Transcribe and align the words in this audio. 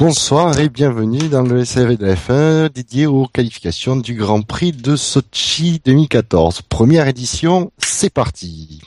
Bonsoir 0.00 0.58
et 0.58 0.70
bienvenue 0.70 1.28
dans 1.28 1.42
le 1.42 1.62
SAV 1.62 1.98
de 1.98 2.06
la 2.06 2.14
F1 2.14 2.72
dédié 2.72 3.04
aux 3.04 3.26
qualifications 3.26 3.96
du 3.96 4.14
Grand 4.14 4.40
Prix 4.40 4.72
de 4.72 4.96
Sochi 4.96 5.82
2014. 5.84 6.62
Première 6.62 7.06
édition, 7.06 7.70
c'est 7.76 8.08
parti. 8.08 8.80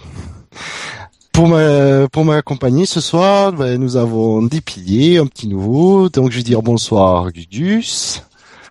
Pour 1.32 1.50
ma 1.50 2.08
pour 2.08 2.26
m'accompagner 2.26 2.88
ce 2.88 3.00
soir, 3.00 3.54
ben, 3.54 3.80
nous 3.80 3.96
avons 3.96 4.42
des 4.42 4.60
piliers, 4.60 5.20
un 5.20 5.28
petit 5.28 5.48
nouveau. 5.48 6.10
Donc 6.10 6.32
je 6.32 6.38
vais 6.38 6.44
dire 6.44 6.64
bonsoir 6.64 7.32
Gugus. 7.32 8.24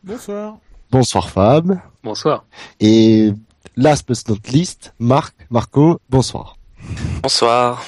Bonsoir. 0.02 0.56
Bonsoir 0.90 1.30
Fab. 1.30 1.78
Bonsoir. 2.02 2.44
Et 2.80 3.30
last 3.76 4.08
but 4.08 4.28
not 4.28 4.50
least, 4.52 4.92
Marc, 4.98 5.36
Marco, 5.48 6.00
bonsoir. 6.10 6.56
Bonsoir. 7.22 7.84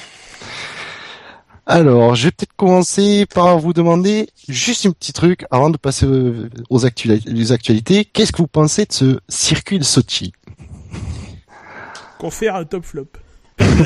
Alors, 1.67 2.13
je 2.13 2.25
vais 2.25 2.31
peut-être 2.31 2.55
commencer 2.55 3.25
par 3.25 3.57
vous 3.57 3.73
demander 3.73 4.29
juste 4.47 4.85
un 4.85 4.91
petit 4.91 5.13
truc 5.13 5.45
avant 5.49 5.71
de 5.71 5.77
passer 5.77 6.05
aux 6.69 6.85
actualités. 6.85 8.05
Qu'est-ce 8.05 8.31
que 8.31 8.37
vous 8.37 8.47
pensez 8.47 8.85
de 8.85 8.93
ce 8.93 9.19
circuit 9.29 9.79
de 9.79 9.83
Sochi? 9.83 10.31
Qu'on 12.19 12.29
fait 12.29 12.49
un 12.49 12.65
top 12.65 12.85
flop. 12.85 13.07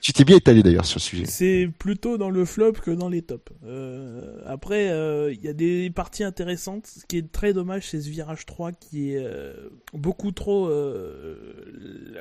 tu 0.00 0.12
t'es 0.12 0.24
bien 0.24 0.36
étalé 0.36 0.62
d'ailleurs 0.62 0.86
sur 0.86 0.98
le 0.98 1.02
sujet. 1.02 1.26
C'est 1.26 1.68
plutôt 1.78 2.16
dans 2.16 2.30
le 2.30 2.44
flop 2.46 2.74
que 2.74 2.92
dans 2.92 3.08
les 3.10 3.22
tops. 3.22 3.52
Euh, 3.66 4.38
après, 4.46 4.84
il 4.84 4.92
euh, 4.92 5.34
y 5.42 5.48
a 5.48 5.52
des 5.52 5.90
parties 5.90 6.24
intéressantes. 6.24 6.86
Ce 6.86 7.04
qui 7.04 7.18
est 7.18 7.30
très 7.32 7.52
dommage, 7.52 7.88
c'est 7.90 8.00
ce 8.00 8.08
virage 8.08 8.46
3 8.46 8.72
qui 8.72 9.12
est 9.12 9.22
euh, 9.22 9.52
beaucoup 9.92 10.32
trop 10.32 10.70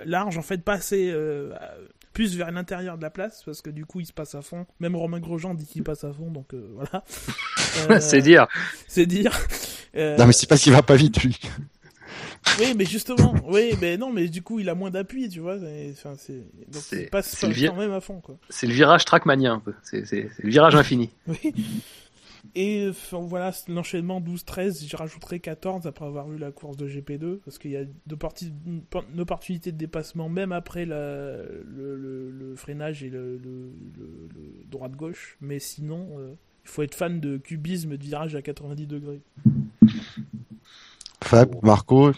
large, 0.05 0.37
en 0.37 0.41
fait, 0.41 0.61
pas 0.61 0.73
assez 0.73 1.13
plus 2.13 2.37
vers 2.37 2.51
l'intérieur 2.51 2.97
de 2.97 3.01
la 3.01 3.09
place 3.09 3.43
parce 3.45 3.61
que 3.61 3.69
du 3.69 3.85
coup 3.85 3.99
il 3.99 4.05
se 4.05 4.13
passe 4.13 4.35
à 4.35 4.41
fond. 4.41 4.65
Même 4.79 4.95
Romain 4.95 5.19
Grosjean 5.19 5.53
dit 5.53 5.65
qu'il 5.65 5.83
passe 5.83 6.03
à 6.03 6.13
fond, 6.13 6.31
donc 6.31 6.53
euh, 6.53 6.69
voilà. 6.73 7.03
Euh, 7.89 7.99
c'est 7.99 8.21
dire. 8.21 8.45
C'est 8.87 9.07
dire. 9.07 9.35
Euh, 9.95 10.15
non 10.15 10.27
mais 10.27 10.33
c'est 10.33 10.47
parce 10.47 10.61
qu'il 10.61 10.71
va 10.71 10.83
pas 10.83 10.95
vite 10.95 11.23
lui. 11.23 11.39
oui, 12.59 12.75
mais 12.77 12.85
justement, 12.85 13.33
oui, 13.47 13.71
mais 13.81 13.97
non, 13.97 14.11
mais 14.11 14.27
du 14.27 14.43
coup, 14.43 14.59
il 14.59 14.69
a 14.69 14.75
moins 14.75 14.91
d'appui, 14.91 15.27
tu 15.27 15.39
vois. 15.39 15.55
Enfin, 15.91 16.13
c'est 16.15 16.43
donc 16.71 16.83
il 16.91 17.09
passe 17.09 17.35
quand 17.39 17.75
même 17.75 17.93
à 17.93 17.99
fond, 17.99 18.21
quoi. 18.21 18.37
C'est 18.47 18.67
le 18.67 18.73
virage 18.73 19.05
trackmania 19.05 19.53
un 19.53 19.59
peu. 19.59 19.73
C'est 19.81 20.03
le 20.11 20.49
virage 20.49 20.75
infini. 20.75 21.09
oui. 21.27 21.53
Et 22.55 22.91
voilà, 23.11 23.51
l'enchaînement 23.67 24.21
12-13, 24.21 24.85
j'y 24.85 24.95
rajouterai 24.95 25.39
14 25.39 25.87
après 25.87 26.05
avoir 26.05 26.27
vu 26.27 26.37
la 26.37 26.51
course 26.51 26.77
de 26.77 26.87
GP2, 26.87 27.39
parce 27.39 27.57
qu'il 27.57 27.71
y 27.71 27.77
a 27.77 27.81
une 27.81 29.19
opportunité 29.19 29.71
de 29.71 29.77
dépassement 29.77 30.29
même 30.29 30.51
après 30.51 30.85
le, 30.85 32.53
freinage 32.55 33.03
et 33.03 33.09
le, 33.09 33.39
droite-gauche, 34.69 35.37
mais 35.41 35.59
sinon, 35.59 36.09
euh, 36.19 36.33
il 36.65 36.69
faut 36.69 36.83
être 36.83 36.95
fan 36.95 37.19
de 37.19 37.37
cubisme 37.37 37.97
de 37.97 38.03
virage 38.03 38.35
à 38.35 38.41
90 38.41 38.87
degrés. 38.87 39.21
Fab, 41.23 41.55
Marco, 41.63 42.11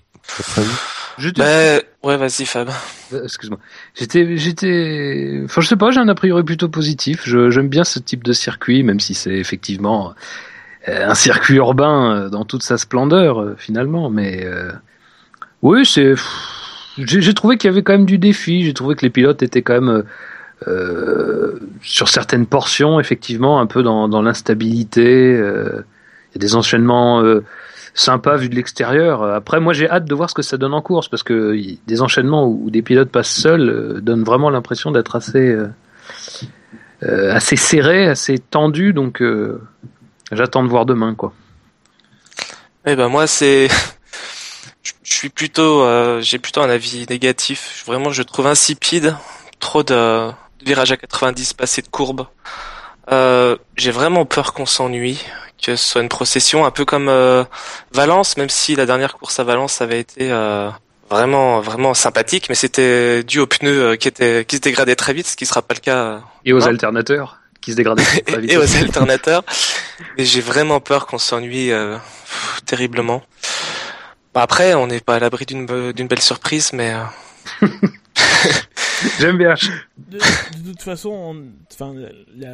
bah, 1.38 1.80
ouais, 2.04 2.18
vas-y 2.18 2.46
Fab. 2.46 2.70
Euh, 3.14 3.24
excuse-moi. 3.24 3.60
J'étais, 3.94 4.38
j'étais, 4.38 5.42
enfin 5.46 5.62
je 5.62 5.68
sais 5.68 5.76
pas, 5.76 5.92
j'ai 5.92 6.00
un 6.00 6.08
a 6.08 6.16
priori 6.16 6.44
plutôt 6.44 6.70
positif. 6.70 7.24
J'aime 7.26 7.70
bien 7.70 7.84
ce 7.84 8.00
type 8.00 8.24
de 8.24 8.34
circuit, 8.34 8.84
même 8.84 9.00
si 9.00 9.14
c'est 9.14 9.36
effectivement 9.36 10.14
euh, 10.88 11.10
un 11.10 11.16
circuit 11.16 11.56
urbain 11.56 12.16
euh, 12.16 12.30
dans 12.30 12.46
toute 12.46 12.64
sa 12.64 12.78
splendeur 12.78 13.56
finalement. 13.58 14.10
Mais 14.10 14.48
oui, 15.62 15.86
c'est, 15.86 16.16
j'ai, 16.98 17.34
trouvé 17.34 17.58
qu'il 17.58 17.70
y 17.70 17.74
avait 17.74 17.84
quand 17.84 17.94
même 17.94 18.06
du 18.06 18.18
défi. 18.18 18.64
J'ai 18.64 18.74
trouvé 18.74 18.96
que 18.96 19.02
les 19.02 19.10
pilotes 19.10 19.44
étaient 19.44 19.62
quand 19.62 19.82
même 19.82 20.04
sur 21.82 22.10
certaines 22.10 22.48
portions, 22.48 23.00
effectivement, 23.00 23.60
un 23.60 23.68
peu 23.68 23.84
dans, 23.84 24.08
dans 24.08 24.22
l'instabilité. 24.22 25.34
Il 25.34 26.36
y 26.36 26.38
a 26.38 26.40
des 26.40 26.56
enchaînements 26.56 27.24
sympa 27.96 28.36
vu 28.36 28.50
de 28.50 28.56
l'extérieur. 28.56 29.24
Après, 29.24 29.60
moi, 29.60 29.74
j'ai 29.74 29.90
hâte 29.90 30.06
de 30.06 30.14
voir 30.14 30.30
ce 30.30 30.36
que 30.36 30.42
ça 30.42 30.58
donne 30.58 30.74
en 30.74 30.82
course 30.82 31.08
parce 31.08 31.24
que 31.24 31.58
des 31.88 32.02
enchaînements 32.02 32.46
où, 32.46 32.70
des 32.70 32.82
pilotes 32.82 33.10
passent 33.10 33.34
seuls 33.34 33.70
euh, 33.70 34.02
donnent 34.02 34.24
vraiment 34.24 34.50
l'impression 34.50 34.92
d'être 34.92 35.16
assez, 35.16 35.40
euh, 35.40 35.70
euh, 37.04 37.34
assez 37.34 37.56
serré, 37.56 38.06
assez 38.08 38.38
tendu. 38.38 38.94
Donc, 38.94 39.24
j'attends 40.32 40.64
de 40.64 40.70
voir 40.70 40.86
demain, 40.86 41.16
quoi. 41.16 41.34
Eh 42.86 42.96
ben 42.96 43.08
moi, 43.08 43.26
c'est, 43.26 43.68
je 44.84 45.14
suis 45.16 45.30
plutôt, 45.30 45.84
j'ai 46.22 46.38
plutôt 46.38 46.62
un 46.62 46.70
avis 46.70 47.06
négatif. 47.10 47.84
Vraiment, 47.88 48.12
je 48.12 48.22
trouve 48.22 48.46
insipide, 48.46 49.16
trop 49.60 49.84
de, 49.84 50.30
virages 50.64 50.92
à 50.92 50.98
90, 50.98 51.54
pas 51.54 51.64
assez 51.64 51.82
de 51.82 51.88
courbes. 51.88 52.28
j'ai 53.10 53.92
vraiment 53.92 54.26
peur 54.26 54.54
qu'on 54.54 54.66
s'ennuie 54.66 55.24
que 55.62 55.76
ce 55.76 55.86
soit 55.92 56.02
une 56.02 56.10
procession 56.10 56.66
un 56.66 56.72
peu 56.72 56.86
comme 56.86 57.10
euh, 57.10 57.44
Valence, 57.92 58.38
même 58.38 58.50
si 58.50 58.76
la 58.76 58.86
dernière 58.86 59.16
course 59.16 59.40
à 59.40 59.44
Valence 59.44 59.82
avait 59.82 60.00
été 60.00 60.32
euh, 60.32 60.70
vraiment 61.10 61.62
vraiment 61.62 61.94
sympathique, 61.94 62.48
mais 62.50 62.56
c'était 62.56 63.24
dû 63.24 63.40
aux 63.40 63.48
pneus 63.48 63.82
euh, 63.82 63.96
qui 63.96 64.08
étaient 64.08 64.46
qui 64.46 64.58
se 64.58 64.62
dégradaient 64.62 64.96
très 64.96 65.14
vite, 65.14 65.28
ce 65.28 65.36
qui 65.36 65.46
sera 65.46 65.62
pas 65.62 65.74
le 65.74 65.80
cas. 65.80 66.22
Et 66.44 66.54
aux 66.54 66.68
alternateurs 66.68 67.40
qui 67.62 67.72
se 67.72 67.78
dégradaient 67.78 68.04
très 68.04 68.22
vite. 68.42 68.52
et 68.52 68.58
aux 68.58 68.76
alternateurs. 68.76 69.44
Mais 70.18 70.26
j'ai 70.26 70.42
vraiment 70.42 70.80
peur 70.80 71.08
qu'on 71.08 71.18
s'ennuie 71.18 71.72
terriblement. 72.66 73.24
Bah, 74.34 74.42
après, 74.42 74.74
on 74.74 74.88
n'est 74.88 75.00
pas 75.00 75.16
à 75.16 75.20
l'abri 75.20 75.46
d'une 75.46 75.94
d'une 75.94 76.08
belle 76.08 76.22
surprise, 76.22 76.74
mais. 76.74 76.94
J'aime 79.20 79.38
bien. 79.38 79.56
De, 79.98 80.20
toute 80.72 80.82
façon, 80.82 81.44
enfin, 81.72 81.94
la, 82.36 82.50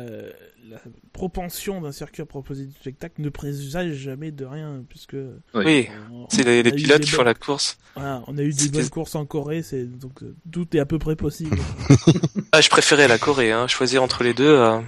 la 0.69 0.77
propension 1.13 1.81
d'un 1.81 1.91
circuit 1.91 2.21
à 2.21 2.25
proposer 2.25 2.65
du 2.65 2.73
spectacle 2.73 3.21
ne 3.21 3.29
présage 3.29 3.93
jamais 3.93 4.31
de 4.31 4.45
rien, 4.45 4.83
puisque 4.87 5.17
oui, 5.53 5.87
c'est 6.29 6.43
les, 6.43 6.71
pilotes 6.71 7.01
qui 7.01 7.11
font 7.11 7.23
la 7.23 7.33
course. 7.33 7.77
on 7.95 8.37
a 8.37 8.41
eu 8.41 8.53
des 8.53 8.69
bonnes 8.69 8.89
courses 8.89 9.15
en 9.15 9.25
Corée, 9.25 9.61
c'est 9.61 9.85
donc 9.85 10.23
euh, 10.23 10.35
tout 10.51 10.75
est 10.75 10.79
à 10.79 10.85
peu 10.85 10.99
près 10.99 11.15
possible. 11.15 11.57
ah, 12.51 12.61
je 12.61 12.69
préférais 12.69 13.07
la 13.07 13.17
Corée, 13.17 13.51
hein. 13.51 13.67
choisir 13.67 14.03
entre 14.03 14.23
les 14.23 14.33
deux. 14.33 14.55
Euh. 14.55 14.79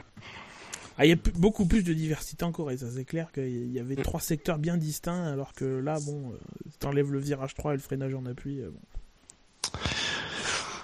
Ah, 0.97 1.05
il 1.05 1.09
y 1.09 1.13
a 1.13 1.17
beaucoup 1.35 1.65
plus 1.65 1.83
de 1.83 1.93
diversité 1.93 2.45
en 2.45 2.51
Corée, 2.51 2.77
ça 2.77 2.85
c'est 2.93 3.05
clair 3.05 3.31
qu'il 3.31 3.71
y 3.71 3.79
avait 3.79 3.95
trois 3.95 4.21
secteurs 4.21 4.59
bien 4.59 4.77
distincts, 4.77 5.25
alors 5.25 5.53
que 5.53 5.65
là, 5.65 5.99
bon, 6.05 6.31
euh, 6.31 6.69
t'enlèves 6.79 7.11
le 7.11 7.19
virage 7.19 7.55
3 7.55 7.73
et 7.73 7.77
le 7.77 7.81
freinage 7.81 8.13
en 8.13 8.25
appui. 8.25 8.61
bon. 8.61 9.79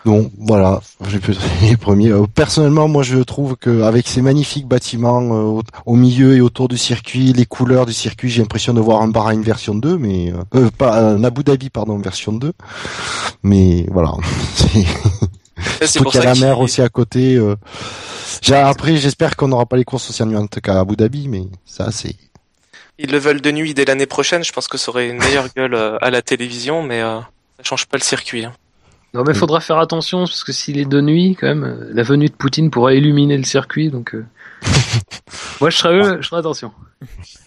Donc 0.05 0.31
voilà, 0.37 0.79
j'ai 1.07 1.19
pu 1.19 1.33
les 1.61 1.75
premiers. 1.75 2.11
Euh, 2.11 2.25
personnellement, 2.25 2.87
moi 2.87 3.03
je 3.03 3.17
trouve 3.17 3.57
que 3.57 3.81
avec 3.81 4.07
ces 4.07 4.21
magnifiques 4.21 4.65
bâtiments 4.65 5.21
euh, 5.57 5.61
au, 5.85 5.95
milieu 5.95 6.35
et 6.37 6.41
autour 6.41 6.69
du 6.69 6.77
circuit, 6.77 7.33
les 7.33 7.45
couleurs 7.45 7.85
du 7.85 7.91
circuit, 7.93 8.29
j'ai 8.29 8.41
l'impression 8.41 8.73
de 8.73 8.79
voir 8.79 9.01
un 9.01 9.09
Bahreïn 9.09 9.41
version 9.41 9.75
2, 9.75 9.97
mais 9.97 10.31
euh, 10.31 10.43
euh, 10.55 10.69
pas 10.71 10.97
un 10.97 11.23
Abu 11.23 11.43
Dhabi 11.43 11.69
pardon 11.69 11.97
version 11.97 12.31
2. 12.31 12.53
Mais 13.43 13.85
voilà, 13.91 14.13
c'est 15.81 16.01
pour 16.01 16.11
qu'il 16.11 16.21
y 16.21 16.25
a 16.25 16.33
la 16.33 16.39
mer 16.39 16.59
aussi 16.59 16.81
à 16.81 16.89
côté. 16.89 17.35
Euh... 17.35 17.55
Après, 18.51 18.95
j'espère 18.95 19.35
qu'on 19.35 19.49
n'aura 19.49 19.65
pas 19.65 19.75
les 19.75 19.83
courses 19.83 20.09
aussi 20.09 20.23
ennuyantes 20.23 20.61
qu'à 20.61 20.79
Abu 20.79 20.95
Dhabi, 20.95 21.27
mais 21.27 21.43
ça 21.65 21.91
c'est. 21.91 22.15
Ils 22.99 23.11
le 23.11 23.17
veulent 23.17 23.41
de 23.41 23.51
nuit 23.51 23.73
dès 23.73 23.83
l'année 23.83 24.05
prochaine. 24.05 24.45
Je 24.45 24.53
pense 24.53 24.69
que 24.69 24.77
ça 24.77 24.91
aurait 24.91 25.09
une 25.09 25.17
meilleure 25.17 25.47
gueule 25.55 25.75
à 25.75 26.09
la 26.09 26.21
télévision, 26.21 26.83
mais 26.83 27.01
ça 27.01 27.63
change 27.63 27.85
pas 27.85 27.97
le 27.97 28.03
circuit. 28.03 28.45
Hein. 28.45 28.53
Non 29.13 29.23
mais 29.25 29.33
faudra 29.33 29.59
faire 29.59 29.79
attention 29.79 30.19
parce 30.19 30.43
que 30.43 30.51
s'il 30.51 30.77
est 30.77 30.85
de 30.85 31.01
nuit 31.01 31.35
quand 31.39 31.47
même, 31.47 31.63
euh, 31.63 31.89
la 31.93 32.03
venue 32.03 32.27
de 32.27 32.33
Poutine 32.33 32.69
pourra 32.69 32.93
illuminer 32.93 33.37
le 33.37 33.43
circuit 33.43 33.89
donc. 33.89 34.13
Euh... 34.13 34.25
Moi 35.61 35.69
je 35.69 35.77
serais, 35.77 36.21
je 36.21 36.27
serais 36.27 36.39
attention. 36.39 36.71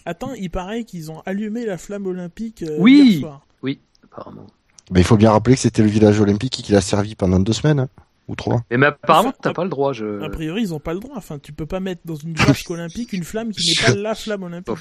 Attends, 0.05 0.33
il 0.33 0.49
paraît 0.49 0.83
qu'ils 0.83 1.11
ont 1.11 1.21
allumé 1.25 1.65
la 1.65 1.77
flamme 1.77 2.05
olympique 2.05 2.63
euh, 2.63 2.77
oui 2.79 3.11
hier 3.11 3.19
soir. 3.21 3.45
Oui, 3.61 3.79
apparemment. 4.03 4.47
Mais 4.91 5.01
il 5.01 5.05
faut 5.05 5.17
bien 5.17 5.31
rappeler 5.31 5.55
que 5.55 5.61
c'était 5.61 5.83
le 5.83 5.87
village 5.87 6.19
olympique 6.19 6.51
qui 6.51 6.71
l'a 6.71 6.81
servi 6.81 7.15
pendant 7.15 7.39
deux 7.39 7.53
semaines. 7.53 7.79
Hein 7.79 7.89
ou 8.27 8.35
trois. 8.35 8.63
Mais, 8.71 8.85
apparemment, 8.85 9.33
t'as 9.41 9.53
pas 9.53 9.63
le 9.63 9.69
droit. 9.69 9.93
Je... 9.93 10.21
A 10.21 10.29
priori, 10.29 10.61
ils 10.61 10.73
ont 10.73 10.79
pas 10.79 10.93
le 10.93 10.99
droit. 10.99 11.15
Enfin, 11.17 11.39
tu 11.39 11.51
peux 11.51 11.65
pas 11.65 11.79
mettre 11.79 12.01
dans 12.05 12.15
une 12.15 12.33
vasque 12.33 12.69
olympique 12.69 13.13
une 13.13 13.23
flamme 13.23 13.51
qui 13.51 13.69
n'est 13.69 13.87
pas 13.87 13.99
la 13.99 14.15
flamme 14.15 14.43
olympique. 14.43 14.75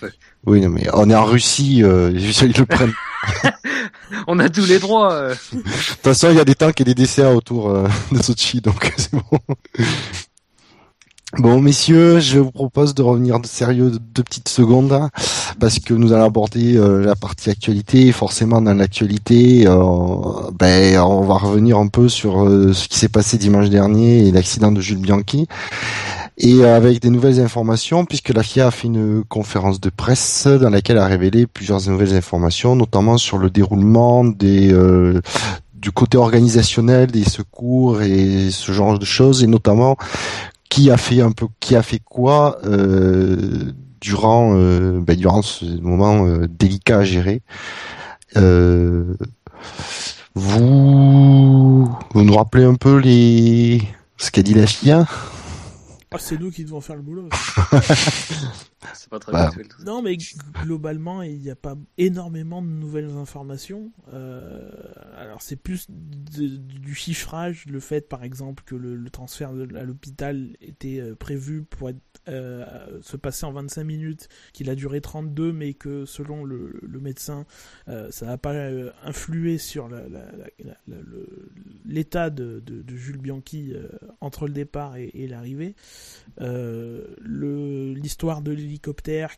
Oui, 0.46 0.60
non, 0.60 0.68
mais 0.68 0.86
on 0.92 1.10
est 1.10 1.14
en 1.14 1.24
Russie, 1.24 1.82
euh, 1.82 2.12
ils 2.14 2.56
le 2.56 2.66
prennent. 2.66 2.92
on 4.26 4.38
a 4.38 4.48
tous 4.48 4.66
les 4.66 4.78
droits. 4.78 5.12
Euh. 5.12 5.34
De 5.52 5.60
toute 5.60 6.02
façon, 6.02 6.28
il 6.30 6.36
y 6.36 6.40
a 6.40 6.44
des 6.44 6.54
tanks 6.54 6.80
et 6.80 6.84
des 6.84 6.94
desserts 6.94 7.34
autour 7.34 7.70
euh, 7.70 7.86
de 8.10 8.22
Sochi, 8.22 8.60
donc 8.60 8.92
c'est 8.96 9.12
bon. 9.12 9.38
Bon, 11.38 11.62
messieurs, 11.62 12.20
je 12.20 12.38
vous 12.38 12.50
propose 12.50 12.94
de 12.94 13.00
revenir 13.00 13.40
de 13.40 13.46
sérieux 13.46 13.90
deux 13.90 14.22
petites 14.22 14.50
secondes 14.50 15.08
parce 15.58 15.78
que 15.78 15.94
nous 15.94 16.12
allons 16.12 16.26
aborder 16.26 16.76
euh, 16.76 17.02
la 17.06 17.16
partie 17.16 17.48
actualité. 17.48 18.12
Forcément, 18.12 18.60
dans 18.60 18.74
l'actualité, 18.74 19.64
ben, 19.64 21.00
on 21.00 21.22
va 21.22 21.34
revenir 21.38 21.78
un 21.78 21.88
peu 21.88 22.10
sur 22.10 22.46
ce 22.74 22.86
qui 22.86 22.98
s'est 22.98 23.08
passé 23.08 23.38
dimanche 23.38 23.70
dernier 23.70 24.28
et 24.28 24.30
l'accident 24.30 24.72
de 24.72 24.82
Jules 24.82 24.98
Bianchi. 24.98 25.48
Et 26.38 26.64
avec 26.64 27.00
des 27.00 27.10
nouvelles 27.10 27.40
informations, 27.40 28.04
puisque 28.06 28.30
la 28.30 28.42
FIA 28.42 28.68
a 28.68 28.70
fait 28.70 28.88
une 28.88 29.22
conférence 29.24 29.80
de 29.80 29.90
presse 29.90 30.46
dans 30.46 30.70
laquelle 30.70 30.96
elle 30.96 31.02
a 31.02 31.06
révélé 31.06 31.46
plusieurs 31.46 31.86
nouvelles 31.88 32.14
informations, 32.14 32.74
notamment 32.74 33.18
sur 33.18 33.36
le 33.38 33.50
déroulement 33.50 34.24
des 34.24 34.74
du 35.74 35.90
côté 35.90 36.16
organisationnel 36.16 37.10
des 37.10 37.24
secours 37.24 38.02
et 38.02 38.50
ce 38.50 38.72
genre 38.72 38.98
de 38.98 39.04
choses, 39.04 39.42
et 39.44 39.46
notamment 39.46 39.96
qui 40.70 40.90
a 40.90 40.96
fait 40.96 41.20
un 41.20 41.32
peu, 41.32 41.48
qui 41.60 41.76
a 41.76 41.82
fait 41.82 42.00
quoi 42.02 42.58
durant 44.00 44.54
ben, 44.54 45.16
durant 45.16 45.42
ce 45.42 45.64
moment 45.82 46.26
délicat 46.48 47.00
à 47.00 47.04
gérer. 47.04 47.42
vous, 50.34 51.84
vous 52.14 52.22
nous 52.24 52.34
rappelez 52.34 52.64
un 52.64 52.74
peu 52.74 52.96
les 52.96 53.82
ce 54.16 54.30
qu'a 54.30 54.42
dit 54.42 54.54
la 54.54 54.66
chien 54.66 55.06
ah, 56.12 56.18
c'est 56.18 56.38
nous 56.38 56.50
qui 56.50 56.64
devons 56.64 56.80
faire 56.80 56.96
le 56.96 57.02
boulot. 57.02 57.28
c'est 58.94 59.08
pas 59.08 59.18
très 59.18 59.32
bah. 59.32 59.50
Non, 59.84 60.02
mais 60.02 60.16
globalement, 60.64 61.22
il 61.22 61.38
n'y 61.38 61.50
a 61.50 61.56
pas 61.56 61.76
énormément 61.98 62.62
de 62.62 62.68
nouvelles 62.68 63.10
informations. 63.10 63.92
Euh, 64.12 64.70
alors, 65.16 65.42
c'est 65.42 65.56
plus 65.56 65.86
du 65.88 66.94
chiffrage, 66.94 67.66
le 67.66 67.80
fait, 67.80 68.08
par 68.08 68.24
exemple, 68.24 68.62
que 68.64 68.74
le, 68.74 69.10
transfert 69.10 69.50
à 69.50 69.84
l'hôpital 69.84 70.56
était 70.60 71.00
euh, 71.00 71.14
prévu 71.14 71.62
pour 71.62 71.90
être, 71.90 72.00
euh, 72.28 73.00
se 73.02 73.16
passer 73.16 73.44
en 73.44 73.52
25 73.52 73.84
minutes, 73.84 74.28
qu'il 74.52 74.70
a 74.70 74.74
duré 74.74 75.00
32, 75.00 75.52
mais 75.52 75.74
que 75.74 76.06
selon 76.06 76.44
le, 76.44 76.80
médecin, 77.00 77.46
ça 77.86 78.26
n'a 78.26 78.38
pas 78.38 78.54
influé 79.02 79.58
sur 79.58 79.90
l'état 81.84 82.30
de, 82.30 82.60
de, 82.60 82.96
Jules 82.96 83.18
Bianchi 83.18 83.74
entre 84.20 84.46
le 84.46 84.52
départ 84.52 84.96
et, 84.96 85.10
et 85.14 85.26
l'arrivée. 85.26 85.74
Euh, 86.40 87.04
l'histoire 87.94 88.42
de 88.42 88.52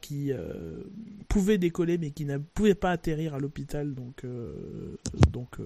qui 0.01 0.33
euh, 0.33 0.83
pouvait 1.29 1.59
décoller 1.59 1.99
mais 1.99 2.11
qui 2.11 2.25
ne 2.25 2.39
pouvait 2.39 2.75
pas 2.75 2.91
atterrir 2.91 3.35
à 3.35 3.39
l'hôpital 3.39 3.95
donc 3.95 4.25
euh, 4.25 4.97
donc 5.31 5.59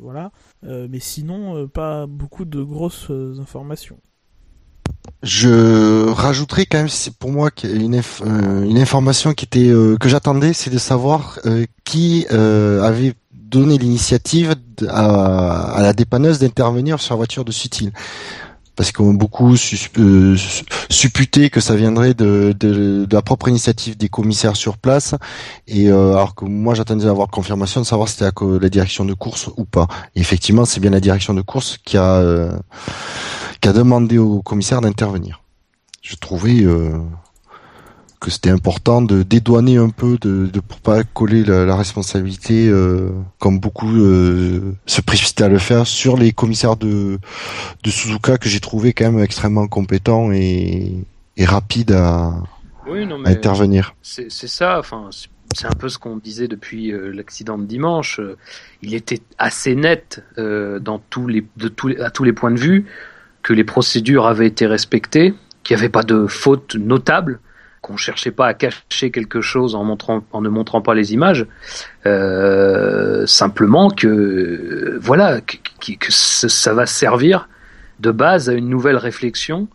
voilà. 0.00 0.32
Mais 0.62 1.00
sinon 1.00 1.68
pas 1.68 2.06
beaucoup 2.06 2.44
de 2.44 2.62
grosses 2.62 3.10
informations. 3.38 3.98
Je 5.22 6.08
rajouterai 6.08 6.66
quand 6.66 6.78
même, 6.78 6.88
c'est 6.88 7.14
pour 7.14 7.30
moi 7.30 7.50
une, 7.62 8.00
une 8.24 8.78
information 8.78 9.34
qui 9.34 9.44
était 9.44 9.70
que 10.00 10.08
j'attendais, 10.08 10.52
c'est 10.52 10.70
de 10.70 10.78
savoir 10.78 11.40
qui 11.84 12.26
avait 12.28 13.14
donné 13.30 13.78
l'initiative 13.78 14.54
à, 14.88 15.76
à, 15.76 15.82
la 15.82 15.92
dépanneuse 15.92 16.38
d'intervenir 16.38 17.00
sur 17.00 17.14
la 17.14 17.18
voiture 17.18 17.44
de 17.44 17.52
Sutil 17.52 17.92
parce 18.76 18.92
qu'on 18.92 19.14
a 19.14 19.16
beaucoup 19.16 19.54
euh, 19.98 20.36
supputé 20.90 21.50
que 21.50 21.60
ça 21.60 21.76
viendrait 21.76 22.14
de, 22.14 22.54
de, 22.58 23.04
de, 23.04 23.14
la 23.14 23.22
propre 23.22 23.48
initiative 23.48 23.96
des 23.96 24.08
commissaires 24.08 24.56
sur 24.56 24.78
place, 24.78 25.14
et 25.68 25.88
euh, 25.90 26.12
alors 26.12 26.34
que 26.34 26.44
moi 26.44 26.74
j'attendais 26.74 27.04
d'avoir 27.04 27.28
confirmation 27.28 27.80
de 27.80 27.86
savoir 27.86 28.08
si 28.08 28.16
c'était 28.16 28.30
la, 28.60 28.68
direction 28.68 29.04
de 29.04 29.14
course 29.14 29.48
ou 29.56 29.64
pas. 29.64 29.86
Et 30.14 30.20
effectivement, 30.20 30.64
c'est 30.64 30.80
bien 30.80 30.90
la 30.90 31.00
direction 31.00 31.34
de 31.34 31.42
course 31.42 31.78
qui 31.84 31.96
a 31.96 32.16
euh, 32.16 32.52
qui 33.60 33.68
a 33.68 33.72
demandé 33.72 34.18
au 34.18 34.42
commissaire 34.42 34.80
d'intervenir. 34.80 35.40
Je 36.02 36.16
trouvais 36.16 36.64
que 38.24 38.30
c'était 38.30 38.48
important 38.48 39.02
de 39.02 39.22
dédouaner 39.22 39.76
un 39.76 39.90
peu, 39.90 40.16
de, 40.18 40.48
pour 40.60 40.80
pas 40.80 41.04
coller 41.04 41.44
la, 41.44 41.76
responsabilité, 41.76 42.68
euh, 42.68 43.10
comme 43.38 43.58
beaucoup 43.60 43.94
euh, 43.96 44.74
se 44.86 45.02
précipitaient 45.02 45.44
à 45.44 45.48
le 45.48 45.58
faire, 45.58 45.86
sur 45.86 46.16
les 46.16 46.32
commissaires 46.32 46.76
de, 46.76 47.18
de 47.82 47.90
Suzuka 47.90 48.38
que 48.38 48.48
j'ai 48.48 48.60
trouvé 48.60 48.94
quand 48.94 49.12
même 49.12 49.22
extrêmement 49.22 49.66
compétents 49.66 50.32
et, 50.32 51.04
et 51.36 51.44
rapides 51.44 51.92
à, 51.92 52.32
intervenir. 53.26 53.94
C'est 54.00 54.30
ça, 54.30 54.78
enfin 54.78 55.10
c'est 55.54 55.66
un 55.66 55.76
peu 55.78 55.90
ce 55.90 55.98
qu'on 55.98 56.16
disait 56.16 56.48
depuis 56.48 56.92
euh, 56.92 57.12
l'accident 57.12 57.58
de 57.58 57.64
dimanche. 57.64 58.22
il 58.80 58.94
était 58.94 59.20
assez 59.36 59.74
net 59.74 60.24
dans 60.38 60.98
tous 61.10 61.26
les, 61.26 61.44
de 61.58 61.68
tous 61.68 61.88
les, 61.88 62.00
à 62.00 62.10
tous 62.10 62.24
les 62.24 62.32
points 62.32 62.52
de 62.52 62.58
vue 62.58 62.86
que 63.42 63.52
les 63.52 63.64
procédures 63.64 64.26
avaient 64.26 64.46
été 64.46 64.66
respectées, 64.66 65.34
qu'il 65.62 65.76
n'y 65.76 65.82
avait 65.82 65.90
pas 65.90 66.02
de 66.02 66.26
faute 66.26 66.76
notable 66.76 67.40
qu'on 67.84 67.98
cherchait 67.98 68.30
pas 68.30 68.46
à 68.46 68.54
cacher 68.54 69.10
quelque 69.10 69.42
chose 69.42 69.74
en 69.74 69.84
montrant, 69.84 70.24
en 70.32 70.40
ne 70.40 70.48
montrant 70.48 70.80
pas 70.80 70.94
les 70.94 71.12
images, 71.12 71.46
euh, 72.06 73.26
simplement 73.26 73.90
que 73.90 74.98
voilà 75.02 75.42
que, 75.42 76.10
ça 76.10 76.72
va 76.72 76.86
servir 76.86 77.46
de 78.00 78.10
base 78.10 78.48
à 78.48 78.54
une 78.54 78.70
nouvelle 78.70 78.96
réflexion 78.96 79.68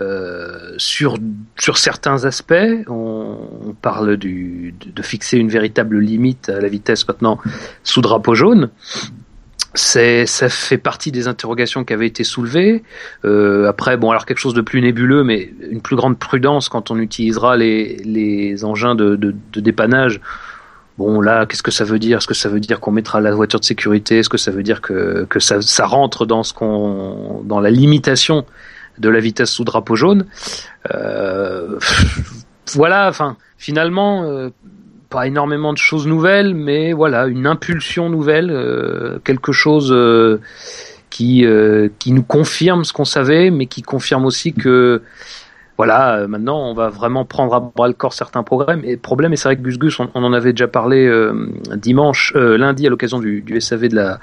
euh, 0.00 0.74
sur 0.78 1.16
sur 1.56 1.78
certains 1.78 2.24
aspects. 2.24 2.88
On, 2.88 3.76
parle 3.80 4.16
du, 4.16 4.74
de 4.84 5.02
fixer 5.02 5.36
une 5.36 5.48
véritable 5.48 5.98
limite 5.98 6.48
à 6.48 6.60
la 6.60 6.68
vitesse 6.68 7.06
maintenant 7.06 7.38
sous 7.84 8.00
drapeau 8.00 8.34
jaune 8.34 8.70
ça 9.74 10.48
fait 10.48 10.78
partie 10.78 11.10
des 11.10 11.26
interrogations 11.26 11.84
qui 11.84 11.92
avaient 11.92 12.06
été 12.06 12.24
soulevées. 12.24 12.84
Euh, 13.24 13.68
après, 13.68 13.96
bon, 13.96 14.10
alors 14.10 14.24
quelque 14.24 14.38
chose 14.38 14.54
de 14.54 14.60
plus 14.60 14.80
nébuleux, 14.80 15.24
mais 15.24 15.52
une 15.70 15.80
plus 15.80 15.96
grande 15.96 16.18
prudence 16.18 16.68
quand 16.68 16.90
on 16.90 16.98
utilisera 16.98 17.56
les, 17.56 17.96
les 18.04 18.64
engins 18.64 18.94
de, 18.94 19.16
de, 19.16 19.34
de 19.52 19.60
dépannage. 19.60 20.20
Bon, 20.96 21.20
là, 21.20 21.44
qu'est-ce 21.46 21.62
que 21.64 21.72
ça 21.72 21.84
veut 21.84 21.98
dire? 21.98 22.18
Est-ce 22.18 22.28
que 22.28 22.34
ça 22.34 22.48
veut 22.48 22.60
dire 22.60 22.78
qu'on 22.78 22.92
mettra 22.92 23.20
la 23.20 23.32
voiture 23.32 23.58
de 23.58 23.64
sécurité? 23.64 24.20
Est-ce 24.20 24.28
que 24.28 24.38
ça 24.38 24.52
veut 24.52 24.62
dire 24.62 24.80
que, 24.80 25.26
que 25.28 25.40
ça, 25.40 25.60
ça 25.60 25.86
rentre 25.86 26.24
dans 26.24 26.44
ce 26.44 26.54
qu'on 26.54 27.42
dans 27.44 27.58
la 27.58 27.70
limitation 27.70 28.46
de 28.98 29.08
la 29.08 29.18
vitesse 29.18 29.50
sous 29.50 29.64
drapeau 29.64 29.96
jaune? 29.96 30.26
Euh, 30.94 31.78
Voilà, 32.74 33.08
enfin, 33.08 33.36
finalement. 33.58 34.24
Euh, 34.24 34.50
pas 35.14 35.28
énormément 35.28 35.72
de 35.72 35.78
choses 35.78 36.08
nouvelles, 36.08 36.54
mais 36.54 36.92
voilà, 36.92 37.26
une 37.26 37.46
impulsion 37.46 38.10
nouvelle, 38.10 38.50
euh, 38.50 39.20
quelque 39.22 39.52
chose 39.52 39.92
euh, 39.92 40.40
qui, 41.08 41.46
euh, 41.46 41.88
qui 42.00 42.10
nous 42.10 42.24
confirme 42.24 42.82
ce 42.84 42.92
qu'on 42.92 43.04
savait, 43.04 43.50
mais 43.50 43.66
qui 43.66 43.82
confirme 43.82 44.26
aussi 44.26 44.52
que 44.52 45.02
voilà, 45.76 46.26
maintenant 46.26 46.68
on 46.68 46.74
va 46.74 46.88
vraiment 46.88 47.24
prendre 47.24 47.54
à 47.54 47.60
bras 47.60 47.86
le 47.86 47.94
corps 47.94 48.12
certains 48.12 48.42
problèmes. 48.42 48.82
Et 48.84 48.96
problème, 48.96 49.32
et 49.32 49.36
c'est 49.36 49.48
vrai 49.48 49.56
que 49.56 49.62
Gus 49.62 49.78
Gus, 49.78 50.00
on, 50.00 50.08
en 50.14 50.32
avait 50.32 50.52
déjà 50.52 50.66
parlé 50.66 51.08
dimanche, 51.76 52.32
lundi 52.34 52.86
à 52.86 52.90
l'occasion 52.90 53.18
du, 53.18 53.60
SAV 53.60 53.88
de 53.88 53.96
la 53.96 54.18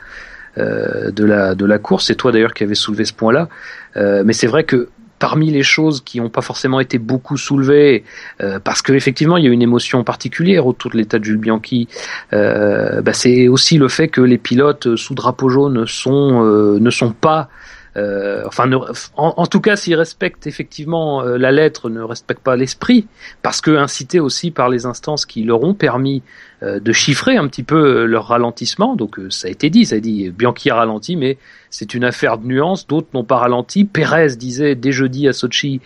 de 0.58 1.25
la 1.25 1.56
de 1.56 1.65
la 1.65 1.77
course. 1.77 2.08
C'est 2.08 2.15
toi 2.15 2.32
d'ailleurs 2.32 2.54
qui 2.54 2.63
avais 2.63 2.75
soulevé 2.75 3.04
ce 3.04 3.12
point-là. 3.12 3.50
mais 3.96 4.32
c'est 4.32 4.48
vrai 4.48 4.63
que 4.63 4.88
parmi 5.22 5.51
les 5.51 5.62
choses 5.62 6.01
qui 6.01 6.20
n'ont 6.20 6.30
pas 6.30 6.42
forcément 6.42 6.80
été 6.80 6.98
beaucoup 6.98 7.38
soulevées, 7.38 8.04
euh, 8.42 8.60
parce 8.60 8.82
qu'effectivement 8.82 9.38
il 9.38 9.46
y 9.46 9.48
a 9.48 9.51
une 9.51 9.62
émotion 9.62 10.04
particulière 10.04 10.66
autour 10.66 10.90
de 10.92 10.98
l'état 10.98 11.20
de 11.20 11.24
Jules 11.24 11.38
Bianchi, 11.38 11.88
euh, 12.34 13.01
bah, 13.04 13.13
c'est 13.13 13.48
aussi 13.48 13.78
le 13.78 13.88
fait 13.88 14.08
que 14.08 14.20
les 14.20 14.40
pilotes 14.40 14.96
sous 14.96 15.13
drapeau 15.13 15.48
jaune 15.48 15.86
sont, 15.86 16.44
euh, 16.44 16.80
ne 16.80 16.90
sont 16.90 17.12
pas 17.12 17.50
euh, 17.98 18.44
enfin, 18.46 18.70
en, 19.18 19.46
tout 19.48 19.60
cas, 19.60 19.75
s'ils 19.75 19.96
respectent 19.96 20.48
effectivement 20.48 21.24
euh, 21.24 21.38
la 21.38 21.51
lettre, 21.51 21.90
ne 21.90 22.01
respectent 22.01 22.44
pas 22.44 22.56
l'esprit, 22.56 23.08
parce 23.42 23.60
que 23.60 23.72
incités 23.72 24.20
aussi 24.20 24.51
par 24.51 24.70
les 24.70 24.86
instances 24.86 25.25
qui 25.25 25.44
leur 25.44 25.63
ont 25.63 25.74
permis 25.74 26.24
de 26.62 26.91
chiffrer 26.91 27.38
un 27.38 27.48
petit 27.48 27.63
peu 27.63 28.06
leur 28.06 28.27
ralentissement. 28.27 28.96
Donc, 28.96 29.20
ça 29.30 29.48
a 29.48 29.51
été 29.51 29.70
dit, 29.70 29.86
ça 29.86 29.96
a 29.96 30.00
dit 30.00 30.30
Bianchi 30.30 30.70
a 30.70 30.75
ralenti, 30.75 31.15
mais 31.15 31.38
c'est 31.70 31.94
une 31.94 32.03
affaire 32.03 32.38
de 32.38 32.46
nuance. 32.46 32.86
D'autres 32.88 33.08
n'ont 33.13 33.24
pas 33.24 33.38
ralenti. 33.38 33.86
Pérez 33.86 34.36
disait 34.36 34.75
dès 34.75 34.91
jeudi 34.91 35.27
à 35.27 35.34
Sochi 35.34 35.82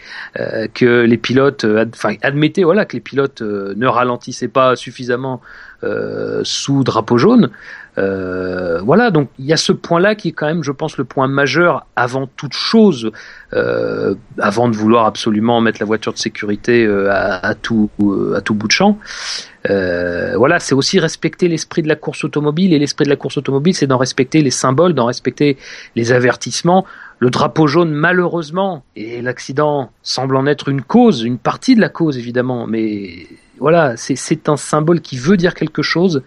que 0.74 1.02
les 1.04 1.18
pilotes, 1.18 1.66
enfin, 1.94 2.16
admettait 2.22 2.64
voilà 2.64 2.86
que 2.86 2.98
les 2.98 3.02
pilotes 3.02 3.42
ne 3.42 3.88
ralentissaient 3.88 4.50
pas 4.50 4.76
suffisamment 4.76 5.42
sous 6.44 6.84
drapeau 6.84 7.18
jaune. 7.18 7.52
Euh, 7.98 8.82
voilà, 8.82 9.12
donc 9.12 9.30
il 9.40 9.46
y 9.46 9.54
a 9.54 9.58
ce 9.58 9.72
point-là 9.72 10.16
qui 10.16 10.30
est 10.30 10.32
quand 10.32 10.48
même, 10.48 10.64
je 10.64 10.72
pense, 10.72 10.98
le 10.98 11.06
point 11.06 11.28
majeur 11.28 11.86
avant 11.96 12.28
toute 12.28 12.54
chose, 12.54 13.12
euh, 13.54 14.16
avant 14.38 14.68
de 14.68 14.76
vouloir 14.76 15.06
absolument 15.06 15.62
mettre 15.62 15.80
la 15.80 15.86
voiture 15.86 16.14
de 16.14 16.18
sécurité 16.18 16.86
euh, 16.86 17.10
à, 17.12 17.56
tout, 17.56 17.90
à 18.36 18.42
tout 18.42 18.54
bout 18.54 18.68
de 18.68 18.74
champ. 18.74 19.00
Voilà, 19.68 20.60
c'est 20.60 20.76
aussi 20.76 21.00
respecter 21.00 21.48
l'esprit 21.48 21.82
de 21.82 21.88
la 21.88 21.96
course 21.96 22.24
automobile 22.24 22.74
et 22.74 22.80
l'esprit 22.80 23.06
de 23.06 23.10
la 23.10 23.16
course 23.16 23.38
automobile, 23.38 23.74
c'est 23.74 23.88
d'en 23.88 23.98
respecter 23.98 24.42
les 24.42 24.52
symboles, 24.52 24.94
d'en 24.94 25.06
respecter 25.06 25.58
les 25.96 26.12
avertissements. 26.12 26.86
Le 27.20 27.30
drapeau 27.30 27.68
jaune, 27.68 27.92
malheureusement, 27.92 28.84
et 28.96 29.22
l'accident 29.22 29.92
semble 30.04 30.36
en 30.36 30.46
être 30.46 30.68
une 30.68 30.82
cause, 30.82 31.24
une 31.24 31.38
partie 31.38 31.76
de 31.76 31.82
la 31.82 31.90
cause 31.90 32.18
évidemment, 32.18 32.68
mais 32.68 33.28
voilà, 33.58 33.96
c'est 33.96 34.50
un 34.50 34.58
symbole 34.58 35.02
qui 35.02 35.18
veut 35.18 35.38
dire 35.38 35.54
quelque 35.54 35.82
chose 35.82 36.24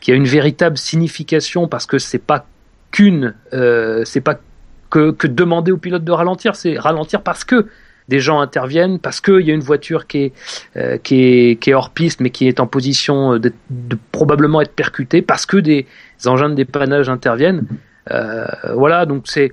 qui 0.00 0.12
a 0.12 0.14
une 0.14 0.24
véritable 0.24 0.78
signification 0.78 1.68
parce 1.68 1.86
que 1.86 1.98
c'est 1.98 2.18
pas 2.18 2.46
qu'une, 2.90 3.34
euh, 3.52 4.02
c'est 4.04 4.22
pas 4.22 4.40
que, 4.88 5.10
que 5.12 5.26
demander 5.26 5.72
au 5.72 5.76
pilote 5.76 6.04
de 6.04 6.12
ralentir, 6.12 6.56
c'est 6.56 6.78
ralentir 6.78 7.22
parce 7.22 7.44
que 7.44 7.66
des 8.10 8.20
gens 8.20 8.40
interviennent, 8.40 8.98
parce 8.98 9.20
qu'il 9.20 9.40
y 9.40 9.50
a 9.50 9.54
une 9.54 9.66
voiture 9.72 10.06
qui 10.06 10.18
est, 10.24 10.32
euh, 10.76 11.74
hors 11.74 11.90
piste 11.90 12.20
mais 12.20 12.30
qui 12.30 12.46
est 12.48 12.60
en 12.60 12.66
position 12.66 13.38
de, 13.38 13.52
de 13.70 13.96
probablement 14.12 14.60
être 14.60 14.74
percutée, 14.74 15.22
parce 15.22 15.46
que 15.46 15.56
des 15.56 15.86
engins 16.26 16.50
de 16.50 16.54
dépannage 16.54 17.08
interviennent. 17.08 17.64
Euh, 18.10 18.46
voilà, 18.74 19.06
donc 19.06 19.22
c'est 19.24 19.52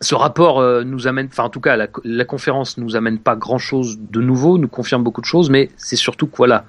ce 0.00 0.14
rapport 0.14 0.60
euh, 0.60 0.84
nous 0.84 1.06
amène, 1.06 1.28
enfin 1.30 1.44
en 1.44 1.48
tout 1.48 1.60
cas 1.60 1.76
la, 1.76 1.88
la 2.04 2.24
conférence 2.24 2.78
nous 2.78 2.94
amène 2.94 3.18
pas 3.18 3.36
grand 3.36 3.58
chose 3.58 3.98
de 3.98 4.20
nouveau, 4.20 4.58
nous 4.58 4.68
confirme 4.68 5.02
beaucoup 5.02 5.22
de 5.22 5.26
choses, 5.26 5.48
mais 5.50 5.70
c'est 5.76 5.96
surtout 5.96 6.26
que 6.26 6.36
voilà, 6.36 6.66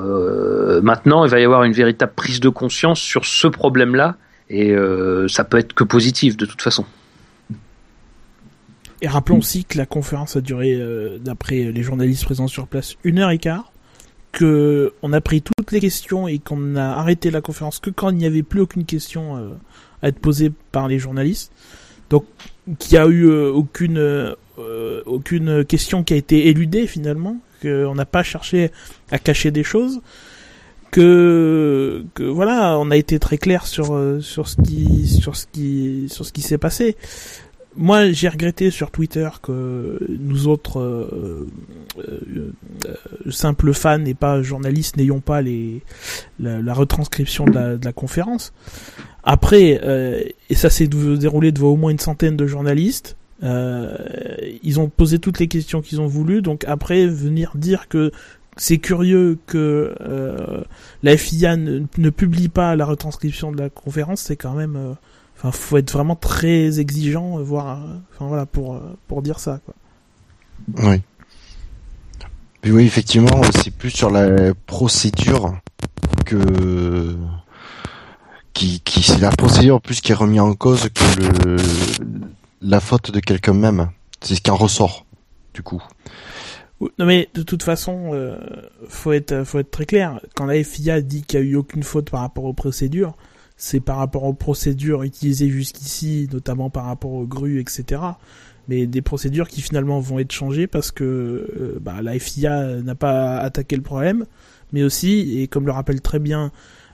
euh, 0.00 0.80
maintenant, 0.82 1.24
il 1.24 1.30
va 1.30 1.40
y 1.40 1.44
avoir 1.44 1.64
une 1.64 1.72
véritable 1.72 2.12
prise 2.14 2.40
de 2.40 2.48
conscience 2.48 3.00
sur 3.00 3.24
ce 3.24 3.46
problème-là, 3.46 4.16
et 4.48 4.72
euh, 4.72 5.28
ça 5.28 5.44
peut 5.44 5.58
être 5.58 5.74
que 5.74 5.84
positif 5.84 6.36
de 6.36 6.46
toute 6.46 6.62
façon. 6.62 6.84
Et 9.02 9.08
rappelons 9.08 9.38
aussi 9.38 9.64
que 9.64 9.76
la 9.76 9.84
conférence 9.84 10.36
a 10.36 10.40
duré, 10.40 10.74
euh, 10.74 11.18
d'après 11.18 11.72
les 11.72 11.82
journalistes 11.82 12.24
présents 12.24 12.46
sur 12.46 12.68
place, 12.68 12.94
une 13.02 13.18
heure 13.18 13.30
et 13.30 13.38
quart, 13.38 13.72
que 14.30 14.94
on 15.02 15.12
a 15.12 15.20
pris 15.20 15.42
toutes 15.42 15.72
les 15.72 15.80
questions 15.80 16.28
et 16.28 16.38
qu'on 16.38 16.76
a 16.76 16.84
arrêté 16.84 17.32
la 17.32 17.40
conférence 17.40 17.80
que 17.80 17.90
quand 17.90 18.10
il 18.10 18.16
n'y 18.16 18.26
avait 18.26 18.44
plus 18.44 18.60
aucune 18.60 18.84
question 18.84 19.36
euh, 19.36 19.48
à 20.02 20.08
être 20.08 20.20
posée 20.20 20.52
par 20.70 20.86
les 20.86 21.00
journalistes. 21.00 21.52
Donc, 22.10 22.24
qu'il 22.78 22.96
n'y 22.96 23.04
a 23.04 23.06
eu 23.08 23.26
euh, 23.26 23.50
aucune 23.52 24.36
aucune 25.06 25.64
question 25.64 26.04
qui 26.04 26.14
a 26.14 26.16
été 26.16 26.46
éludée 26.46 26.86
finalement, 26.86 27.38
qu'on 27.60 27.96
n'a 27.96 28.04
pas 28.04 28.22
cherché 28.22 28.70
à 29.10 29.18
cacher 29.18 29.50
des 29.50 29.64
choses 29.64 30.00
que, 30.92 32.04
que 32.14 32.22
voilà, 32.22 32.78
on 32.78 32.90
a 32.92 32.96
été 32.96 33.18
très 33.18 33.38
clair 33.38 33.66
sur 33.66 33.98
sur 34.20 34.46
ce 34.46 34.56
qui 34.62 35.08
sur 35.08 35.34
ce 35.34 35.46
qui 35.50 36.06
sur 36.08 36.24
ce 36.24 36.32
qui 36.32 36.42
s'est 36.42 36.58
passé 36.58 36.96
moi, 37.76 38.10
j'ai 38.12 38.28
regretté 38.28 38.70
sur 38.70 38.90
Twitter 38.90 39.28
que 39.42 39.98
nous 40.08 40.46
autres 40.46 40.80
euh, 40.80 41.48
euh, 41.98 42.50
euh, 42.86 43.30
simples 43.30 43.72
fans 43.72 44.04
et 44.04 44.14
pas 44.14 44.42
journalistes 44.42 44.96
n'ayons 44.96 45.20
pas 45.20 45.40
les 45.40 45.82
la, 46.38 46.74
retranscription 46.74 47.46
de 47.46 47.52
la, 47.52 47.76
de 47.76 47.84
la, 47.84 47.92
conférence. 47.92 48.52
Après, 49.24 49.80
et 50.50 50.54
ça 50.54 50.68
s'est 50.68 50.88
déroulé 50.88 51.52
devant 51.52 51.68
au 51.68 51.76
moins 51.76 51.90
une 51.90 51.98
centaine 51.98 52.36
de 52.36 52.46
journalistes. 52.46 53.16
ils 53.42 54.80
ont 54.80 54.88
posé 54.88 55.18
toutes 55.18 55.38
les 55.38 55.48
questions 55.48 55.80
qu'ils 55.80 56.00
ont 56.00 56.06
voulu. 56.06 56.42
Donc 56.42 56.64
après, 56.66 57.06
venir 57.06 57.52
dire 57.54 57.88
que 57.88 58.10
c'est 58.56 58.78
curieux 58.78 59.38
que 59.46 59.94
la 61.02 61.16
FIA 61.16 61.56
ne, 61.56 61.82
ne, 61.98 62.10
publie 62.10 62.48
pas 62.48 62.74
la 62.74 62.84
retranscription 62.84 63.52
de 63.52 63.58
la 63.58 63.70
conférence, 63.70 64.22
c'est 64.22 64.36
quand 64.36 64.54
même 64.54 64.96
Enfin, 65.44 65.50
faut 65.50 65.76
être 65.76 65.90
vraiment 65.90 66.14
très 66.14 66.78
exigeant, 66.78 67.38
euh, 67.38 67.42
voir, 67.42 67.82
euh, 67.82 67.96
enfin 68.14 68.26
voilà, 68.26 68.46
pour 68.46 68.74
euh, 68.74 68.96
pour 69.08 69.22
dire 69.22 69.40
ça. 69.40 69.58
Quoi. 69.64 69.74
Oui. 70.84 71.02
oui, 72.70 72.84
effectivement, 72.84 73.40
c'est 73.60 73.72
plus 73.72 73.90
sur 73.90 74.08
la 74.08 74.54
procédure 74.66 75.56
que 76.24 77.16
qui, 78.52 78.80
qui 78.80 79.02
c'est 79.02 79.18
la 79.18 79.30
procédure 79.30 79.80
plus 79.80 80.00
qui 80.00 80.12
est 80.12 80.14
remis 80.14 80.38
en 80.38 80.54
cause 80.54 80.88
que 80.90 81.20
le 81.20 81.56
la 82.60 82.78
faute 82.78 83.10
de 83.10 83.18
quelqu'un 83.18 83.54
même. 83.54 83.90
C'est 84.20 84.36
ce 84.36 84.40
qui 84.40 84.52
en 84.52 84.56
ressort, 84.56 85.04
du 85.54 85.64
coup. 85.64 85.82
Non 86.98 87.06
mais 87.06 87.28
de 87.34 87.42
toute 87.42 87.64
façon, 87.64 88.12
faut 88.88 89.12
être 89.12 89.42
faut 89.42 89.58
être 89.58 89.70
très 89.72 89.86
clair. 89.86 90.20
Quand 90.36 90.46
la 90.46 90.62
FIA 90.62 91.00
dit 91.00 91.22
qu'il 91.22 91.40
y 91.40 91.42
a 91.42 91.44
eu 91.44 91.56
aucune 91.56 91.82
faute 91.82 92.10
par 92.10 92.20
rapport 92.20 92.44
aux 92.44 92.52
procédures, 92.52 93.16
c'est 93.56 93.80
par 93.80 93.98
rapport 93.98 94.24
aux 94.24 94.34
procédures 94.34 95.02
utilisées 95.02 95.48
jusqu'ici, 95.48 96.28
notamment 96.32 96.70
par 96.70 96.84
rapport 96.84 97.12
aux 97.12 97.26
grues, 97.26 97.60
etc. 97.60 98.02
Mais 98.68 98.86
des 98.86 99.02
procédures 99.02 99.48
qui 99.48 99.60
finalement 99.60 100.00
vont 100.00 100.18
être 100.18 100.32
changées 100.32 100.66
parce 100.66 100.90
que 100.90 101.04
euh, 101.04 101.78
bah, 101.80 102.02
la 102.02 102.18
FIA 102.18 102.82
n'a 102.82 102.94
pas 102.94 103.38
attaqué 103.38 103.76
le 103.76 103.82
problème, 103.82 104.24
mais 104.72 104.82
aussi, 104.82 105.40
et 105.40 105.48
comme 105.48 105.66
le 105.66 105.72
rappelle 105.72 106.00
très 106.00 106.18
bien 106.18 106.52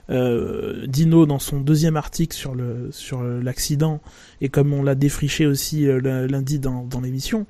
euh, 0.09 0.87
Dino 0.87 1.25
dans 1.27 1.37
son 1.37 1.59
deuxième 1.59 1.95
article 1.95 2.35
sur 2.35 2.55
le 2.55 2.89
sur 2.91 3.21
l'accident, 3.23 4.01
et 4.41 4.49
comme 4.49 4.73
on 4.73 4.81
l'a 4.81 4.95
défriché 4.95 5.45
aussi 5.45 5.87
euh, 5.87 6.27
lundi 6.27 6.59
dans, 6.59 6.83
dans 6.85 7.01
l'émission, 7.01 7.45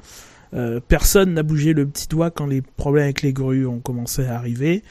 euh, 0.53 0.79
personne 0.86 1.34
n'a 1.34 1.44
bougé 1.44 1.74
le 1.74 1.86
petit 1.86 2.08
doigt 2.08 2.32
quand 2.32 2.46
les 2.46 2.62
problèmes 2.62 3.06
avec 3.06 3.22
les 3.22 3.34
grues 3.34 3.65
ont 3.65 3.79
commencé 3.79 4.25
à 4.25 4.36
arriver. 4.36 4.84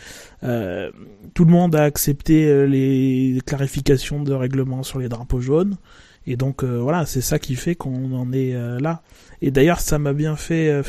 Euh, 0.44 0.90
tout 1.34 1.44
le 1.44 1.50
monde 1.50 1.74
a 1.74 1.82
accepté 1.82 2.46
euh, 2.46 2.66
les 2.66 3.40
clarifications 3.44 4.22
de 4.22 4.32
règlement 4.32 4.82
sur 4.82 4.98
les 4.98 5.08
drapeaux 5.08 5.40
jaunes. 5.40 5.76
Et 6.26 6.36
donc 6.36 6.62
voilà, 6.62 7.06
c'est 7.06 7.22
ça 7.22 7.38
qui 7.38 7.54
fait 7.54 7.74
qu'on 7.74 8.12
en 8.12 8.32
est 8.32 8.52
là. 8.80 9.00
Et 9.40 9.50
d'ailleurs, 9.50 9.80
ça 9.80 9.98
m'a 9.98 10.12
bien 10.12 10.36
fait 10.36 10.82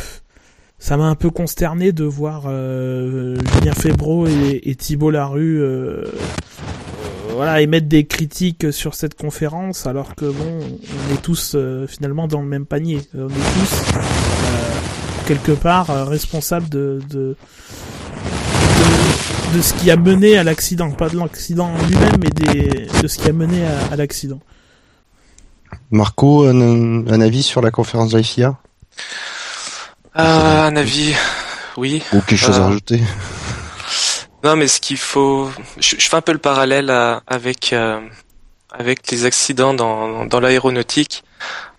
ça 0.80 0.96
m'a 0.96 1.06
un 1.06 1.16
peu 1.16 1.30
consterné 1.30 1.92
de 1.92 2.06
voir 2.06 2.44
euh, 2.48 3.38
Julien 3.54 3.74
Febro 3.74 4.28
et, 4.28 4.76
Thibault 4.76 5.12
Larue 5.12 5.62
euh, 5.62 6.06
voilà 7.32 7.62
émettre 7.62 7.88
des 7.88 8.06
critiques 8.06 8.72
sur 8.72 8.96
cette 8.96 9.16
conférence 9.16 9.86
alors 9.86 10.16
que 10.16 10.26
bon 10.26 10.60
on 10.62 11.14
est 11.14 11.22
tous 11.22 11.58
finalement 11.88 12.28
dans 12.28 12.42
le 12.42 12.48
même 12.48 12.66
panier 12.66 13.02
on 13.14 13.28
est 13.28 13.60
tous 13.60 14.39
quelque 15.30 15.52
part 15.52 15.92
euh, 15.92 16.06
responsable 16.06 16.68
de, 16.70 17.00
de, 17.08 17.36
de, 19.54 19.62
ce 19.62 19.76
qui 19.76 19.92
a 19.92 19.96
mené 19.96 20.40
à 20.40 20.44
l'accident, 20.44 20.90
pas 20.90 21.08
de 21.08 21.20
l'accident 21.20 21.68
en 21.68 21.88
lui-même, 21.88 22.18
mais 22.20 22.32
des, 22.32 22.88
de 23.00 23.08
ce 23.08 23.20
qui 23.20 23.30
a 23.30 23.34
mené 23.34 23.64
à, 23.92 23.96
l'accident. 23.96 24.40
Marco, 25.92 26.48
un, 26.48 27.22
avis 27.22 27.44
sur 27.44 27.62
la 27.62 27.70
conférence 27.70 28.10
de 28.10 28.18
la 28.18 28.24
FIA 28.24 28.58
euh, 30.18 30.68
Un 30.68 30.76
avis, 30.76 31.14
oui. 31.78 32.02
Ou 32.12 32.22
quelque 32.22 32.36
chose 32.36 32.58
à 32.58 32.62
euh, 32.62 32.66
rajouter? 32.66 33.00
Non, 34.44 34.56
mais 34.56 34.68
ce 34.68 34.82
qu'il 34.82 34.98
faut, 34.98 35.52
je, 35.80 35.96
fais 35.96 36.16
un 36.18 36.22
peu 36.22 36.32
le 36.32 36.40
parallèle 36.40 36.90
avec 37.28 37.76
avec 38.72 39.12
les 39.12 39.26
accidents 39.26 39.76
dans, 39.76 40.26
dans 40.26 40.40
l'aéronautique. 40.40 41.24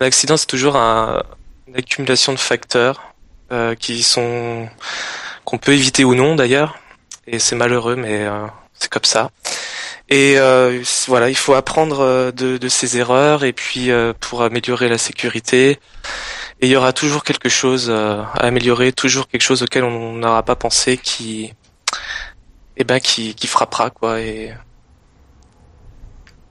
L'accident, 0.00 0.36
c'est 0.36 0.46
toujours 0.46 0.76
un, 0.76 1.22
une 1.66 1.76
accumulation 1.76 2.32
de 2.32 2.38
facteurs 2.38 3.09
euh, 3.52 3.74
qui 3.74 4.02
sont 4.02 4.68
qu'on 5.44 5.58
peut 5.58 5.72
éviter 5.72 6.04
ou 6.04 6.14
non 6.14 6.34
d'ailleurs. 6.36 6.78
Et 7.26 7.38
c'est 7.38 7.56
malheureux, 7.56 7.96
mais 7.96 8.24
euh, 8.26 8.46
c'est 8.74 8.90
comme 8.90 9.04
ça. 9.04 9.30
Et 10.08 10.38
euh, 10.38 10.82
voilà, 11.08 11.28
il 11.28 11.36
faut 11.36 11.54
apprendre 11.54 12.32
de, 12.32 12.58
de 12.58 12.68
ses 12.68 12.98
erreurs 12.98 13.44
et 13.44 13.52
puis 13.52 13.90
pour 14.20 14.42
améliorer 14.42 14.88
la 14.88 14.98
sécurité. 14.98 15.78
Et 16.60 16.66
il 16.66 16.68
y 16.68 16.76
aura 16.76 16.92
toujours 16.92 17.24
quelque 17.24 17.48
chose 17.48 17.90
à 17.90 18.24
améliorer, 18.34 18.92
toujours 18.92 19.28
quelque 19.28 19.42
chose 19.42 19.62
auquel 19.62 19.84
on 19.84 20.12
n'aura 20.12 20.42
pas 20.42 20.56
pensé 20.56 20.96
qui, 20.96 21.54
eh 22.76 22.84
ben, 22.84 23.00
qui, 23.00 23.34
qui 23.34 23.46
frappera 23.46 23.90
quoi. 23.90 24.20
Et, 24.20 24.46
et 24.46 24.54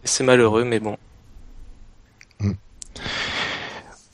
c'est 0.03 0.23
malheureux, 0.23 0.63
mais 0.63 0.79
bon. 0.79 0.97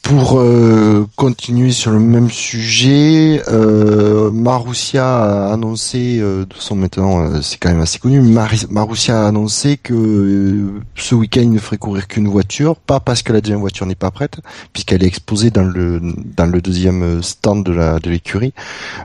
Pour 0.06 0.40
euh, 0.40 1.08
continuer 1.16 1.72
sur 1.72 1.90
le 1.90 1.98
même 1.98 2.30
sujet, 2.30 3.42
euh, 3.48 4.30
Marussia 4.30 5.48
a 5.48 5.52
annoncé, 5.52 6.20
euh, 6.20 6.42
de 6.42 6.44
toute 6.44 6.72
maintenant 6.74 7.22
euh, 7.24 7.42
c'est 7.42 7.58
quand 7.58 7.70
même 7.70 7.82
assez 7.82 7.98
connu, 7.98 8.22
Marussia 8.22 9.24
a 9.24 9.28
annoncé 9.28 9.78
que 9.78 10.80
ce 10.94 11.16
week-end 11.16 11.42
il 11.42 11.54
ne 11.54 11.58
ferait 11.58 11.80
courir 11.80 12.08
qu'une 12.08 12.28
voiture, 12.28 12.76
pas 12.76 13.00
parce 13.00 13.24
que 13.24 13.34
la 13.34 13.42
deuxième 13.42 13.62
voiture 13.62 13.88
n'est 13.88 13.96
pas 13.96 14.12
prête, 14.12 14.42
puisqu'elle 14.74 15.04
est 15.04 15.08
exposée 15.08 15.50
dans 15.50 15.64
le 15.64 16.00
dans 16.38 16.46
le 16.46 16.62
deuxième 16.62 17.24
stand 17.24 17.66
de 17.66 18.00
de 18.00 18.10
l'écurie, 18.12 18.54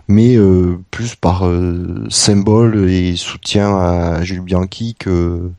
mais 0.07 0.37
plus 0.90 1.14
par 1.14 1.49
symbole 2.11 2.90
et 2.90 3.16
soutien 3.16 3.75
à 3.75 4.23
Jules 4.23 4.42
Bianchi 4.42 4.97
que 4.99 5.50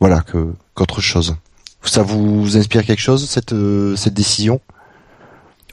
voilà 0.00 0.20
que 0.22 0.48
qu'autre 0.74 1.00
chose. 1.00 1.36
Ça 1.82 2.02
vous 2.02 2.56
inspire 2.56 2.84
quelque 2.84 3.00
chose 3.00 3.28
cette 3.28 3.52
euh, 3.52 3.96
cette 3.96 4.14
décision? 4.14 4.60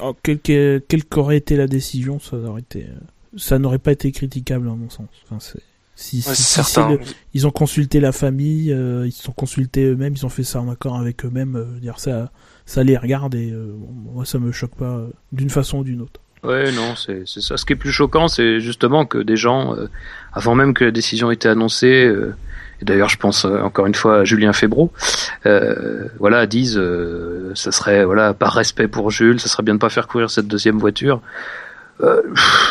Oh, 0.02 0.16
quelle, 0.24 0.82
qu'aurait 1.10 1.38
été 1.38 1.56
la 1.56 1.68
décision, 1.68 2.20
ça 2.20 2.38
aurait 2.38 2.62
été 2.62 2.84
euh, 2.84 3.38
ça 3.38 3.60
n'aurait 3.60 3.80
pas 3.80 3.92
été 3.92 4.12
critiquable 4.12 4.68
à 4.68 4.72
mon 4.72 4.90
sens. 4.90 5.08
Enfin, 5.30 5.40
si, 5.96 6.26
ils 7.34 7.48
ont 7.48 7.52
consulté 7.52 8.00
la 8.00 8.12
famille, 8.12 8.72
euh, 8.72 9.08
ils 9.08 9.12
se 9.12 9.24
sont 9.24 9.32
consultés 9.32 9.86
eux-mêmes, 9.86 10.14
ils 10.14 10.26
ont 10.26 10.30
fait 10.30 10.44
ça 10.44 10.62
en 10.62 10.70
accord 10.70 10.98
avec 10.98 11.26
eux-mêmes. 11.26 11.80
dire 11.82 12.00
ça, 12.00 12.32
ça 12.66 12.84
les 12.84 12.98
regarde 12.98 13.36
et 13.36 13.54
moi 14.14 14.26
ça 14.26 14.40
me 14.40 14.52
choque 14.52 14.76
pas 14.76 15.02
d'une 15.32 15.50
façon 15.50 15.80
ou 15.80 15.84
d'une 15.84 16.02
autre. 16.02 16.20
Ouais, 16.44 16.72
non, 16.72 16.96
c'est 16.96 17.26
ça. 17.26 17.58
Ce 17.58 17.66
qui 17.66 17.74
est 17.74 17.78
plus 17.78 17.92
choquant, 17.92 18.28
c'est 18.28 18.60
justement 18.60 19.06
que 19.06 19.18
des 19.18 19.38
gens, 19.38 19.76
avant 20.34 20.56
même 20.56 20.74
que 20.74 20.86
la 20.86 20.92
décision 20.92 21.32
ait 21.32 21.36
été 21.36 21.48
annoncée, 21.48 22.14
d'ailleurs 22.86 23.10
je 23.10 23.18
pense 23.18 23.46
euh, 23.46 23.60
encore 23.62 23.86
une 23.86 23.96
fois 23.96 24.20
à 24.20 24.24
Julien 24.24 24.54
Febro, 24.54 24.92
euh, 25.46 26.08
voilà, 26.20 26.46
disent 26.46 26.77
euh, 26.77 27.51
ça 27.56 27.72
serait 27.72 28.06
voilà 28.06 28.34
par 28.34 28.54
respect 28.54 28.88
pour 28.88 29.12
Jules, 29.12 29.39
ça 29.39 29.50
serait 29.50 29.63
bien 29.63 29.74
de 29.74 29.80
pas 29.80 29.89
faire 29.89 30.08
courir 30.08 30.30
cette 30.30 30.48
deuxième 30.48 30.77
voiture. 30.77 31.22
Euh, 32.01 32.22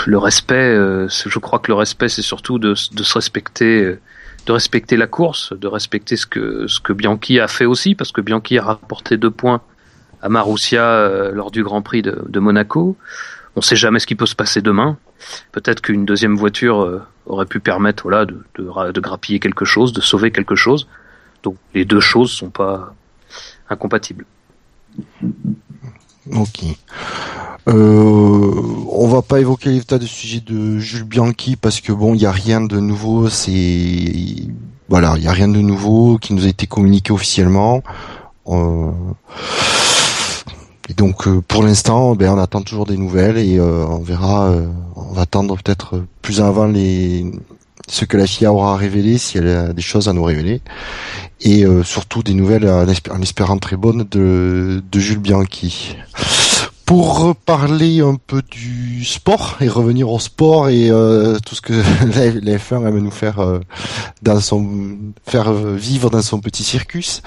le 0.06 0.18
respect, 0.18 0.54
euh, 0.54 1.08
je 1.08 1.38
crois 1.38 1.58
que 1.58 1.70
le 1.70 1.74
respect 1.74 2.08
c'est 2.08 2.22
surtout 2.22 2.58
de, 2.58 2.74
se 2.74 3.14
respecter, 3.14 3.96
de 4.46 4.52
respecter 4.52 4.96
la 4.96 5.06
course, 5.06 5.52
de 5.52 5.66
respecter 5.66 6.16
ce 6.16 6.26
que 6.26 6.66
ce 6.66 6.80
que 6.80 6.92
Bianchi 6.92 7.40
a 7.40 7.48
fait 7.48 7.66
aussi, 7.66 7.94
parce 7.94 8.12
que 8.12 8.20
Bianchi 8.20 8.58
a 8.58 8.64
rapporté 8.64 9.16
deux 9.16 9.30
points 9.30 9.62
à 10.22 10.28
Marussia 10.28 11.30
lors 11.32 11.50
du 11.50 11.62
Grand 11.62 11.82
Prix 11.82 12.02
de 12.02 12.38
Monaco. 12.40 12.96
On 13.56 13.60
sait 13.60 13.76
jamais 13.76 13.98
ce 13.98 14.06
qui 14.06 14.14
peut 14.14 14.26
se 14.26 14.34
passer 14.34 14.60
demain. 14.62 14.96
Peut-être 15.52 15.80
qu'une 15.80 16.04
deuxième 16.04 16.36
voiture 16.36 16.82
euh, 16.82 17.02
aurait 17.26 17.46
pu 17.46 17.60
permettre 17.60 18.02
voilà, 18.04 18.24
de, 18.24 18.44
de, 18.56 18.92
de, 18.92 19.00
grappiller 19.00 19.38
quelque 19.38 19.64
chose, 19.64 19.92
de 19.92 20.00
sauver 20.00 20.30
quelque 20.32 20.56
chose. 20.56 20.88
Donc 21.42 21.56
les 21.72 21.84
deux 21.84 22.00
choses 22.00 22.30
sont 22.30 22.50
pas 22.50 22.94
incompatibles. 23.70 24.26
Ok. 26.32 26.64
Euh, 27.66 28.52
on 28.90 29.08
va 29.08 29.22
pas 29.22 29.40
évoquer 29.40 29.70
l'état 29.70 29.98
de 29.98 30.06
sujet 30.06 30.40
de 30.40 30.78
Jules 30.78 31.04
Bianchi 31.04 31.56
parce 31.56 31.80
que 31.80 31.92
bon, 31.92 32.14
il 32.14 32.20
y 32.20 32.26
a 32.26 32.32
rien 32.32 32.60
de 32.60 32.78
nouveau. 32.78 33.28
C'est 33.28 34.48
voilà, 34.88 35.14
il 35.16 35.22
y 35.22 35.28
a 35.28 35.32
rien 35.32 35.48
de 35.48 35.60
nouveau 35.60 36.18
qui 36.18 36.34
nous 36.34 36.44
a 36.44 36.48
été 36.48 36.66
communiqué 36.66 37.12
officiellement. 37.12 37.82
Euh 38.48 38.90
Et 40.88 40.94
donc 40.94 41.28
pour 41.40 41.62
l'instant, 41.62 42.14
ben, 42.14 42.32
on 42.32 42.38
attend 42.38 42.62
toujours 42.62 42.86
des 42.86 42.96
nouvelles 42.96 43.38
et 43.38 43.60
on 43.60 44.00
verra. 44.00 44.52
on 44.96 45.12
va 45.12 45.22
attendre 45.22 45.56
peut-être 45.56 46.04
plus 46.22 46.40
avant 46.40 46.66
les 46.66 47.30
ce 47.88 48.06
que 48.06 48.16
la 48.16 48.26
FIA 48.26 48.52
aura 48.52 48.76
révélé, 48.76 49.18
si 49.18 49.36
elle 49.36 49.48
a 49.48 49.72
des 49.72 49.82
choses 49.82 50.08
à 50.08 50.14
nous 50.14 50.24
révéler, 50.24 50.62
et 51.42 51.64
surtout 51.84 52.22
des 52.22 52.32
nouvelles 52.32 52.68
en, 52.68 53.20
espérant 53.20 53.58
très 53.58 53.76
bonnes 53.76 54.06
de, 54.10 54.82
de 54.90 54.98
Jules 54.98 55.18
Bianchi 55.18 55.96
pour 56.86 57.18
reparler 57.18 58.00
un 58.00 58.16
peu 58.16 58.42
du 58.42 59.04
sport 59.04 59.56
et 59.60 59.68
revenir 59.68 60.10
au 60.10 60.18
sport 60.18 60.68
et 60.68 60.90
euh, 60.90 61.38
tout 61.44 61.54
ce 61.54 61.60
que 61.60 61.72
la, 62.42 62.58
F1 62.58 62.86
aime 62.86 62.98
nous 62.98 63.10
faire 63.10 63.40
euh, 63.40 63.60
dans 64.22 64.40
son 64.40 64.98
faire 65.26 65.52
vivre 65.52 66.10
dans 66.10 66.22
son 66.22 66.40
petit 66.40 66.64
circus. 66.64 67.22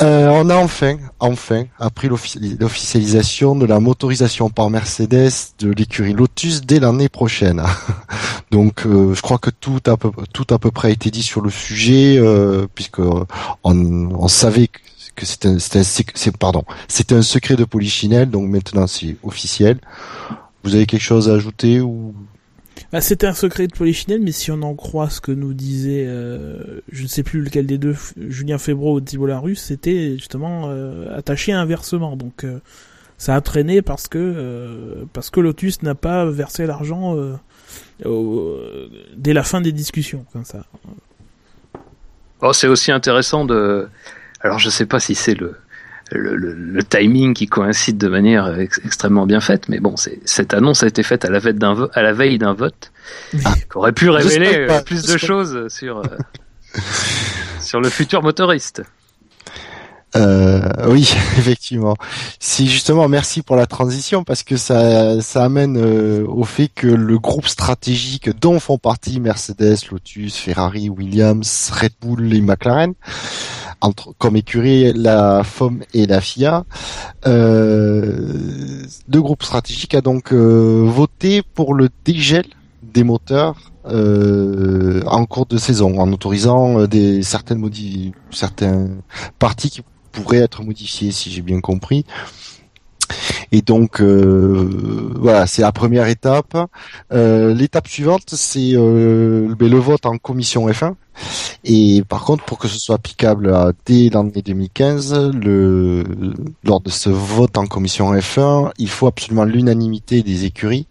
Euh, 0.00 0.28
on 0.28 0.48
a 0.48 0.56
enfin, 0.56 0.96
enfin, 1.18 1.64
appris 1.78 2.08
l'officialisation 2.08 3.56
de 3.56 3.66
la 3.66 3.80
motorisation 3.80 4.48
par 4.50 4.70
Mercedes 4.70 5.54
de 5.58 5.70
l'écurie 5.70 6.12
Lotus 6.12 6.62
dès 6.62 6.78
l'année 6.78 7.08
prochaine. 7.08 7.62
Donc, 8.50 8.82
je 8.84 9.20
crois 9.20 9.38
que 9.38 9.50
tout 9.50 9.80
à 9.86 9.96
peu 9.96 10.10
tout 10.32 10.46
à 10.50 10.58
peu 10.58 10.70
près 10.70 10.88
a 10.88 10.90
été 10.92 11.10
dit 11.10 11.22
sur 11.22 11.40
le 11.40 11.50
sujet, 11.50 12.20
puisque 12.74 13.00
on, 13.00 13.24
on 13.64 14.28
savait 14.28 14.68
que 14.68 14.78
que 15.14 15.26
c'est 15.26 15.46
un, 15.46 15.58
c'est 15.58 16.36
pardon, 16.36 16.64
c'était 16.88 17.14
un 17.14 17.22
secret 17.22 17.56
de 17.56 17.64
Polichinelle, 17.64 18.30
donc 18.30 18.48
maintenant 18.48 18.86
c'est 18.86 19.16
officiel. 19.22 19.78
Vous 20.62 20.74
avez 20.74 20.86
quelque 20.86 21.02
chose 21.02 21.28
à 21.28 21.34
ajouter 21.34 21.80
ou? 21.80 22.14
Bah, 22.92 23.00
C'était 23.00 23.26
un 23.26 23.34
secret 23.34 23.66
de 23.66 23.74
Polichinelle, 23.74 24.20
mais 24.20 24.32
si 24.32 24.50
on 24.50 24.62
en 24.62 24.74
croit 24.74 25.10
ce 25.10 25.20
que 25.20 25.32
nous 25.32 25.52
disait, 25.52 26.04
euh, 26.06 26.80
je 26.90 27.02
ne 27.02 27.08
sais 27.08 27.22
plus 27.22 27.42
lequel 27.42 27.66
des 27.66 27.76
deux, 27.76 27.96
Julien 28.16 28.58
Febro 28.58 28.94
ou 28.94 29.00
Thibault 29.00 29.26
Larus, 29.26 29.60
c'était 29.60 30.14
justement 30.14 30.68
euh, 30.68 31.16
attaché 31.16 31.52
inversement. 31.52 32.16
Donc 32.16 32.44
euh, 32.44 32.60
ça 33.18 33.34
a 33.34 33.40
traîné 33.40 33.82
parce 33.82 34.08
que 34.08 34.18
euh, 34.18 35.04
parce 35.12 35.30
que 35.30 35.40
Lotus 35.40 35.82
n'a 35.82 35.94
pas 35.94 36.24
versé 36.24 36.66
l'argent 36.66 37.16
dès 39.16 39.32
la 39.32 39.42
fin 39.42 39.60
des 39.60 39.72
discussions, 39.72 40.24
comme 40.32 40.44
ça. 40.44 40.64
Oh, 42.42 42.52
c'est 42.52 42.68
aussi 42.68 42.92
intéressant 42.92 43.44
de 43.44 43.88
alors 44.44 44.58
je 44.58 44.66
ne 44.66 44.70
sais 44.70 44.86
pas 44.86 45.00
si 45.00 45.14
c'est 45.14 45.34
le, 45.34 45.56
le, 46.10 46.82
timing 46.84 47.34
qui 47.34 47.46
coïncide 47.46 47.96
de 47.96 48.08
manière 48.08 48.58
extrêmement 48.58 49.26
bien 49.26 49.40
faite, 49.40 49.68
mais 49.68 49.80
bon, 49.80 49.94
cette 49.96 50.54
annonce 50.54 50.82
a 50.82 50.86
été 50.86 51.02
faite 51.02 51.24
à 51.24 51.30
la 51.30 51.38
veille 51.38 51.54
d'un, 51.54 51.88
à 51.94 52.02
la 52.02 52.12
veille 52.12 52.38
d'un 52.38 52.52
vote, 52.52 52.92
qui 53.32 53.46
aurait 53.74 53.92
pu 53.92 54.10
révéler 54.10 54.66
euh, 54.68 54.82
plus 54.82 55.02
de 55.06 55.16
choses 55.16 55.68
sur, 55.68 55.98
euh, 55.98 56.80
sur 57.60 57.80
le 57.80 57.88
futur 57.88 58.22
motoriste. 58.22 58.82
Euh, 60.16 60.60
oui, 60.86 61.12
effectivement. 61.38 61.96
Si 62.38 62.68
justement, 62.68 63.08
merci 63.08 63.42
pour 63.42 63.56
la 63.56 63.66
transition 63.66 64.22
parce 64.24 64.42
que 64.44 64.56
ça, 64.56 65.20
ça 65.20 65.44
amène 65.44 65.76
au 65.76 66.44
fait 66.44 66.68
que 66.68 66.86
le 66.86 67.18
groupe 67.18 67.48
stratégique 67.48 68.30
dont 68.38 68.60
font 68.60 68.78
partie 68.78 69.18
Mercedes, 69.20 69.78
Lotus, 69.90 70.36
Ferrari, 70.36 70.88
Williams, 70.88 71.72
Red 71.74 71.92
Bull 72.00 72.32
et 72.32 72.40
McLaren 72.42 72.92
entre, 73.84 74.14
comme 74.18 74.36
écurie 74.36 74.92
la 74.94 75.44
FOM 75.44 75.82
et 75.92 76.06
la 76.06 76.20
FIA. 76.20 76.64
Euh, 77.26 78.82
le 79.12 79.22
groupe 79.22 79.42
stratégique 79.42 79.94
a 79.94 80.00
donc 80.00 80.32
euh, 80.32 80.84
voté 80.86 81.42
pour 81.42 81.74
le 81.74 81.90
dégel 82.04 82.46
des 82.82 83.04
moteurs 83.04 83.72
euh, 83.86 85.02
en 85.06 85.26
cours 85.26 85.46
de 85.46 85.58
saison, 85.58 86.00
en 86.00 86.10
autorisant 86.12 86.80
euh, 86.80 86.86
des 86.86 87.22
certaines 87.22 87.58
modi 87.58 88.12
certains 88.30 88.88
parties 89.38 89.68
qui 89.68 89.82
pourraient 90.12 90.38
être 90.38 90.62
modifiées, 90.62 91.10
si 91.10 91.30
j'ai 91.30 91.42
bien 91.42 91.60
compris. 91.60 92.06
Et 93.52 93.62
donc 93.62 94.00
euh, 94.00 95.12
voilà, 95.18 95.46
c'est 95.46 95.62
la 95.62 95.72
première 95.72 96.08
étape. 96.08 96.56
Euh, 97.12 97.54
l'étape 97.54 97.88
suivante, 97.88 98.30
c'est 98.32 98.72
euh, 98.74 99.54
ben, 99.58 99.70
le 99.70 99.78
vote 99.78 100.06
en 100.06 100.18
commission 100.18 100.68
F1. 100.68 100.94
Et 101.64 102.02
par 102.08 102.24
contre, 102.24 102.44
pour 102.44 102.58
que 102.58 102.68
ce 102.68 102.78
soit 102.78 102.96
applicable 102.96 103.54
dès 103.86 104.10
l'année 104.10 104.42
2015, 104.42 105.30
le, 105.32 106.04
lors 106.64 106.80
de 106.80 106.90
ce 106.90 107.08
vote 107.08 107.56
en 107.56 107.66
commission 107.66 108.12
F1, 108.14 108.72
il 108.78 108.88
faut 108.88 109.06
absolument 109.06 109.44
l'unanimité 109.44 110.22
des 110.22 110.44
écuries. 110.44 110.86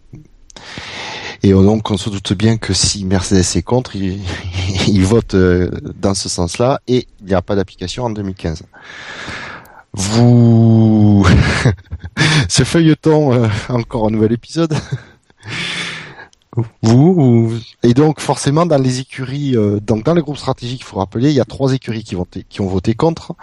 Et 1.42 1.50
donc, 1.50 1.90
on 1.90 1.98
se 1.98 2.08
doute 2.08 2.32
bien 2.32 2.56
que 2.56 2.72
si 2.72 3.04
Mercedes 3.04 3.44
est 3.54 3.62
contre, 3.62 3.96
il, 3.96 4.18
il 4.88 5.04
vote 5.04 5.36
dans 5.36 6.14
ce 6.14 6.30
sens-là 6.30 6.80
et 6.88 7.06
il 7.20 7.26
n'y 7.26 7.34
a 7.34 7.42
pas 7.42 7.54
d'application 7.54 8.04
en 8.04 8.10
2015 8.10 8.62
vous 9.94 11.24
ce 12.48 12.64
feuilleton 12.64 13.32
euh, 13.32 13.48
encore 13.68 14.08
un 14.08 14.10
nouvel 14.10 14.32
épisode. 14.32 14.74
Vous 16.82 17.56
et 17.82 17.94
donc 17.94 18.20
forcément 18.20 18.66
dans 18.66 18.80
les 18.80 19.00
écuries 19.00 19.56
euh, 19.56 19.80
donc 19.80 20.04
dans 20.04 20.14
les 20.14 20.22
groupes 20.22 20.36
stratégiques 20.36 20.80
il 20.80 20.84
faut 20.84 20.98
rappeler 20.98 21.30
il 21.30 21.34
y 21.34 21.40
a 21.40 21.44
trois 21.44 21.72
écuries 21.72 22.04
qui 22.04 22.14
vont 22.14 22.26
qui 22.48 22.60
ont 22.60 22.66
voté 22.66 22.94
contre. 22.94 23.34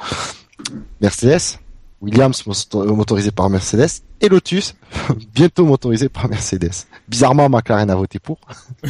Mercedes 1.00 1.60
Williams 2.02 2.44
motorisé 2.74 3.32
par 3.32 3.50
Mercedes 3.50 4.02
et 4.20 4.30
Lotus 4.30 4.76
bientôt 5.34 5.66
motorisé 5.66 6.10
par 6.10 6.30
Mercedes. 6.30 6.86
Bizarrement 7.08 7.50
McLaren 7.50 7.90
a 7.90 7.96
voté 7.96 8.20
pour 8.20 8.40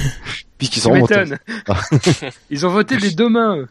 puisqu'ils 0.58 0.82
sont 0.82 0.96
ils 2.50 2.66
ont 2.66 2.70
voté 2.70 2.98
les 2.98 3.12
deux 3.12 3.30
mains 3.30 3.66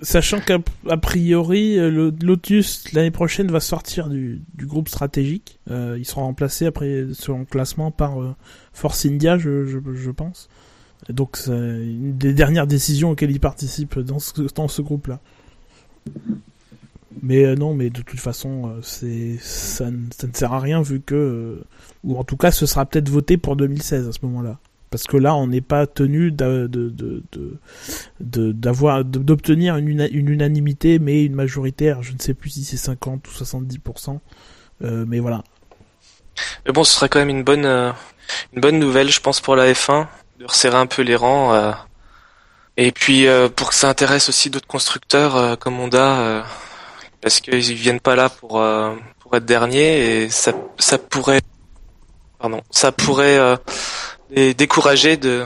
Sachant 0.00 0.40
qu'a 0.40 0.58
priori, 0.96 1.78
euh, 1.78 1.90
le 1.90 2.14
Lotus 2.22 2.92
l'année 2.92 3.10
prochaine 3.10 3.50
va 3.50 3.60
sortir 3.60 4.08
du, 4.08 4.42
groupe 4.58 4.88
stratégique. 4.88 5.60
Euh, 5.70 5.96
ils 5.98 6.04
seront 6.04 6.22
remplacés 6.22 6.66
après 6.66 7.06
son 7.12 7.44
classement 7.44 7.90
par 7.90 8.20
euh, 8.20 8.34
Force 8.72 9.06
India, 9.06 9.38
je, 9.38 10.10
pense. 10.10 10.48
donc 11.08 11.36
c'est 11.36 11.52
une 11.52 12.16
des 12.16 12.32
dernières 12.32 12.66
décisions 12.66 13.10
auxquelles 13.10 13.30
ils 13.30 13.40
participent 13.40 13.98
dans 13.98 14.18
ce, 14.18 14.82
groupe-là. 14.82 15.20
Mais 17.22 17.54
non, 17.54 17.74
mais 17.74 17.90
de 17.90 18.00
toute 18.00 18.20
façon, 18.20 18.74
ça, 18.82 19.90
ne 19.90 20.32
sert 20.32 20.52
à 20.52 20.60
rien 20.60 20.82
vu 20.82 21.00
que, 21.00 21.62
ou 22.04 22.16
en 22.18 22.24
tout 22.24 22.36
cas, 22.36 22.50
ce 22.50 22.66
sera 22.66 22.86
peut-être 22.86 23.08
voté 23.08 23.36
pour 23.36 23.56
2016 23.56 24.08
à 24.08 24.12
ce 24.12 24.18
moment-là 24.22 24.58
parce 24.92 25.04
que 25.04 25.16
là 25.16 25.34
on 25.34 25.48
n'est 25.48 25.62
pas 25.62 25.86
tenu 25.88 26.30
d'avoir 28.20 29.04
d'obtenir 29.04 29.76
une, 29.78 30.06
unanimité 30.12 30.98
mais 31.00 31.24
une 31.24 31.34
majoritaire. 31.34 32.02
Je 32.02 32.12
ne 32.12 32.18
sais 32.18 32.34
plus 32.34 32.50
si 32.50 32.64
c'est 32.64 32.76
50 32.76 33.26
ou 33.26 33.30
70% 33.30 34.18
euh, 34.84 35.04
mais 35.08 35.18
voilà. 35.18 35.42
Mais 36.66 36.72
bon 36.72 36.84
ce 36.84 36.92
serait 36.92 37.08
quand 37.08 37.18
même 37.18 37.30
une 37.30 37.42
bonne 37.42 37.64
euh, 37.64 37.90
une 38.52 38.60
bonne 38.60 38.78
nouvelle 38.78 39.10
je 39.10 39.20
pense 39.20 39.40
pour 39.40 39.56
la 39.56 39.72
F1 39.72 40.06
de 40.38 40.44
resserrer 40.44 40.76
un 40.76 40.86
peu 40.86 41.00
les 41.02 41.16
rangs 41.16 41.54
euh. 41.54 41.72
et 42.76 42.92
puis 42.92 43.26
pour 43.56 43.70
que 43.70 43.74
ça 43.74 43.88
intéresse 43.88 44.28
aussi 44.28 44.50
d'autres 44.50 44.66
constructeurs 44.66 45.58
comme 45.58 45.80
Honda 45.80 46.44
parce 47.22 47.40
qu'ils 47.40 47.74
viennent 47.74 48.00
pas 48.00 48.14
là 48.14 48.28
pour 48.28 48.62
pour 49.20 49.36
être 49.36 49.44
dernier 49.46 50.24
et 50.24 50.30
ça 50.30 50.52
ça 50.78 50.98
pourrait 50.98 51.40
pardon 52.38 52.60
ça 52.70 52.92
pourrait 52.92 53.58
et 54.32 54.54
découragé 54.54 55.16
de, 55.16 55.44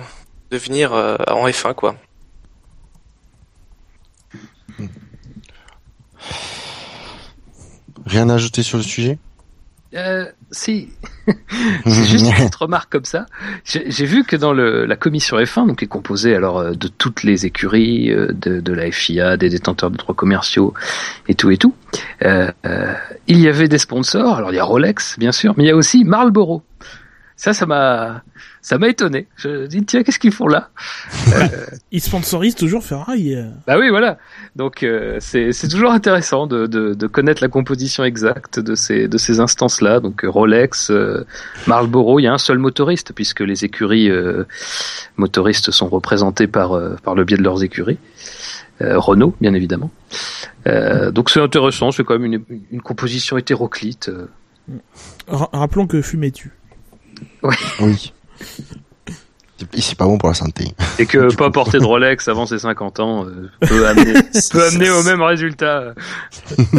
de 0.51 0.57
venir 0.57 0.93
euh, 0.93 1.17
en 1.29 1.47
F1 1.47 1.75
quoi. 1.75 1.97
Rien 8.07 8.29
à 8.29 8.35
ajouter 8.35 8.63
sur 8.63 8.79
le 8.79 8.85
sujet? 8.85 9.19
Euh, 9.95 10.27
si, 10.51 10.91
c'est 11.87 12.05
juste 12.05 12.27
une 12.27 12.35
petite 12.35 12.55
remarque 12.55 12.93
comme 12.93 13.05
ça. 13.05 13.27
J'ai 13.65 14.05
vu 14.05 14.25
que 14.25 14.37
dans 14.37 14.53
le, 14.53 14.85
la 14.85 14.97
commission 14.97 15.39
F1, 15.39 15.67
donc 15.67 15.79
qui 15.79 15.87
est 15.87 15.89
composée 15.89 16.35
alors 16.35 16.59
euh, 16.59 16.73
de 16.73 16.89
toutes 16.89 17.23
les 17.23 17.47
écuries, 17.47 18.11
euh, 18.11 18.29
de, 18.33 18.61
de, 18.61 18.73
la 18.73 18.91
FIA, 18.91 19.37
des 19.37 19.49
détenteurs 19.49 19.91
de 19.91 19.97
droits 19.97 20.15
commerciaux 20.15 20.75
et 21.29 21.35
tout 21.35 21.51
et 21.51 21.57
tout, 21.57 21.75
euh, 22.25 22.51
il 23.27 23.41
y 23.41 23.49
avait 23.49 23.69
des 23.69 23.79
sponsors. 23.79 24.37
Alors 24.37 24.53
il 24.53 24.57
y 24.57 24.61
a 24.61 24.65
Rolex 24.65 25.19
bien 25.19 25.33
sûr, 25.33 25.55
mais 25.57 25.65
il 25.65 25.69
y 25.69 25.73
a 25.73 25.77
aussi 25.77 26.05
Marlboro. 26.05 26.63
Ça, 27.39 27.53
ça 27.53 27.67
m'a, 27.67 28.23
ça 28.63 28.79
m'a 28.79 28.89
étonné. 28.89 29.29
Je 29.37 29.67
dis 29.67 29.85
tiens, 29.85 30.03
qu'est-ce 30.03 30.19
qu'ils 30.19 30.33
font 30.33 30.49
là 30.49 30.71
euh... 31.35 31.47
Ils 31.93 32.01
sponsorisent 32.01 32.55
toujours 32.55 32.83
Ferrari. 32.83 33.35
Euh. 33.35 33.51
Bah 33.67 33.77
oui, 33.79 33.91
voilà. 33.91 34.17
Donc 34.57 34.83
euh, 34.83 35.19
c'est 35.21 35.53
c'est 35.53 35.69
toujours 35.69 35.93
intéressant 35.93 36.47
de, 36.47 36.67
de, 36.67 36.95
de 36.95 37.07
connaître 37.07 37.43
la 37.43 37.49
composition 37.49 38.05
exacte 38.05 38.59
de 38.59 38.75
ces 38.75 39.07
de 39.07 39.19
ces 39.19 39.39
instances 39.39 39.83
là. 39.83 40.01
Donc 40.01 40.25
euh, 40.25 40.31
Rolex, 40.31 40.91
Marlboro, 41.67 42.21
il 42.21 42.23
y 42.23 42.27
a 42.27 42.33
un 42.33 42.39
seul 42.39 42.59
motoriste 42.59 43.13
puisque 43.15 43.41
les 43.41 43.67
écuries 43.67 44.11
motoristes 45.19 45.71
sont 45.71 45.89
représentées 45.89 46.47
par 46.47 46.81
par 47.03 47.15
le 47.15 47.25
biais 47.25 47.37
de 47.37 47.43
leurs 47.43 47.63
écuries. 47.63 47.99
Renault, 48.81 49.35
bien 49.41 49.53
évidemment. 49.55 49.91
donc 51.13 51.29
c'est 51.31 51.41
intéressant, 51.41 51.91
c'est 51.93 52.05
quand 52.05 52.19
même 52.19 52.33
une, 52.33 52.45
une 52.73 52.83
composition 52.83 53.37
hétéroclite. 53.37 54.11
Rappelons 55.29 55.87
que 55.87 56.01
fumais-tu 56.03 56.53
oui. 57.43 57.57
Oui. 57.81 58.13
C'est 59.79 59.97
pas 59.97 60.05
bon 60.05 60.19
pour 60.19 60.29
la 60.29 60.35
santé. 60.35 60.75
Et 60.99 61.07
que 61.07 61.35
pas 61.37 61.51
porter 61.51 61.79
de 61.79 61.85
Rolex 61.85 62.29
avant 62.29 62.47
ses 62.47 62.59
50 62.59 63.01
ans 63.01 63.25
euh, 63.25 63.51
peut 63.61 63.87
amener, 63.87 64.15
peut 64.51 64.67
amener 64.67 64.91
au 64.91 65.03
même 65.03 65.23
résultat. 65.23 65.95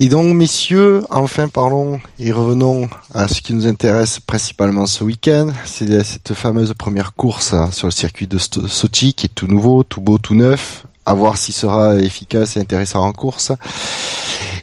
Et 0.00 0.08
donc, 0.08 0.34
messieurs, 0.34 1.04
enfin 1.10 1.46
parlons 1.46 2.00
et 2.18 2.32
revenons 2.32 2.88
à 3.14 3.28
ce 3.28 3.40
qui 3.40 3.54
nous 3.54 3.68
intéresse 3.68 4.18
principalement 4.18 4.86
ce 4.86 5.04
week-end. 5.04 5.52
C'est 5.64 6.02
cette 6.02 6.34
fameuse 6.34 6.74
première 6.74 7.14
course 7.14 7.54
sur 7.70 7.86
le 7.86 7.92
circuit 7.92 8.26
de 8.26 8.36
Sochi 8.36 9.14
qui 9.14 9.26
est 9.26 9.32
tout 9.32 9.46
nouveau, 9.46 9.84
tout 9.84 10.00
beau, 10.00 10.18
tout 10.18 10.34
neuf. 10.34 10.86
À 11.04 11.14
voir 11.14 11.36
s'il 11.36 11.54
sera 11.54 11.96
efficace 11.96 12.56
et 12.56 12.60
intéressant 12.60 13.04
en 13.04 13.12
course. 13.12 13.52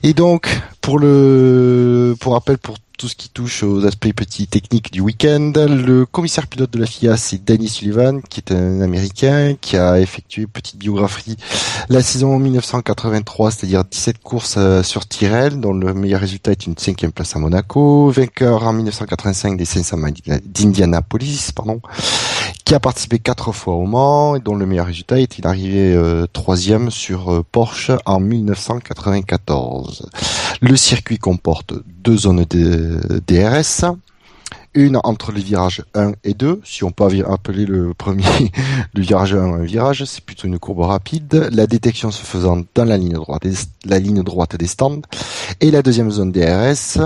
Et 0.04 0.13
donc, 0.13 0.62
pour 0.82 0.99
le, 0.99 2.15
pour 2.19 2.34
rappel, 2.34 2.58
pour 2.58 2.78
tout 2.99 3.08
ce 3.08 3.15
qui 3.15 3.30
touche 3.30 3.63
aux 3.63 3.86
aspects 3.86 4.12
petits 4.13 4.47
techniques 4.47 4.91
du 4.91 4.99
week-end. 4.99 5.54
Le 5.56 6.06
commissaire 6.06 6.47
pilote 6.47 6.71
de 6.71 6.80
la 6.80 6.86
FIA, 6.86 7.15
c'est 7.15 7.41
Danny 7.43 7.69
Sullivan, 7.69 8.21
qui 8.21 8.41
est 8.41 8.52
un 8.52 8.82
Américain, 8.82 9.56
qui 9.60 9.78
a 9.78 10.02
effectué 10.02 10.47
petite 10.47 10.78
biographie 10.78 11.38
la 11.88 12.04
saison 12.04 12.38
1983, 12.38 13.52
c'est-à-dire 13.52 13.86
17 13.86 14.19
courses 14.21 14.56
euh, 14.58 14.84
sur 14.84 15.08
Tyrrell, 15.08 15.62
dont 15.62 15.71
le 15.71 15.93
meilleur 15.93 16.19
résultat 16.19 16.52
est 16.52 16.67
une 16.67 16.78
cinquième 16.78 17.13
place 17.13 17.36
à 17.38 17.39
Monaco, 17.39 18.10
vainqueur 18.10 18.63
en 18.67 18.73
1985 18.73 19.58
des 19.58 19.65
500 19.65 19.97
d'Indianapolis, 20.43 21.54
pardon, 21.56 21.80
qui 22.65 22.75
a 22.75 22.79
participé 22.79 23.19
quatre 23.19 23.51
fois 23.51 23.75
au 23.75 23.85
Mans 23.85 24.35
et 24.35 24.39
dont 24.39 24.55
le 24.55 24.65
meilleur 24.65 24.85
résultat 24.85 25.19
est 25.19 25.38
il 25.38 25.47
arrivé 25.47 25.93
euh, 25.93 26.25
troisième 26.31 26.91
sur 26.91 27.33
euh, 27.33 27.43
Porsche 27.51 27.91
en 28.05 28.19
1994. 28.19 30.09
Le 30.62 30.75
circuit 30.75 31.17
comporte 31.17 31.73
deux 32.03 32.17
zones 32.17 32.45
de 32.49 33.21
DRS, 33.25 33.85
une 34.73 34.99
entre 35.03 35.32
les 35.32 35.41
virages 35.41 35.84
1 35.95 36.13
et 36.23 36.34
2, 36.34 36.62
si 36.63 36.84
on 36.84 36.91
peut 36.91 37.05
appeler 37.27 37.65
le 37.65 37.93
premier 37.93 38.23
le 38.93 39.01
virage 39.01 39.34
1 39.34 39.39
un 39.39 39.63
virage, 39.63 40.03
c'est 40.05 40.23
plutôt 40.23 40.47
une 40.47 40.60
courbe 40.60 40.82
rapide, 40.82 41.49
la 41.51 41.67
détection 41.67 42.12
se 42.12 42.23
faisant 42.23 42.63
dans 42.75 42.86
la 42.86 42.97
ligne 42.97 43.13
droite, 43.13 44.55
des 44.55 44.67
stands, 44.67 45.01
et 45.60 45.71
la 45.71 45.82
deuxième 45.82 46.12
zone 46.12 46.32
DRS, 46.32 46.99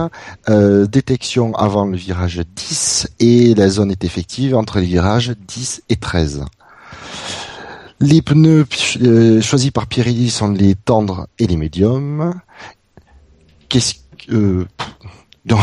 euh, 0.49 0.88
détection 0.88 1.56
avant 1.56 1.86
le 1.86 1.97
virage 1.97 2.41
10, 2.56 3.08
et 3.19 3.56
la 3.56 3.69
zone 3.69 3.91
est 3.91 4.04
effective 4.04 4.56
entre 4.56 4.80
les 4.80 4.86
virages 4.86 5.34
10 5.47 5.84
et 5.89 5.95
13. 5.95 6.45
Les 7.99 8.21
pneus 8.21 8.65
euh, 9.02 9.41
choisis 9.41 9.71
par 9.71 9.88
Pirelli 9.88 10.30
sont 10.30 10.52
les 10.52 10.76
tendres 10.76 11.28
et 11.39 11.47
les 11.47 11.56
médiums. 11.56 12.34
Qu'est-ce 13.69 13.95
que... 14.28 14.34
Euh, 14.34 14.67
non, 15.45 15.58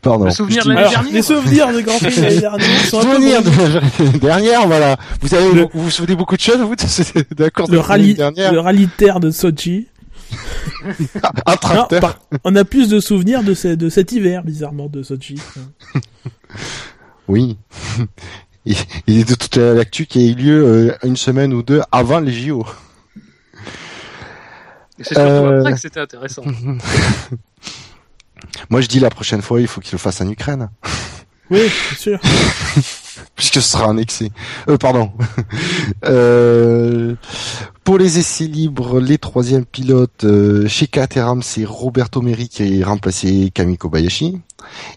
pardon. 0.00 0.26
Les 0.26 0.30
souvenirs 0.30 0.64
de 0.64 0.68
l'année 0.72 0.90
dernière. 0.90 1.12
Les 1.12 1.22
souvenirs 1.22 1.72
de 1.72 1.80
Grand 1.80 1.98
Prix 1.98 2.16
de 2.16 2.22
l'année 2.22 2.40
dernière. 2.40 2.86
Souvenirs 2.86 3.42
de 3.42 3.50
l'année 3.50 4.18
dernière, 4.18 4.66
voilà. 4.66 4.96
Vous 5.20 5.28
savez, 5.28 5.48
vous, 5.48 5.68
vous 5.74 5.90
souvenez 5.90 6.14
beaucoup 6.14 6.36
de 6.36 6.40
choses, 6.40 6.58
vous, 6.58 6.76
de 6.76 7.44
le 7.44 7.66
de 7.68 7.76
rallye, 7.76 8.14
dernière. 8.14 8.52
Le 8.52 8.60
rallye 8.60 8.88
terre 8.88 9.18
de 9.18 9.30
Sochi. 9.30 9.88
Un 11.46 11.56
tracteur. 11.56 12.20
on 12.44 12.54
a 12.54 12.64
plus 12.64 12.88
de 12.88 13.00
souvenirs 13.00 13.42
de, 13.42 13.54
ce, 13.54 13.68
de 13.68 13.88
cet 13.88 14.12
hiver, 14.12 14.44
bizarrement, 14.44 14.86
de 14.86 15.02
Sochi. 15.02 15.38
oui. 17.28 17.58
Il, 18.64 18.76
il 19.08 19.18
est 19.18 19.28
de 19.28 19.34
toute 19.34 19.56
l'actu 19.56 20.06
qui 20.06 20.20
a 20.20 20.30
eu 20.30 20.34
lieu 20.34 20.64
euh, 20.64 20.96
une 21.02 21.16
semaine 21.16 21.52
ou 21.52 21.64
deux 21.64 21.82
avant 21.90 22.20
les 22.20 22.32
JO. 22.32 22.64
C'est 24.98 25.14
surtout 25.14 25.20
euh... 25.20 25.60
après 25.60 25.72
que 25.72 25.80
c'était 25.80 26.00
intéressant. 26.00 26.44
Moi, 28.70 28.80
je 28.80 28.88
dis 28.88 29.00
la 29.00 29.10
prochaine 29.10 29.42
fois, 29.42 29.60
il 29.60 29.66
faut 29.66 29.80
qu'il 29.80 29.92
le 29.92 29.98
fasse 29.98 30.20
en 30.20 30.28
Ukraine. 30.28 30.70
Oui, 31.50 31.60
c'est 31.90 31.98
sûr. 31.98 32.18
Puisque 33.36 33.56
ce 33.56 33.60
sera 33.60 33.86
un 33.86 33.98
excès. 33.98 34.30
Euh, 34.68 34.78
pardon. 34.78 35.12
euh, 36.06 37.14
pour 37.84 37.98
les 37.98 38.18
essais 38.18 38.46
libres, 38.46 39.00
les 39.00 39.18
troisièmes 39.18 39.66
pilotes, 39.66 40.24
euh, 40.24 40.66
chez 40.66 40.86
Caterham, 40.86 41.42
c'est 41.42 41.66
Roberto 41.66 42.22
Meri 42.22 42.48
qui 42.48 42.82
a 42.82 42.86
remplacé 42.86 43.50
Kami 43.52 43.76
Kobayashi. 43.76 44.40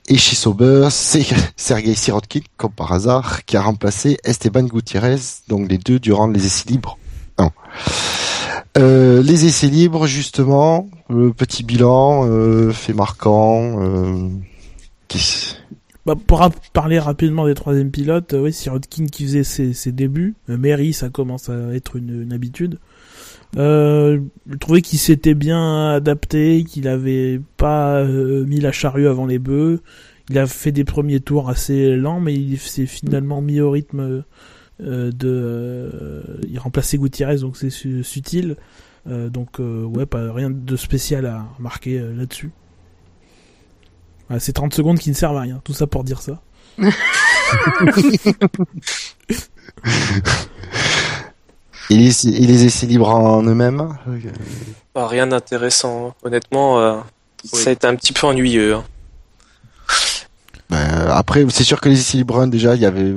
Et 0.07 0.17
chez 0.17 0.37
Sauber, 0.37 0.87
c'est 0.91 1.25
Sergei 1.57 1.93
Sirotkin, 1.93 2.41
comme 2.55 2.71
par 2.71 2.93
hasard, 2.93 3.43
qui 3.43 3.57
a 3.57 3.61
remplacé 3.61 4.17
Esteban 4.23 4.63
Gutiérrez, 4.63 5.19
donc 5.49 5.69
les 5.69 5.77
deux 5.77 5.99
durant 5.99 6.27
les 6.27 6.45
essais 6.45 6.69
libres. 6.69 6.97
Euh, 8.77 9.23
les 9.23 9.45
essais 9.45 9.67
libres, 9.67 10.05
justement, 10.05 10.89
le 11.09 11.31
petit 11.31 11.63
bilan 11.63 12.27
euh, 12.27 12.71
fait 12.71 12.93
marquant. 12.93 13.81
Euh, 13.81 14.29
bah, 16.05 16.15
pour 16.27 16.47
parler 16.73 16.99
rapidement 16.99 17.45
des 17.47 17.55
troisièmes 17.55 17.91
pilotes, 17.91 18.35
oui, 18.37 18.51
Sirotkin 18.51 19.05
qui 19.05 19.25
faisait 19.25 19.43
ses, 19.43 19.91
débuts, 19.91 20.35
Mary, 20.47 20.93
ça 20.93 21.09
commence 21.09 21.49
à 21.49 21.73
être 21.73 21.95
une, 21.95 22.31
habitude. 22.33 22.79
je 23.55 24.19
trouvais 24.59 24.81
qu'il 24.81 24.99
s'était 24.99 25.35
bien 25.35 25.91
adapté, 25.91 26.65
qu'il 26.67 26.87
avait 26.87 27.39
pas 27.57 28.03
mis 28.03 28.59
la 28.59 28.71
charrue 28.71 29.07
avant 29.07 29.25
les 29.25 29.39
bœufs. 29.39 29.79
Il 30.29 30.39
a 30.39 30.47
fait 30.47 30.71
des 30.71 30.83
premiers 30.83 31.19
tours 31.19 31.49
assez 31.49 31.95
lents, 31.95 32.19
mais 32.19 32.33
il 32.33 32.57
s'est 32.57 32.87
finalement 32.87 33.41
mis 33.41 33.59
au 33.59 33.69
rythme 33.69 33.99
euh, 33.99 34.21
de 34.79 35.13
euh, 35.23 36.21
il 36.47 36.59
remplaçait 36.59 36.97
Gutiérrez 36.97 37.37
donc 37.37 37.55
c'est 37.57 37.69
subtil 37.69 38.57
euh, 39.07 39.29
donc 39.29 39.59
ouais 39.59 40.05
pas 40.05 40.33
rien 40.33 40.49
de 40.49 40.75
spécial 40.75 41.25
à 41.25 41.45
remarquer 41.57 41.99
là-dessus 41.99 42.51
c'est 44.39 44.53
30 44.53 44.73
secondes 44.73 44.99
qui 44.99 45.09
ne 45.09 45.15
servent 45.15 45.37
à 45.37 45.41
rien 45.41 45.61
tout 45.63 45.73
ça 45.73 45.87
pour 45.87 46.03
dire 46.03 46.21
ça 46.21 46.41
Et 51.91 51.97
les, 51.97 52.65
essais 52.65 52.87
libres 52.87 53.09
en 53.09 53.43
eux-mêmes 53.43 53.95
Rien 54.95 55.27
d'intéressant. 55.27 56.15
Honnêtement, 56.23 57.03
ça 57.43 57.69
a 57.69 57.73
été 57.73 57.85
un 57.85 57.95
petit 57.95 58.11
peu 58.11 58.25
ennuyeux. 58.25 58.73
Hein. 58.73 58.83
Ben, 60.69 61.07
après, 61.09 61.45
c'est 61.49 61.63
sûr 61.63 61.79
que 61.79 61.89
les 61.89 61.99
essais 61.99 62.17
libres 62.17 62.45
déjà, 62.47 62.75
il 62.75 62.81
y 62.81 62.85
avait 62.85 63.13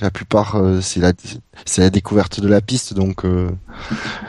la 0.00 0.10
plupart, 0.10 0.56
euh, 0.56 0.80
c'est 0.80 1.00
la, 1.00 1.12
c'est 1.64 1.80
la 1.80 1.90
découverte 1.90 2.40
de 2.40 2.48
la 2.48 2.60
piste, 2.60 2.94
donc. 2.94 3.24
Euh, 3.24 3.50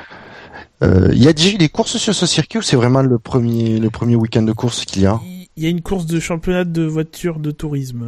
euh, 0.84 1.10
il 1.12 1.24
y 1.24 1.28
a 1.28 1.34
déjà 1.34 1.50
eu 1.50 1.58
des 1.58 1.70
courses 1.70 1.98
sur 1.98 2.14
ce 2.14 2.26
circuit 2.26 2.60
ou 2.60 2.62
c'est 2.62 2.76
vraiment 2.76 3.02
le 3.02 3.18
premier, 3.18 3.80
le 3.80 3.90
premier 3.90 4.16
week-end 4.16 4.44
de 4.44 4.54
course 4.54 4.86
qu'il 4.86 5.02
y 5.02 5.06
a? 5.08 5.20
Il 5.58 5.64
y 5.64 5.66
a 5.66 5.70
une 5.70 5.82
course 5.82 6.06
de 6.06 6.20
championnat 6.20 6.64
de 6.64 6.84
voitures 6.84 7.40
de 7.40 7.52
tourisme 7.52 8.06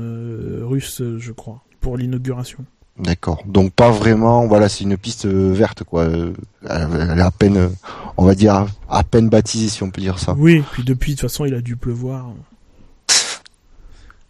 russe, 0.62 1.02
je 1.18 1.32
crois, 1.32 1.62
pour 1.82 1.98
l'inauguration. 1.98 2.60
D'accord. 2.98 3.44
Donc 3.46 3.74
pas 3.74 3.90
vraiment, 3.90 4.48
voilà, 4.48 4.70
c'est 4.70 4.84
une 4.84 4.96
piste 4.96 5.26
verte 5.26 5.84
quoi. 5.84 6.06
Elle, 6.06 7.18
est 7.18 7.22
à 7.22 7.32
peine, 7.32 7.72
on 8.16 8.24
va 8.24 8.36
dire, 8.36 8.68
à 8.90 9.04
peine 9.04 9.28
baptisée 9.28 9.68
si 9.68 9.84
on 9.84 9.90
peut 9.90 10.02
dire 10.02 10.20
ça. 10.20 10.34
Oui, 10.38 10.64
puis 10.72 10.84
depuis 10.84 11.16
de 11.16 11.20
toute 11.20 11.30
façon 11.30 11.46
il 11.46 11.56
a 11.56 11.62
dû 11.62 11.76
pleuvoir 11.76 12.32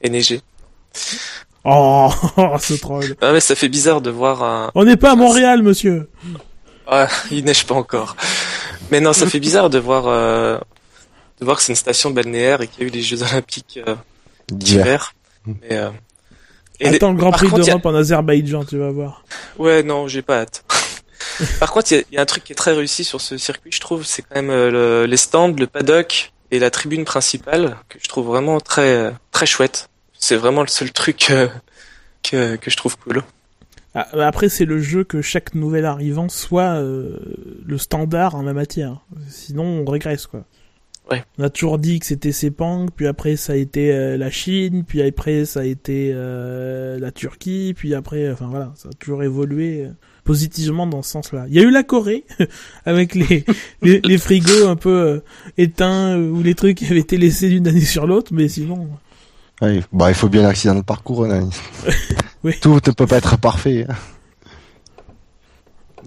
et 0.01 0.09
neiger. 0.09 0.41
Oh, 1.63 2.11
ce 2.59 2.73
troll. 2.73 3.15
Ah 3.21 3.31
mais 3.33 3.39
ça 3.39 3.55
fait 3.55 3.69
bizarre 3.69 4.01
de 4.01 4.09
voir 4.09 4.43
un... 4.43 4.71
On 4.75 4.83
n'est 4.83 4.97
pas 4.97 5.11
à 5.11 5.15
Montréal, 5.15 5.61
monsieur. 5.61 6.09
Ah, 6.87 7.07
il 7.29 7.45
neige 7.45 7.65
pas 7.65 7.75
encore. 7.75 8.15
Mais 8.91 8.99
non, 8.99 9.13
ça 9.13 9.27
fait 9.27 9.39
bizarre 9.39 9.69
de 9.69 9.79
voir 9.79 10.07
euh, 10.07 10.57
de 11.39 11.45
voir 11.45 11.57
que 11.57 11.63
c'est 11.63 11.71
une 11.71 11.77
station 11.77 12.11
balnéaire 12.11 12.61
et 12.61 12.67
qu'il 12.67 12.81
y 12.81 12.85
a 12.85 12.87
eu 12.87 12.91
les 12.91 13.01
Jeux 13.01 13.23
Olympiques 13.23 13.79
euh, 13.87 13.95
d'hiver. 14.49 15.13
Mais 15.45 15.77
euh, 15.77 15.89
Attends 16.83 17.11
le 17.11 17.17
Grand 17.17 17.31
Prix 17.31 17.49
d'Europe 17.49 17.85
en 17.85 17.95
Azerbaïdjan, 17.95 18.65
tu 18.65 18.77
vas 18.77 18.89
voir. 18.89 19.23
Ouais, 19.57 19.83
non, 19.83 20.07
j'ai 20.07 20.21
pas 20.21 20.41
hâte. 20.41 20.65
Par 21.59 21.71
contre, 21.71 21.91
il 21.93 22.03
y, 22.11 22.17
a 22.17 22.21
un 22.21 22.25
truc 22.25 22.43
qui 22.43 22.51
est 22.51 22.55
très 22.55 22.73
réussi 22.73 23.03
sur 23.03 23.21
ce 23.21 23.37
circuit, 23.37 23.71
je 23.71 23.79
trouve, 23.79 24.03
c'est 24.03 24.23
quand 24.23 24.35
même 24.35 24.49
le, 24.49 25.05
les 25.05 25.17
stands, 25.17 25.53
le 25.53 25.67
paddock 25.67 26.33
et 26.49 26.59
la 26.59 26.71
tribune 26.71 27.05
principale 27.05 27.77
que 27.87 27.99
je 28.01 28.09
trouve 28.09 28.27
vraiment 28.27 28.59
très 28.59 29.13
très 29.31 29.45
chouette. 29.45 29.90
C'est 30.21 30.36
vraiment 30.36 30.62
le 30.62 30.67
seul 30.67 30.91
truc 30.91 31.31
euh, 31.31 31.47
que, 32.23 32.55
que 32.55 32.69
je 32.69 32.77
trouve 32.77 32.95
cool. 32.99 33.23
Ah, 33.95 34.07
bah 34.13 34.27
après, 34.27 34.49
c'est 34.49 34.65
le 34.65 34.79
jeu 34.79 35.03
que 35.03 35.21
chaque 35.21 35.55
nouvel 35.55 35.84
arrivant 35.84 36.29
soit 36.29 36.75
euh, 36.75 37.17
le 37.65 37.77
standard 37.79 38.36
en 38.36 38.43
la 38.43 38.53
matière. 38.53 39.03
Sinon, 39.27 39.63
on 39.63 39.86
régresse, 39.86 40.27
quoi. 40.27 40.45
Ouais. 41.10 41.25
On 41.39 41.43
a 41.43 41.49
toujours 41.49 41.79
dit 41.79 41.99
que 41.99 42.05
c'était 42.05 42.31
Sepang, 42.31 42.86
puis 42.95 43.07
après 43.07 43.36
ça 43.36 43.53
a 43.53 43.55
été 43.55 43.91
euh, 43.91 44.15
la 44.15 44.29
Chine, 44.29 44.86
puis 44.88 45.01
après 45.01 45.45
ça 45.45 45.62
a 45.62 45.63
été 45.63 46.13
la 46.13 47.12
Turquie, 47.12 47.73
puis 47.75 47.95
après, 47.95 48.31
enfin 48.31 48.47
voilà, 48.47 48.71
ça 48.75 48.89
a 48.89 48.93
toujours 48.93 49.23
évolué 49.23 49.88
positivement 50.23 50.86
dans 50.86 51.01
ce 51.01 51.10
sens-là. 51.10 51.47
Il 51.49 51.55
y 51.55 51.60
a 51.60 51.63
eu 51.63 51.71
la 51.71 51.81
Corée 51.81 52.25
avec 52.86 53.15
les, 53.15 53.43
les, 53.81 53.99
les 54.01 54.17
frigos 54.19 54.67
un 54.67 54.75
peu 54.75 55.23
éteints 55.57 56.17
ou 56.19 56.43
les 56.43 56.53
trucs 56.53 56.77
qui 56.77 56.86
avaient 56.86 56.99
été 56.99 57.17
laissés 57.17 57.49
d'une 57.49 57.67
année 57.67 57.81
sur 57.81 58.05
l'autre, 58.05 58.31
mais 58.34 58.47
sinon. 58.47 58.88
Bah, 59.62 60.10
il 60.10 60.15
faut 60.15 60.30
bien 60.30 60.45
accident 60.47 60.76
de 60.76 60.82
parcours. 60.82 61.26
Hein. 61.26 61.50
Tout 62.62 62.74
ne 62.76 62.80
peut 62.91 63.06
pas 63.06 63.17
être 63.17 63.38
parfait. 63.38 63.86
Hein. 63.88 63.93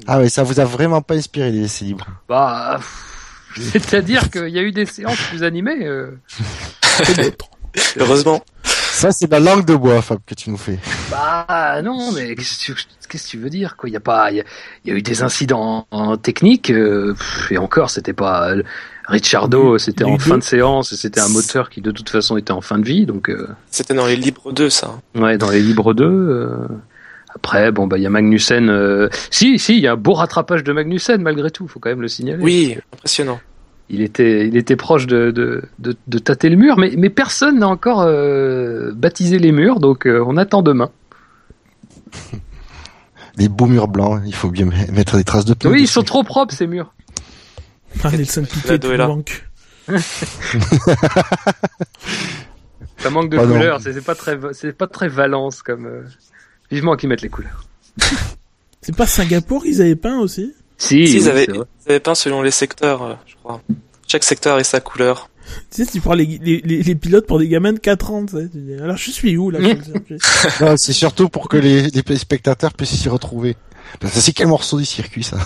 Ah 0.06 0.18
oui, 0.18 0.28
ça 0.28 0.42
vous 0.42 0.58
a 0.60 0.64
vraiment 0.64 1.00
pas 1.02 1.14
inspiré 1.14 1.50
les 1.52 1.64
essais 1.64 1.84
libres 1.84 2.06
Bah, 2.28 2.80
c'est-à-dire 3.56 4.30
qu'il 4.32 4.48
y 4.48 4.58
a 4.58 4.62
eu 4.62 4.72
des 4.72 4.86
séances 4.86 5.20
plus 5.28 5.42
animées. 5.44 5.86
Euh... 5.86 6.18
Heureusement. 7.96 8.42
Ça, 8.64 9.10
c'est 9.10 9.30
la 9.30 9.40
langue 9.40 9.64
de 9.64 9.74
bois, 9.74 10.00
Fab, 10.02 10.18
que 10.24 10.34
tu 10.34 10.50
nous 10.50 10.56
fais. 10.56 10.78
Bah 11.10 11.80
non, 11.82 12.12
mais 12.12 12.34
qu'est-ce 12.36 12.72
que 13.08 13.18
tu, 13.18 13.38
veux 13.38 13.50
dire 13.50 13.76
quoi? 13.76 13.88
Il 13.88 13.92
y 13.92 13.96
a 13.96 14.00
pas, 14.00 14.30
il 14.30 14.36
y, 14.36 14.40
a- 14.40 14.44
il 14.84 14.90
y 14.90 14.94
a 14.94 14.96
eu 14.96 15.02
des 15.02 15.22
incidents 15.22 15.86
en 15.90 16.16
technique 16.16 16.70
euh, 16.70 17.14
et 17.50 17.58
encore, 17.58 17.90
c'était 17.90 18.12
pas 18.12 18.54
Ricciardo, 19.06 19.76
c'était 19.78 20.04
il 20.04 20.12
en 20.14 20.18
fin 20.18 20.38
de 20.38 20.42
séance 20.42 20.92
et 20.92 20.96
c'était 20.96 21.20
un 21.20 21.28
moteur 21.28 21.68
qui 21.68 21.80
de 21.82 21.90
toute 21.90 22.08
façon 22.08 22.36
était 22.38 22.52
en 22.52 22.60
fin 22.62 22.78
de 22.78 22.84
vie, 22.84 23.04
donc 23.06 23.28
euh, 23.28 23.48
C'était 23.70 23.92
dans 23.94 24.06
les 24.06 24.16
libres 24.16 24.52
2, 24.52 24.70
ça. 24.70 24.92
ouais, 25.14 25.36
dans 25.36 25.50
les 25.50 25.60
libres 25.60 25.92
2. 25.92 26.04
euh, 26.04 26.56
après, 27.34 27.70
bon 27.72 27.86
bah 27.86 27.98
il 27.98 28.02
y 28.02 28.06
a 28.06 28.10
Magnussen. 28.10 28.70
euh, 28.70 29.08
Si, 29.30 29.58
si, 29.58 29.76
il 29.76 29.82
y 29.82 29.86
a 29.88 29.92
un 29.92 29.96
beau 29.96 30.14
rattrapage 30.14 30.64
de 30.64 30.72
Magnussen 30.72 31.20
malgré 31.20 31.50
tout, 31.50 31.68
faut 31.68 31.80
quand 31.80 31.90
même 31.90 32.00
le 32.00 32.08
signaler. 32.08 32.42
Oui, 32.42 32.76
impressionnant. 32.94 33.40
il 33.90 34.00
était, 34.00 34.46
il 34.48 34.56
était 34.56 34.76
proche 34.76 35.06
de, 35.06 35.30
de, 35.32 35.62
de, 35.80 35.94
de 36.06 36.18
tâter 36.18 36.48
le 36.48 36.56
mur, 36.56 36.78
mais, 36.78 36.92
mais 36.96 37.10
personne 37.10 37.58
n'a 37.58 37.68
encore 37.68 38.02
euh, 38.02 38.92
baptisé 38.94 39.38
les 39.38 39.52
murs, 39.52 39.80
donc 39.80 40.06
euh, 40.06 40.24
on 40.26 40.36
attend 40.38 40.62
demain. 40.62 40.90
Les 43.36 43.48
beaux 43.48 43.66
murs 43.66 43.88
blancs, 43.88 44.22
il 44.24 44.34
faut 44.34 44.48
bien 44.48 44.66
mettre 44.92 45.16
des 45.16 45.24
traces 45.24 45.44
de 45.44 45.54
pneus. 45.54 45.72
Oui, 45.72 45.80
ils 45.82 45.86
sont 45.88 46.04
trop 46.04 46.22
propres 46.22 46.54
ces 46.54 46.68
murs. 46.68 46.93
Ah, 48.02 48.10
Nelson 48.10 48.44
Piquet, 48.44 48.78
tu 48.78 48.96
manques. 48.96 49.44
Ça 52.98 53.10
manque 53.10 53.30
de 53.30 53.36
couleurs, 53.38 53.80
c'est 53.82 54.00
pas 54.04 54.14
très, 54.14 54.38
c'est 54.52 54.72
pas 54.72 54.86
très 54.86 55.08
Valence 55.08 55.62
comme. 55.62 55.86
euh, 55.86 56.02
Vivement 56.70 56.96
qu'ils 56.96 57.08
mettent 57.08 57.22
les 57.22 57.28
couleurs. 57.28 57.64
C'est 58.80 58.96
pas 58.96 59.06
Singapour 59.06 59.62
qu'ils 59.62 59.80
avaient 59.80 59.96
peint 59.96 60.18
aussi? 60.18 60.52
Si, 60.76 61.06
Si, 61.06 61.14
oui, 61.16 61.22
ils, 61.22 61.28
avaient, 61.30 61.46
ils 61.88 62.00
peint 62.00 62.14
selon 62.14 62.42
les 62.42 62.50
secteurs, 62.50 63.02
euh, 63.02 63.14
je 63.26 63.34
crois. 63.36 63.62
Chaque 64.06 64.24
secteur 64.24 64.58
et 64.58 64.64
sa 64.64 64.80
couleur. 64.80 65.30
Tu 65.70 65.84
sais, 65.84 65.90
tu 65.90 66.00
prends 66.00 66.12
les, 66.14 66.26
les, 66.26 66.60
les, 66.64 66.82
les 66.82 66.94
pilotes 66.94 67.26
pour 67.26 67.38
des 67.38 67.48
gamins 67.48 67.72
de 67.72 67.78
4 67.78 68.10
ans, 68.10 68.26
tu 68.26 68.36
sais. 68.36 68.48
tu 68.50 68.58
dis, 68.58 68.74
Alors, 68.74 68.96
je 68.98 69.10
suis 69.10 69.36
où, 69.38 69.50
là 69.50 69.58
c'est 70.76 70.92
surtout 70.92 71.28
pour 71.30 71.48
que 71.48 71.56
les, 71.56 71.88
les 71.90 72.16
spectateurs 72.16 72.72
puissent 72.74 72.90
s'y 72.96 73.08
retrouver. 73.08 73.56
Parce 74.00 74.14
que 74.14 74.20
c'est 74.20 74.32
quel 74.32 74.48
morceau 74.48 74.78
du 74.78 74.84
circuit, 74.84 75.22
ça? 75.22 75.38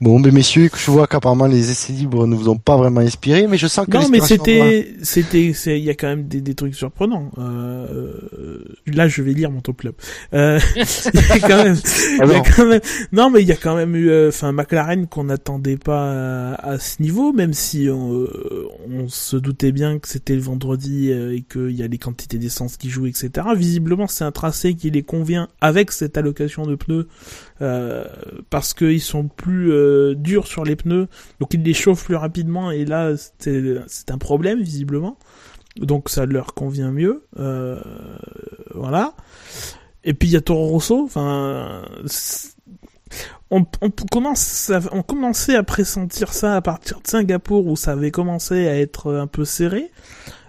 Bon, 0.00 0.18
ben 0.18 0.32
messieurs, 0.32 0.70
je 0.74 0.90
vois 0.90 1.06
qu'apparemment 1.06 1.44
les 1.46 1.70
essais 1.70 1.92
libres 1.92 2.26
ne 2.26 2.34
vous 2.34 2.48
ont 2.48 2.56
pas 2.56 2.78
vraiment 2.78 3.00
inspiré, 3.00 3.46
mais 3.46 3.58
je 3.58 3.66
sens 3.66 3.84
que 3.84 3.98
Non, 3.98 4.08
mais 4.08 4.20
c'était, 4.20 4.94
c'était, 5.02 5.52
c'est, 5.52 5.78
il 5.78 5.84
y 5.84 5.90
a 5.90 5.94
quand 5.94 6.06
même 6.06 6.26
des, 6.26 6.40
des 6.40 6.54
trucs 6.54 6.74
surprenants. 6.74 7.30
Euh, 7.36 8.14
euh, 8.32 8.64
là, 8.86 9.08
je 9.08 9.20
vais 9.20 9.34
lire 9.34 9.50
mon 9.50 9.60
top 9.60 9.76
club. 9.76 9.94
Euh, 10.32 10.58
il 10.76 11.20
y 11.20 11.32
a 11.32 11.38
quand 11.40 11.64
même, 11.64 11.76
il 11.76 12.16
y 12.16 12.20
a 12.20 12.22
Alors. 12.22 12.46
quand 12.56 12.66
même, 12.66 12.80
non, 13.12 13.28
mais 13.28 13.42
il 13.42 13.48
y 13.48 13.52
a 13.52 13.56
quand 13.56 13.76
même 13.76 13.94
eu, 13.94 14.08
euh, 14.08 14.28
enfin, 14.28 14.52
McLaren 14.52 15.06
qu'on 15.06 15.24
n'attendait 15.24 15.76
pas 15.76 16.54
à, 16.54 16.70
à 16.70 16.78
ce 16.78 17.02
niveau, 17.02 17.34
même 17.34 17.52
si 17.52 17.90
on, 17.90 18.14
euh, 18.14 18.68
on 18.88 19.06
se 19.08 19.36
doutait 19.36 19.72
bien 19.72 19.98
que 19.98 20.08
c'était 20.08 20.34
le 20.34 20.40
vendredi 20.40 21.10
euh, 21.12 21.36
et 21.36 21.42
qu'il 21.42 21.76
y 21.76 21.82
a 21.82 21.86
les 21.86 21.98
quantités 21.98 22.38
d'essence 22.38 22.78
qui 22.78 22.88
jouent, 22.88 23.06
etc. 23.06 23.48
Visiblement, 23.54 24.06
c'est 24.06 24.24
un 24.24 24.32
tracé 24.32 24.72
qui 24.72 24.90
les 24.90 25.02
convient 25.02 25.48
avec 25.60 25.92
cette 25.92 26.16
allocation 26.16 26.64
de 26.64 26.74
pneus. 26.74 27.06
Euh, 27.62 28.04
parce 28.48 28.72
qu'ils 28.72 29.02
sont 29.02 29.28
plus 29.28 29.70
euh, 29.70 30.14
durs 30.14 30.46
sur 30.46 30.64
les 30.64 30.76
pneus, 30.76 31.08
donc 31.40 31.52
ils 31.52 31.62
les 31.62 31.74
chauffent 31.74 32.06
plus 32.06 32.16
rapidement 32.16 32.70
et 32.70 32.86
là 32.86 33.12
c'est 33.38 34.10
un 34.10 34.16
problème 34.16 34.62
visiblement. 34.62 35.18
Donc 35.76 36.08
ça 36.08 36.24
leur 36.24 36.54
convient 36.54 36.90
mieux, 36.90 37.26
euh, 37.38 37.78
voilà. 38.74 39.14
Et 40.04 40.14
puis 40.14 40.28
il 40.30 40.32
y 40.32 40.36
a 40.36 40.40
Toro 40.40 40.68
Rosso, 40.68 41.04
enfin 41.04 41.82
on, 43.50 43.66
on 43.82 43.90
commence 43.90 44.72
on 44.92 45.02
commençait 45.02 45.54
à 45.54 45.62
pressentir 45.62 46.32
ça 46.32 46.56
à 46.56 46.62
partir 46.62 47.02
de 47.02 47.08
Singapour 47.08 47.66
où 47.66 47.76
ça 47.76 47.92
avait 47.92 48.10
commencé 48.10 48.68
à 48.68 48.78
être 48.78 49.12
un 49.12 49.26
peu 49.26 49.44
serré. 49.44 49.90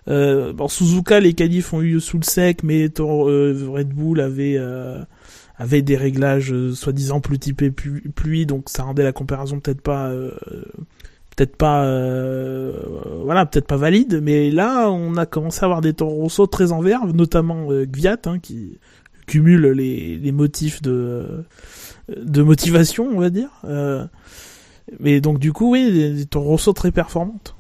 Euh, 0.08 0.54
bon, 0.54 0.68
Suzuka, 0.68 1.20
les 1.20 1.34
qualifs 1.34 1.74
ont 1.74 1.82
eu 1.82 2.00
sous 2.00 2.18
le 2.18 2.24
sec, 2.24 2.64
mais 2.64 2.90
euh, 3.00 3.68
Red 3.70 3.90
Bull 3.90 4.20
avait 4.20 4.56
euh, 4.58 5.00
avait 5.62 5.84
des 5.84 5.96
réglages 5.96 6.52
euh, 6.52 6.74
soi-disant 6.74 7.22
plus 7.22 7.38
typés 7.38 7.70
pluie, 7.72 8.46
donc 8.46 8.70
ça 8.70 8.84
rendait 8.84 9.04
la 9.04 9.12
comparaison 9.14 9.60
peut-être 9.60 9.82
pas 9.82 10.10
euh, 10.10 10.32
peut-être 11.36 11.56
pas 11.56 11.84
euh, 11.86 12.74
voilà 13.24 13.46
peut-être 13.46 13.68
pas 13.68 13.78
valide. 13.78 14.22
Mais 14.24 14.50
là 14.50 14.90
on 14.90 15.16
a 15.18 15.26
commencé 15.26 15.62
à 15.62 15.66
avoir 15.66 15.82
des 15.82 15.94
Toro 15.94 16.28
très 16.48 16.72
en 16.72 16.82
verve 16.82 17.12
notamment 17.14 17.72
euh, 17.72 17.86
Gviat 17.86 18.18
hein, 18.26 18.40
qui 18.40 18.80
cumule 19.28 19.68
les, 19.68 20.18
les 20.18 20.32
motifs 20.32 20.82
de 20.82 21.44
de 22.10 22.42
motivation 22.42 23.08
on 23.14 23.20
va 23.20 23.30
dire. 23.30 23.50
Euh, 23.66 24.06
mais 25.00 25.22
donc 25.22 25.38
du 25.38 25.54
coup 25.54 25.72
oui 25.72 25.92
des, 25.92 26.26
des 26.26 26.74
très 26.74 26.92
performantes. 26.92 27.56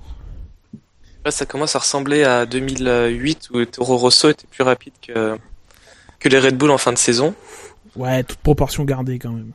Là, 1.23 1.29
ça 1.29 1.45
commence 1.45 1.75
à 1.75 1.79
ressembler 1.79 2.23
à 2.23 2.47
2008 2.47 3.49
où 3.53 3.63
Toro 3.65 3.95
Rosso 3.95 4.29
était 4.29 4.47
plus 4.49 4.63
rapide 4.63 4.93
que, 5.05 5.37
que 6.19 6.29
les 6.29 6.39
Red 6.39 6.57
Bull 6.57 6.71
en 6.71 6.79
fin 6.79 6.91
de 6.91 6.97
saison. 6.97 7.35
Ouais 7.95 8.23
toute 8.23 8.39
proportion 8.39 8.83
gardée 8.83 9.19
quand 9.19 9.31
même 9.31 9.51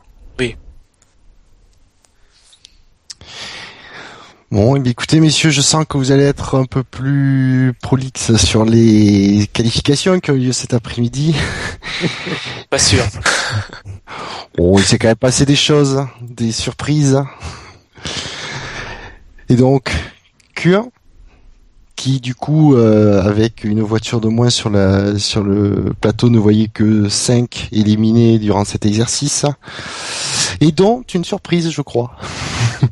Bon, 4.53 4.77
eh 4.77 4.79
bien, 4.79 4.92
écoutez, 4.92 5.18
messieurs, 5.18 5.51
je 5.51 5.61
sens 5.61 5.85
que 5.88 5.99
vous 5.99 6.12
allez 6.12 6.22
être 6.22 6.55
un 6.57 6.66
peu 6.66 6.85
plus 6.85 7.72
prolixe 7.83 8.37
sur 8.37 8.64
les 8.64 9.49
qualifications 9.53 10.20
qui 10.20 10.31
ont 10.31 10.35
eu 10.35 10.38
lieu 10.38 10.53
cet 10.53 10.72
après-midi. 10.72 11.35
Pas 12.70 12.79
sûr. 12.79 13.05
Bon, 14.57 14.79
il 14.79 14.85
s'est 14.85 14.99
quand 14.99 15.09
même 15.09 15.16
passé 15.16 15.46
des 15.46 15.57
choses, 15.57 16.07
des 16.20 16.53
surprises. 16.53 17.25
Et 19.49 19.57
donc, 19.57 19.90
Q1, 20.57 20.90
qui 21.97 22.21
du 22.21 22.35
coup, 22.35 22.77
euh, 22.77 23.23
avec 23.23 23.65
une 23.65 23.83
voiture 23.83 24.21
de 24.21 24.29
moins 24.29 24.51
sur 24.51 24.71
la 24.71 25.19
sur 25.19 25.43
le 25.43 25.93
plateau, 26.01 26.29
ne 26.29 26.39
voyait 26.39 26.69
que 26.69 27.09
5 27.09 27.71
éliminés 27.73 28.39
durant 28.39 28.65
cet 28.65 28.87
exercice. 28.87 29.45
Et 30.61 30.73
dont 30.73 31.03
une 31.15 31.25
surprise, 31.25 31.71
je 31.71 31.83
crois. 31.83 32.17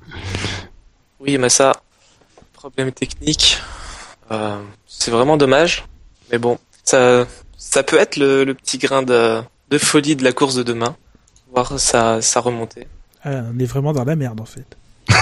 Oui, 1.21 1.39
mais 1.39 1.49
ça, 1.49 1.73
problème 2.53 2.93
technique. 2.93 3.57
Euh, 4.31 4.61
c'est 4.87 5.11
vraiment 5.11 5.39
dommage. 5.39 5.87
Mais 6.31 6.37
bon, 6.37 6.59
ça, 6.83 7.27
ça 7.57 7.83
peut 7.83 7.99
être 7.99 8.19
le, 8.19 8.45
le 8.45 8.53
petit 8.53 8.77
grain 8.77 9.03
de, 9.03 9.41
de 9.71 9.79
folie 9.79 10.17
de 10.17 10.23
la 10.23 10.33
course 10.33 10.55
de 10.55 10.63
demain. 10.63 10.97
Voir 11.55 11.81
ça, 11.81 12.21
ça 12.21 12.41
remonter. 12.41 12.87
Ah, 13.25 13.41
on 13.55 13.59
est 13.59 13.65
vraiment 13.65 13.95
dans 13.95 14.05
la 14.05 14.17
merde 14.17 14.39
en 14.41 14.45
fait 14.45 14.77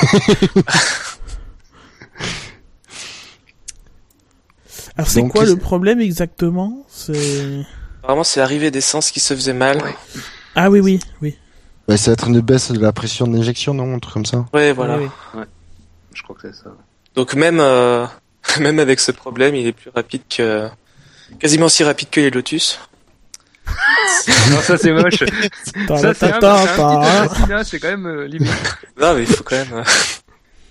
alors 4.97 5.09
c'est 5.11 5.23
quoi 5.29 5.45
le 5.45 5.57
problème 5.57 6.01
exactement? 6.01 6.85
C'est 6.89 7.65
Vraiment, 8.03 8.25
c'est 8.25 8.41
l'arrivée 8.41 8.71
d'essence 8.71 9.11
qui 9.11 9.21
se 9.21 9.35
faisait 9.35 9.53
mal. 9.53 9.77
Ouais. 9.83 9.95
ah 10.57 10.69
oui 10.71 10.81
oui 10.81 10.99
oui 11.23 11.37
Bah, 11.87 11.97
ça 11.97 12.11
va 12.11 12.15
être 12.15 12.27
une 12.29 12.41
baisse 12.41 12.73
de 12.73 12.81
la 12.81 12.93
pression 12.93 13.27
d'injection, 13.29 13.75
non 13.75 13.95
Un 13.95 13.99
truc 14.01 14.15
comme 14.15 14.27
ça. 14.27 14.45
Ouais, 14.53 14.73
voilà. 14.73 14.99
Oui, 14.99 15.07
oui. 15.35 15.43
Je 16.15 16.23
crois 16.23 16.35
que 16.35 16.43
c'est 16.51 16.63
ça. 16.65 16.71
Donc 17.15 17.35
même, 17.35 17.61
euh, 17.61 18.07
même 18.61 18.79
avec 18.81 18.99
ce 19.01 19.13
problème, 19.13 19.55
il 19.55 19.67
est 19.69 19.73
plus 19.73 19.91
rapide 19.95 20.23
que, 20.29 20.69
quasiment 21.39 21.67
aussi 21.67 21.85
rapide 21.85 22.11
que 22.11 22.21
les 22.21 22.31
Lotus. 22.31 22.81
non, 24.51 24.61
ça 24.61 24.77
c'est 24.77 24.93
moche. 24.93 25.23
Ça 25.89 26.13
c'est 26.15 26.25
un, 26.25 26.35
un 26.35 26.39
petit 26.39 27.07
assassinat, 27.07 27.65
c'est 27.65 27.79
quand 27.79 27.89
même 27.89 28.07
euh, 28.07 28.27
limite. 28.27 28.51
Non, 29.01 29.15
mais 29.15 29.21
il 29.23 29.27
faut 29.27 29.45
quand 29.45 29.57
même, 29.57 29.73
euh, 29.73 29.85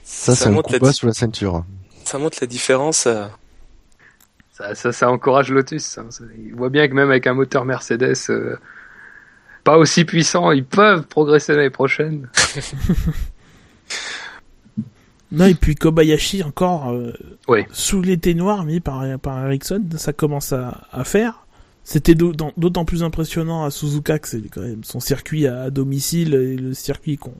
Ça, 0.03 0.35
Ça 0.35 0.35
c'est 0.35 0.47
un 0.47 0.51
monte 0.51 0.69
la 0.71 0.79
combat 0.79 0.91
sous 0.93 1.07
la 1.07 1.13
ceinture. 1.13 1.63
ça 2.03 2.17
montre 2.17 2.37
la 2.41 2.47
différence. 2.47 3.07
euh. 3.07 3.25
Ça, 4.61 4.75
ça, 4.75 4.91
ça 4.91 5.11
encourage 5.11 5.49
Lotus. 5.51 5.97
hein. 5.97 6.05
Ça- 6.09 6.23
Il 6.37 6.53
voit 6.55 6.69
bien 6.69 6.87
que 6.87 6.93
même 6.93 7.09
avec 7.09 7.25
un 7.27 7.33
moteur 7.33 7.65
Mercedes 7.65 8.13
euh, 8.29 8.55
pas 9.63 9.77
aussi 9.77 10.05
puissant, 10.05 10.51
ils 10.51 10.65
peuvent 10.65 11.07
progresser 11.07 11.53
l'année 11.55 11.69
prochaine. 11.69 12.29
Non, 15.33 15.45
et 15.45 15.53
puis 15.55 15.75
Kobayashi 15.75 16.43
encore 16.43 16.89
euh, 16.91 17.13
Oui. 17.47 17.61
sous 17.71 18.01
l'été 18.01 18.33
noir 18.33 18.65
mis 18.65 18.81
par, 18.81 19.05
par 19.19 19.45
Ericsson, 19.45 19.81
ça 19.95 20.11
commence 20.11 20.51
à, 20.51 20.81
à 20.91 21.05
faire. 21.05 21.45
C'était 21.85 22.15
d'autant 22.15 22.51
d'autant 22.57 22.83
plus 22.83 23.01
impressionnant 23.01 23.63
à 23.63 23.71
Suzuka 23.71 24.19
que 24.19 24.27
c'est 24.27 24.41
quand 24.51 24.59
même 24.61 24.83
son 24.83 24.99
circuit 24.99 25.47
à, 25.47 25.61
à 25.63 25.69
domicile 25.69 26.33
et 26.33 26.57
le 26.57 26.73
circuit 26.73 27.15
qu'on 27.17 27.33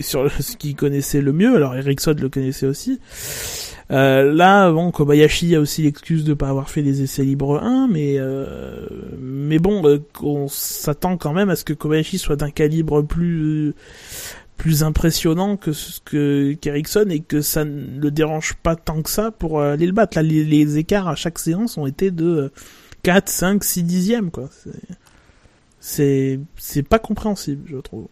sur 0.00 0.30
ce 0.40 0.56
qu'il 0.56 0.76
connaissait 0.76 1.20
le 1.20 1.32
mieux. 1.32 1.56
Alors 1.56 1.74
Ericsson 1.74 2.14
le 2.18 2.28
connaissait 2.28 2.66
aussi. 2.66 3.00
Euh, 3.90 4.32
là, 4.32 4.70
bon, 4.72 4.90
Kobayashi 4.90 5.54
a 5.54 5.60
aussi 5.60 5.82
l'excuse 5.82 6.24
de 6.24 6.34
pas 6.34 6.48
avoir 6.48 6.70
fait 6.70 6.82
les 6.82 7.02
essais 7.02 7.24
libres 7.24 7.60
1, 7.62 7.88
mais 7.88 8.14
euh, 8.16 8.86
mais 9.20 9.58
bon, 9.58 9.86
euh, 9.86 9.98
on 10.22 10.48
s'attend 10.48 11.18
quand 11.18 11.32
même 11.32 11.50
à 11.50 11.56
ce 11.56 11.64
que 11.64 11.74
Kobayashi 11.74 12.18
soit 12.18 12.36
d'un 12.36 12.50
calibre 12.50 13.02
plus 13.02 13.74
plus 14.62 14.84
impressionnant 14.84 15.56
que 15.56 15.72
ce 15.72 16.00
que 16.00 16.52
qu'Ericsson 16.52 17.06
et 17.10 17.18
que 17.18 17.40
ça 17.40 17.64
ne 17.64 18.00
le 18.00 18.10
dérange 18.12 18.54
pas 18.62 18.76
tant 18.76 19.02
que 19.02 19.10
ça 19.10 19.32
pour 19.32 19.58
euh, 19.58 19.72
aller 19.72 19.86
le 19.86 19.92
battre. 19.92 20.16
Là, 20.16 20.22
les, 20.22 20.44
les 20.44 20.78
écarts 20.78 21.08
à 21.08 21.16
chaque 21.16 21.40
séance 21.40 21.76
ont 21.78 21.86
été 21.86 22.12
de 22.12 22.24
euh, 22.24 22.48
4, 23.02 23.28
5, 23.28 23.64
6 23.64 23.82
dixièmes, 23.82 24.30
quoi. 24.30 24.48
C'est, 25.80 26.38
c'est 26.56 26.84
pas 26.84 27.00
compréhensible, 27.00 27.64
je 27.66 27.78
trouve. 27.78 28.06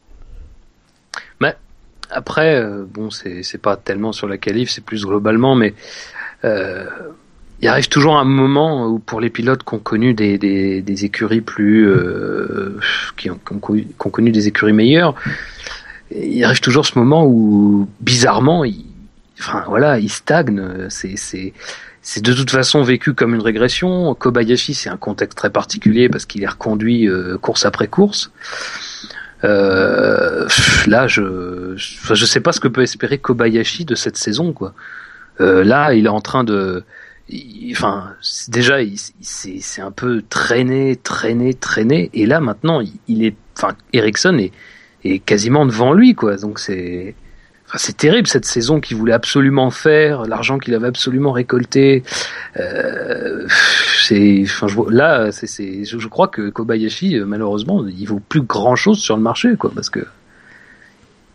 Après, 2.10 2.56
euh, 2.56 2.84
bon, 2.92 3.10
c'est 3.10 3.62
pas 3.62 3.76
tellement 3.76 4.12
sur 4.12 4.26
la 4.26 4.36
qualif, 4.36 4.70
c'est 4.70 4.84
plus 4.84 5.04
globalement, 5.04 5.54
mais 5.54 5.74
euh, 6.44 6.84
il 7.60 7.68
arrive 7.68 7.88
toujours 7.88 8.18
un 8.18 8.24
moment 8.24 8.86
où 8.86 8.98
pour 8.98 9.20
les 9.20 9.30
pilotes 9.30 9.62
qui 9.62 9.74
ont 9.74 9.78
connu 9.78 10.12
des, 10.12 10.36
des, 10.36 10.82
des 10.82 11.04
écuries 11.04 11.40
plus 11.40 11.88
euh, 11.88 12.78
qui, 13.16 13.30
ont, 13.30 13.38
qui, 13.38 13.52
ont, 13.52 14.10
connu 14.10 14.32
des 14.32 14.48
écuries 14.48 14.72
meilleures 14.72 15.14
il 16.10 16.42
arrive 16.42 16.60
toujours 16.60 16.86
ce 16.86 16.98
moment 16.98 17.24
où 17.24 17.88
bizarrement 18.00 18.64
il, 18.64 18.84
enfin 19.38 19.62
voilà 19.68 20.00
il 20.00 20.10
stagne. 20.10 20.88
C'est 20.88 21.16
c'est 21.16 21.52
c'est 22.02 22.24
de 22.24 22.32
toute 22.32 22.50
façon 22.50 22.82
vécu 22.82 23.14
comme 23.14 23.32
une 23.34 23.42
régression. 23.42 24.12
Kobayashi 24.16 24.74
c'est 24.74 24.88
un 24.88 24.96
contexte 24.96 25.38
très 25.38 25.50
particulier 25.50 26.08
parce 26.08 26.24
qu'il 26.24 26.42
est 26.42 26.48
reconduit 26.48 27.08
euh, 27.08 27.38
course 27.38 27.64
après 27.64 27.86
course 27.86 28.32
euh, 29.44 30.46
là 30.86 31.06
je 31.06 31.74
je 31.76 32.24
sais 32.24 32.40
pas 32.40 32.52
ce 32.52 32.60
que 32.60 32.68
peut 32.68 32.82
espérer 32.82 33.18
Kobayashi 33.18 33.84
de 33.84 33.94
cette 33.94 34.16
saison 34.16 34.52
quoi 34.52 34.74
euh, 35.40 35.64
là 35.64 35.94
il 35.94 36.06
est 36.06 36.10
en 36.10 36.20
train 36.20 36.44
de 36.44 36.84
enfin, 37.72 38.14
déjà, 38.48 38.78
c'est 39.20 39.82
un 39.82 39.90
peu 39.90 40.22
traîné, 40.28 40.96
traîné, 40.96 41.54
traîné, 41.54 42.10
et 42.12 42.26
là 42.26 42.40
maintenant, 42.40 42.80
il, 43.08 43.24
est, 43.24 43.36
enfin, 43.56 43.74
Ericsson 43.92 44.38
est, 44.38 44.52
est 45.04 45.18
quasiment 45.18 45.66
devant 45.66 45.92
lui, 45.92 46.14
quoi. 46.14 46.36
Donc 46.36 46.58
c'est, 46.58 47.14
enfin, 47.70 47.78
c'est 47.78 47.96
terrible 47.96 48.26
cette 48.26 48.44
saison 48.44 48.80
qu'il 48.80 48.96
voulait 48.96 49.12
absolument 49.12 49.70
faire, 49.70 50.24
l'argent 50.26 50.58
qu'il 50.58 50.74
avait 50.74 50.88
absolument 50.88 51.30
récolté. 51.30 52.02
Euh, 52.58 53.46
c'est, 54.06 54.40
enfin, 54.42 54.66
je, 54.66 54.90
là, 54.90 55.30
c'est, 55.30 55.84
je, 55.84 55.98
je 55.98 56.08
crois 56.08 56.26
que 56.26 56.50
Kobayashi, 56.50 57.20
malheureusement, 57.20 57.86
il 57.86 58.06
vaut 58.06 58.20
plus 58.28 58.42
grand 58.42 58.74
chose 58.74 58.98
sur 58.98 59.16
le 59.16 59.22
marché, 59.22 59.54
quoi, 59.56 59.70
parce 59.72 59.88
que 59.88 60.00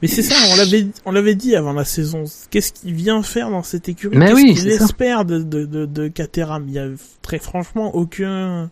mais 0.01 0.09
c'est 0.09 0.23
ça, 0.23 0.35
on 0.51 0.57
l'avait, 0.57 0.87
on 1.05 1.11
l'avait 1.11 1.35
dit 1.35 1.55
avant 1.55 1.71
la 1.71 1.85
saison. 1.85 2.25
Qu'est-ce 2.51 2.73
qu'il 2.73 2.93
vient 2.93 3.23
faire 3.23 3.49
dans 3.49 3.63
cette 3.63 3.87
écurie? 3.87 4.19
Qu'est-ce 4.19 4.33
oui, 4.33 4.53
qu'il 4.53 4.67
espère 4.67 5.23
de, 5.23 5.39
de, 5.39 5.65
de, 5.65 5.85
de 5.85 6.07
Caterham? 6.09 6.65
Il 6.67 6.73
y 6.73 6.79
a 6.79 6.89
très 7.21 7.39
franchement 7.39 7.95
aucun, 7.95 8.69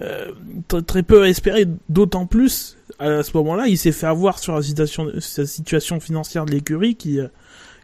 euh, 0.00 0.32
très, 0.86 1.02
peu 1.02 1.22
à 1.22 1.28
espérer. 1.28 1.66
D'autant 1.90 2.24
plus 2.24 2.77
à 2.98 3.22
ce 3.22 3.36
moment-là, 3.36 3.66
il 3.68 3.78
s'est 3.78 3.92
fait 3.92 4.06
avoir 4.06 4.38
sur 4.38 4.54
la 4.54 4.62
situation, 4.62 5.10
sa 5.20 5.46
situation 5.46 6.00
financière 6.00 6.44
de 6.44 6.52
l'écurie 6.52 6.96
qui, 6.96 7.20
euh, 7.20 7.28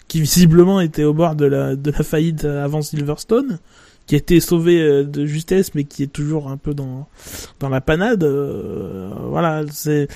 qui 0.09 0.21
visiblement 0.21 0.81
était 0.81 1.05
au 1.05 1.15
bord 1.15 1.35
de 1.35 1.47
la, 1.47 1.77
de 1.77 1.91
la 1.91 2.03
faillite 2.03 2.45
avant 2.45 2.83
Silverstone, 2.83 3.59
qui 4.07 4.15
a 4.15 4.19
été 4.19 4.41
sauvé 4.41 4.81
euh, 4.81 5.05
de 5.05 5.25
justesse, 5.27 5.75
mais 5.75 5.85
qui 5.85 6.03
est 6.03 6.13
toujours 6.13 6.49
un 6.49 6.57
peu 6.57 6.75
dans, 6.75 7.09
dans 7.61 7.69
la 7.69 7.81
panade. 7.81 8.25
Euh, 8.25 9.11
voilà, 9.29 9.63
c'est 9.71 10.09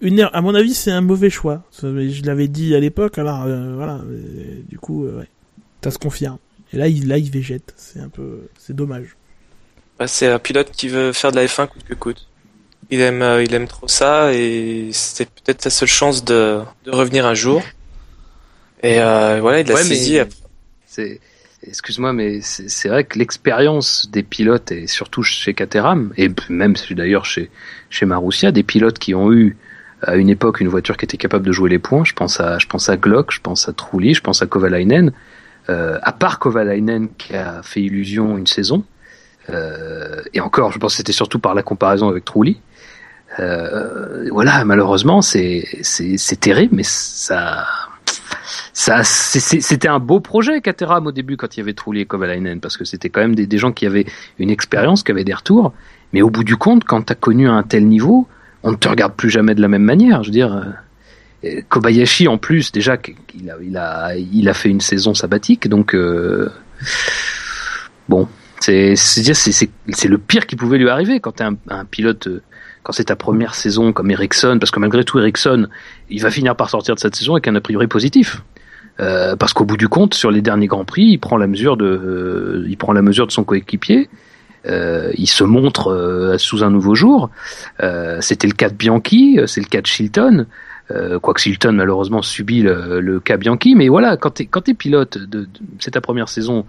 une 0.00 0.28
à 0.32 0.40
mon 0.40 0.54
avis, 0.54 0.74
c'est 0.74 0.90
un 0.90 1.00
mauvais 1.00 1.30
choix. 1.30 1.62
Je 1.82 2.22
l'avais 2.24 2.48
dit 2.48 2.74
à 2.74 2.80
l'époque, 2.80 3.18
alors 3.18 3.44
euh, 3.44 3.74
voilà. 3.74 4.00
du 4.68 4.78
coup, 4.78 5.04
euh, 5.04 5.20
ouais, 5.20 5.28
ça 5.82 5.90
se 5.90 5.98
confirme. 5.98 6.38
Et 6.72 6.76
là, 6.76 6.88
il, 6.88 7.08
là, 7.08 7.18
il 7.18 7.30
végète. 7.30 7.74
C'est 7.76 8.00
un 8.00 8.08
peu, 8.08 8.48
c'est 8.58 8.76
dommage. 8.76 9.16
Bah, 9.98 10.06
c'est 10.06 10.26
un 10.26 10.38
pilote 10.38 10.70
qui 10.70 10.88
veut 10.88 11.12
faire 11.12 11.30
de 11.32 11.36
la 11.36 11.46
F1 11.46 11.68
coûte 11.68 11.84
que 11.84 11.94
coûte. 11.94 12.27
Il 12.90 13.00
aime, 13.00 13.22
euh, 13.22 13.42
il 13.42 13.54
aime 13.54 13.68
trop 13.68 13.88
ça 13.88 14.32
et 14.32 14.88
c'est 14.92 15.28
peut-être 15.28 15.62
sa 15.62 15.70
seule 15.70 15.88
chance 15.88 16.24
de, 16.24 16.60
de 16.84 16.90
revenir 16.90 17.26
un 17.26 17.34
jour. 17.34 17.62
Et 18.82 18.98
voilà, 18.98 19.60
il 19.60 19.66
l'a 19.66 19.76
saisi. 19.76 20.18
C'est, 20.86 21.20
excuse-moi, 21.66 22.12
mais 22.12 22.40
c'est 22.40 22.88
vrai 22.88 23.04
que 23.04 23.18
l'expérience 23.18 24.08
des 24.10 24.22
pilotes 24.22 24.72
et 24.72 24.86
surtout 24.86 25.22
chez 25.22 25.52
Caterham 25.54 26.12
et 26.16 26.30
même 26.48 26.74
d'ailleurs 26.90 27.24
chez 27.24 27.50
chez 27.90 28.06
Marussia, 28.06 28.52
des 28.52 28.62
pilotes 28.62 28.98
qui 28.98 29.14
ont 29.14 29.32
eu 29.32 29.56
à 30.02 30.16
une 30.16 30.28
époque 30.28 30.60
une 30.60 30.68
voiture 30.68 30.96
qui 30.96 31.04
était 31.04 31.16
capable 31.16 31.44
de 31.46 31.52
jouer 31.52 31.70
les 31.70 31.78
points. 31.78 32.04
Je 32.04 32.12
pense 32.12 32.40
à, 32.40 32.58
je 32.58 32.66
pense 32.66 32.88
à 32.88 32.96
Glock, 32.96 33.32
je 33.32 33.40
pense 33.40 33.68
à 33.68 33.72
Trulli, 33.72 34.14
je 34.14 34.20
pense 34.22 34.42
à 34.42 34.46
Kovalainen. 34.46 35.12
Euh, 35.68 35.98
à 36.02 36.12
part 36.12 36.38
Kovalainen 36.38 37.08
qui 37.18 37.34
a 37.34 37.62
fait 37.62 37.82
illusion 37.82 38.38
une 38.38 38.46
saison, 38.46 38.84
euh, 39.50 40.22
et 40.34 40.40
encore, 40.40 40.72
je 40.72 40.78
pense 40.78 40.92
que 40.92 40.96
c'était 40.98 41.12
surtout 41.12 41.38
par 41.38 41.54
la 41.54 41.62
comparaison 41.62 42.08
avec 42.08 42.24
Trulli. 42.24 42.60
Euh, 43.40 44.28
voilà, 44.30 44.64
malheureusement, 44.64 45.22
c'est 45.22 45.64
terrible, 46.40 46.76
mais 46.76 46.84
ça 46.84 47.66
c'était 48.72 49.88
un 49.88 49.98
beau 49.98 50.20
projet 50.20 50.60
Caterham 50.60 51.06
au 51.06 51.12
début 51.12 51.36
quand 51.36 51.56
il 51.56 51.60
y 51.60 51.62
avait 51.62 51.72
Trulli 51.72 52.00
et 52.02 52.06
Kovalainen 52.06 52.60
parce 52.60 52.76
que 52.76 52.84
c'était 52.84 53.08
quand 53.08 53.20
même 53.20 53.34
des, 53.34 53.58
gens 53.58 53.72
qui 53.72 53.86
avaient 53.86 54.06
une 54.38 54.50
expérience, 54.50 55.02
qui 55.02 55.10
avaient 55.10 55.24
des 55.24 55.34
retours. 55.34 55.72
Mais 56.12 56.22
au 56.22 56.30
bout 56.30 56.44
du 56.44 56.56
compte, 56.56 56.84
quand 56.84 57.02
tu 57.02 57.12
as 57.12 57.16
connu 57.16 57.48
un 57.48 57.62
tel 57.62 57.86
niveau, 57.86 58.26
on 58.62 58.70
ne 58.70 58.76
te 58.76 58.88
regarde 58.88 59.14
plus 59.14 59.30
jamais 59.30 59.54
de 59.54 59.60
la 59.60 59.68
même 59.68 59.82
manière. 59.82 60.22
Je 60.22 60.28
veux 60.28 60.32
dire, 60.32 60.64
euh, 61.44 61.60
Kobayashi 61.68 62.28
en 62.28 62.38
plus 62.38 62.72
déjà 62.72 62.96
il 63.34 63.50
a, 63.50 63.56
il 63.60 63.76
a, 63.76 64.16
il 64.16 64.48
a 64.48 64.54
fait 64.54 64.70
une 64.70 64.80
saison 64.80 65.12
sabbatique, 65.14 65.68
donc 65.68 65.94
euh, 65.94 66.50
bon, 68.08 68.28
c'est 68.60 68.94
le 68.94 70.16
pire 70.16 70.46
qui 70.46 70.56
pouvait 70.56 70.78
lui 70.78 70.88
arriver 70.88 71.20
quand 71.20 71.32
t'es 71.32 71.44
un, 71.44 71.56
un 71.68 71.84
pilote. 71.84 72.28
Quand 72.88 72.92
c'est 72.92 73.04
ta 73.04 73.16
première 73.16 73.54
saison 73.54 73.92
comme 73.92 74.10
Ericsson, 74.10 74.56
parce 74.58 74.70
que 74.70 74.80
malgré 74.80 75.04
tout 75.04 75.18
Ericsson, 75.18 75.68
il 76.08 76.22
va 76.22 76.30
finir 76.30 76.56
par 76.56 76.70
sortir 76.70 76.94
de 76.94 77.00
cette 77.00 77.16
saison 77.16 77.34
avec 77.34 77.46
un 77.46 77.54
a 77.54 77.60
priori 77.60 77.86
positif. 77.86 78.42
Euh, 78.98 79.36
parce 79.36 79.52
qu'au 79.52 79.66
bout 79.66 79.76
du 79.76 79.88
compte, 79.88 80.14
sur 80.14 80.30
les 80.30 80.40
derniers 80.40 80.68
grands 80.68 80.86
prix, 80.86 81.02
il 81.02 81.18
prend 81.18 81.36
la 81.36 81.46
mesure 81.46 81.76
de, 81.76 81.84
euh, 81.84 83.26
son 83.28 83.44
coéquipier. 83.44 84.08
Euh, 84.66 85.12
il 85.18 85.26
se 85.26 85.44
montre 85.44 86.36
sous 86.38 86.64
un 86.64 86.70
nouveau 86.70 86.94
jour. 86.94 87.28
C'était 88.20 88.46
le 88.46 88.54
cas 88.54 88.70
de 88.70 88.74
Bianchi, 88.74 89.38
c'est 89.44 89.60
le 89.60 89.68
cas 89.68 89.82
de 89.82 89.86
Chilton. 89.86 90.46
quoique 91.20 91.40
Chilton 91.42 91.72
malheureusement 91.72 92.22
subit 92.22 92.62
le, 92.62 93.20
cas 93.20 93.36
Bianchi, 93.36 93.74
mais 93.74 93.88
voilà, 93.88 94.16
quand 94.16 94.30
t'es 94.30 94.46
quand 94.46 94.66
es 94.66 94.72
pilote, 94.72 95.18
de, 95.18 95.46
c'est 95.78 95.90
ta 95.90 96.00
première 96.00 96.30
saison, 96.30 96.64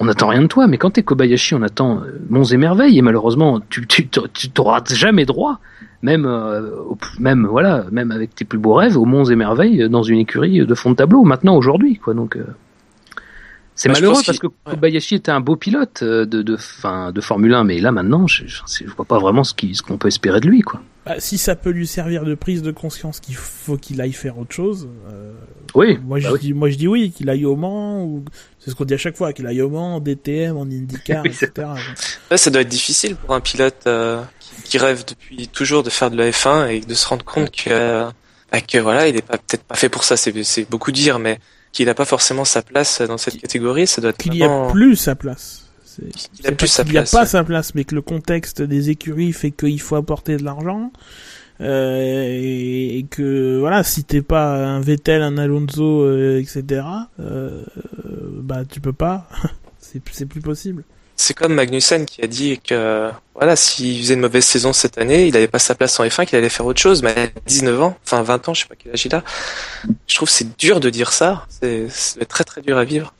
on 0.00 0.06
n'attend 0.06 0.28
rien 0.28 0.42
de 0.42 0.46
toi, 0.46 0.66
mais 0.66 0.78
quand 0.78 0.90
t'es 0.90 1.02
Kobayashi, 1.02 1.54
on 1.54 1.62
attend 1.62 2.02
monts 2.28 2.44
et 2.44 2.56
merveilles, 2.56 2.98
et 2.98 3.02
malheureusement, 3.02 3.60
tu 3.70 3.86
tu 3.86 4.50
t'auras 4.50 4.82
jamais 4.88 5.24
droit, 5.24 5.60
même 6.02 6.28
même 7.18 7.46
voilà, 7.46 7.86
même 7.92 8.10
avec 8.10 8.34
tes 8.34 8.44
plus 8.44 8.58
beaux 8.58 8.74
rêves, 8.74 8.96
aux 8.96 9.04
monts 9.04 9.24
et 9.24 9.36
merveilles 9.36 9.88
dans 9.88 10.02
une 10.02 10.18
écurie 10.18 10.66
de 10.66 10.74
fond 10.74 10.90
de 10.90 10.96
tableau. 10.96 11.22
Maintenant, 11.22 11.56
aujourd'hui, 11.56 11.96
quoi. 11.98 12.12
Donc 12.14 12.36
c'est 13.74 13.88
malheureux 13.88 14.22
parce 14.24 14.38
que 14.38 14.46
Kobayashi 14.46 15.16
était 15.16 15.32
un 15.32 15.40
beau 15.40 15.56
pilote 15.56 16.02
euh, 16.02 16.26
de, 16.26 16.42
de, 16.42 16.56
fin, 16.56 17.10
de 17.10 17.20
Formule 17.20 17.54
1, 17.54 17.64
mais 17.64 17.80
là 17.80 17.90
maintenant, 17.90 18.26
je, 18.26 18.44
je, 18.46 18.84
vois 18.96 19.04
pas 19.04 19.18
vraiment 19.18 19.42
ce 19.42 19.52
qu'on 19.82 19.98
peut 19.98 20.08
espérer 20.08 20.40
de 20.40 20.46
lui, 20.46 20.60
quoi. 20.60 20.80
Bah, 21.04 21.16
si 21.18 21.38
ça 21.38 21.56
peut 21.56 21.70
lui 21.70 21.86
servir 21.86 22.24
de 22.24 22.34
prise 22.34 22.62
de 22.62 22.70
conscience 22.70 23.20
qu'il 23.20 23.34
faut 23.34 23.76
qu'il 23.76 24.00
aille 24.00 24.12
faire 24.12 24.38
autre 24.38 24.54
chose. 24.54 24.88
Euh, 25.10 25.32
oui. 25.74 25.98
Moi 26.04 26.20
je 26.20 26.28
bah 26.30 26.38
dis, 26.40 26.52
moi 26.52 26.70
je 26.70 26.76
dis 26.76 26.88
oui, 26.88 27.10
qu'il 27.10 27.28
aille 27.30 27.44
au 27.44 27.56
Mans 27.56 28.02
ou 28.04 28.24
c'est 28.58 28.70
ce 28.70 28.74
qu'on 28.74 28.84
dit 28.84 28.94
à 28.94 28.98
chaque 28.98 29.16
fois, 29.16 29.32
qu'il 29.32 29.46
aille 29.46 29.62
au 29.62 29.68
Mans, 29.68 29.96
en 29.96 30.00
DTM, 30.00 30.56
en 30.56 30.62
IndyCar, 30.62 31.26
etc. 31.26 31.50
ça 32.34 32.50
doit 32.50 32.62
être 32.62 32.68
difficile 32.68 33.16
pour 33.16 33.34
un 33.34 33.40
pilote 33.40 33.82
euh, 33.86 34.22
qui, 34.64 34.78
rêve 34.78 35.04
depuis 35.06 35.48
toujours 35.48 35.82
de 35.82 35.90
faire 35.90 36.10
de 36.10 36.16
la 36.16 36.30
F1 36.30 36.68
et 36.68 36.80
de 36.80 36.94
se 36.94 37.06
rendre 37.06 37.24
compte 37.24 37.50
que, 37.50 38.04
bah, 38.52 38.60
que 38.60 38.78
voilà, 38.78 39.08
il 39.08 39.16
est 39.16 39.26
pas 39.26 39.38
peut-être 39.38 39.64
pas 39.64 39.74
fait 39.74 39.88
pour 39.88 40.04
ça. 40.04 40.16
C'est 40.16 40.70
beaucoup 40.70 40.92
dire, 40.92 41.18
mais 41.18 41.38
qu'il 41.72 41.86
n'a 41.86 41.94
pas 41.94 42.04
forcément 42.04 42.44
sa 42.44 42.62
place 42.62 43.02
dans 43.02 43.18
cette 43.18 43.40
catégorie, 43.40 43.86
ça 43.86 44.00
doit 44.00 44.10
être 44.10 44.18
qu'il 44.18 44.32
n'y 44.32 44.44
a 44.44 44.68
plus 44.70 44.96
sa 44.96 45.14
place. 45.14 45.64
Il 46.40 46.46
a 46.46 46.52
plus 46.52 46.68
sa 46.68 46.84
place. 46.84 47.10
Il 47.10 47.14
n'y 47.14 47.20
a 47.20 47.22
pas 47.22 47.26
sa 47.26 47.44
place, 47.44 47.74
mais 47.74 47.84
que 47.84 47.94
le 47.94 48.02
contexte 48.02 48.62
des 48.62 48.90
écuries 48.90 49.32
fait 49.32 49.50
qu'il 49.50 49.80
faut 49.80 49.96
apporter 49.96 50.36
de 50.36 50.44
l'argent. 50.44 50.92
Euh, 51.64 52.28
et, 52.30 53.06
que 53.10 53.58
voilà, 53.58 53.82
si 53.82 54.04
t'es 54.04 54.22
pas 54.22 54.54
un 54.54 54.80
Vettel, 54.80 55.22
un 55.22 55.38
Alonso, 55.38 56.02
euh, 56.02 56.40
etc., 56.40 56.84
euh, 57.20 57.64
bah 58.42 58.64
tu 58.70 58.80
peux 58.80 58.92
pas. 58.92 59.28
c'est 59.80 60.26
plus 60.26 60.40
possible 60.40 60.84
c'est 61.16 61.34
comme 61.34 61.54
Magnussen 61.54 62.06
qui 62.06 62.22
a 62.22 62.26
dit 62.26 62.58
que 62.58 63.10
voilà, 63.34 63.56
s'il 63.56 64.00
faisait 64.00 64.14
une 64.14 64.20
mauvaise 64.20 64.44
saison 64.44 64.72
cette 64.72 64.98
année, 64.98 65.26
il 65.26 65.34
n'avait 65.34 65.48
pas 65.48 65.58
sa 65.58 65.74
place 65.74 65.98
en 66.00 66.04
F1, 66.04 66.26
qu'il 66.26 66.36
allait 66.36 66.48
faire 66.48 66.66
autre 66.66 66.80
chose, 66.80 67.02
mais 67.02 67.16
à 67.16 67.26
19 67.46 67.82
ans, 67.82 67.96
enfin 68.04 68.22
20 68.22 68.48
ans, 68.48 68.54
je 68.54 68.62
sais 68.62 68.68
pas 68.68 68.74
quel 68.76 68.92
âge 68.92 69.06
il 69.06 69.14
a. 69.14 69.22
Je 70.06 70.14
trouve 70.14 70.28
c'est 70.28 70.56
dur 70.56 70.80
de 70.80 70.90
dire 70.90 71.12
ça, 71.12 71.46
c'est 71.60 72.26
très 72.28 72.44
très 72.44 72.62
dur 72.62 72.78
à 72.78 72.84
vivre. 72.84 73.14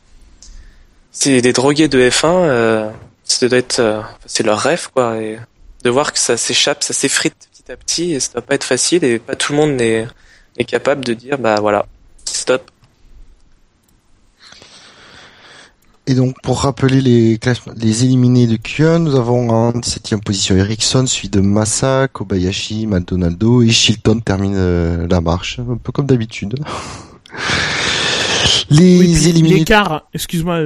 C'est 1.12 1.40
des 1.40 1.52
drogués 1.52 1.88
de 1.88 2.00
F1, 2.10 2.26
euh, 2.26 2.90
ça 3.24 3.46
c'est 4.26 4.42
leur 4.42 4.58
rêve 4.58 4.88
quoi 4.92 5.16
de 5.84 5.90
voir 5.90 6.12
que 6.12 6.18
ça 6.18 6.36
s'échappe, 6.36 6.82
ça 6.82 6.94
s'effrite 6.94 7.48
petit 7.64 7.72
à 7.72 7.76
petit 7.76 8.12
et 8.12 8.20
ça 8.20 8.32
doit 8.34 8.42
pas 8.42 8.54
être 8.54 8.64
facile 8.64 9.04
et 9.04 9.18
pas 9.18 9.36
tout 9.36 9.52
le 9.52 9.58
monde 9.58 9.72
n'est 9.72 10.06
capable 10.66 11.04
de 11.04 11.14
dire 11.14 11.38
bah 11.38 11.56
voilà, 11.60 11.86
stop. 12.24 12.70
Et 16.06 16.14
donc, 16.14 16.36
pour 16.42 16.60
rappeler 16.60 17.00
les 17.00 17.40
les 17.76 18.04
éliminés 18.04 18.46
de 18.46 18.56
Q1, 18.56 18.98
nous 18.98 19.14
avons 19.14 19.48
en 19.48 19.72
17e 19.72 20.22
position 20.22 20.54
Ericsson, 20.54 21.06
suivi 21.06 21.30
de 21.30 21.40
Massa, 21.40 22.08
Kobayashi, 22.08 22.86
Maldonado 22.86 23.62
et 23.62 23.70
Shilton 23.70 24.20
termine 24.20 24.54
euh, 24.54 25.06
la 25.08 25.22
marche, 25.22 25.60
un 25.60 25.78
peu 25.78 25.92
comme 25.92 26.04
d'habitude. 26.04 26.56
les 28.70 29.28
éliminés. 29.28 29.60
L'écart, 29.60 30.06
excuse-moi, 30.12 30.60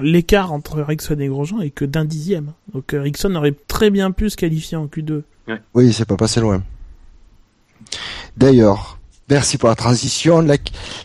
l'écart 0.00 0.52
entre 0.52 0.78
Ericsson 0.78 1.18
et 1.18 1.26
Grosjean 1.26 1.60
est 1.60 1.70
que 1.70 1.84
d'un 1.84 2.04
dixième. 2.04 2.52
Donc 2.72 2.94
Ericsson 2.94 3.34
aurait 3.34 3.54
très 3.66 3.90
bien 3.90 4.12
pu 4.12 4.30
se 4.30 4.36
qualifier 4.36 4.76
en 4.76 4.86
Q2. 4.86 5.22
Oui, 5.74 5.92
c'est 5.92 6.04
pas 6.04 6.16
passé 6.16 6.40
loin. 6.40 6.62
D'ailleurs, 8.36 8.98
Merci 9.30 9.56
pour 9.56 9.70
la 9.70 9.74
transition. 9.74 10.42
La, 10.42 10.56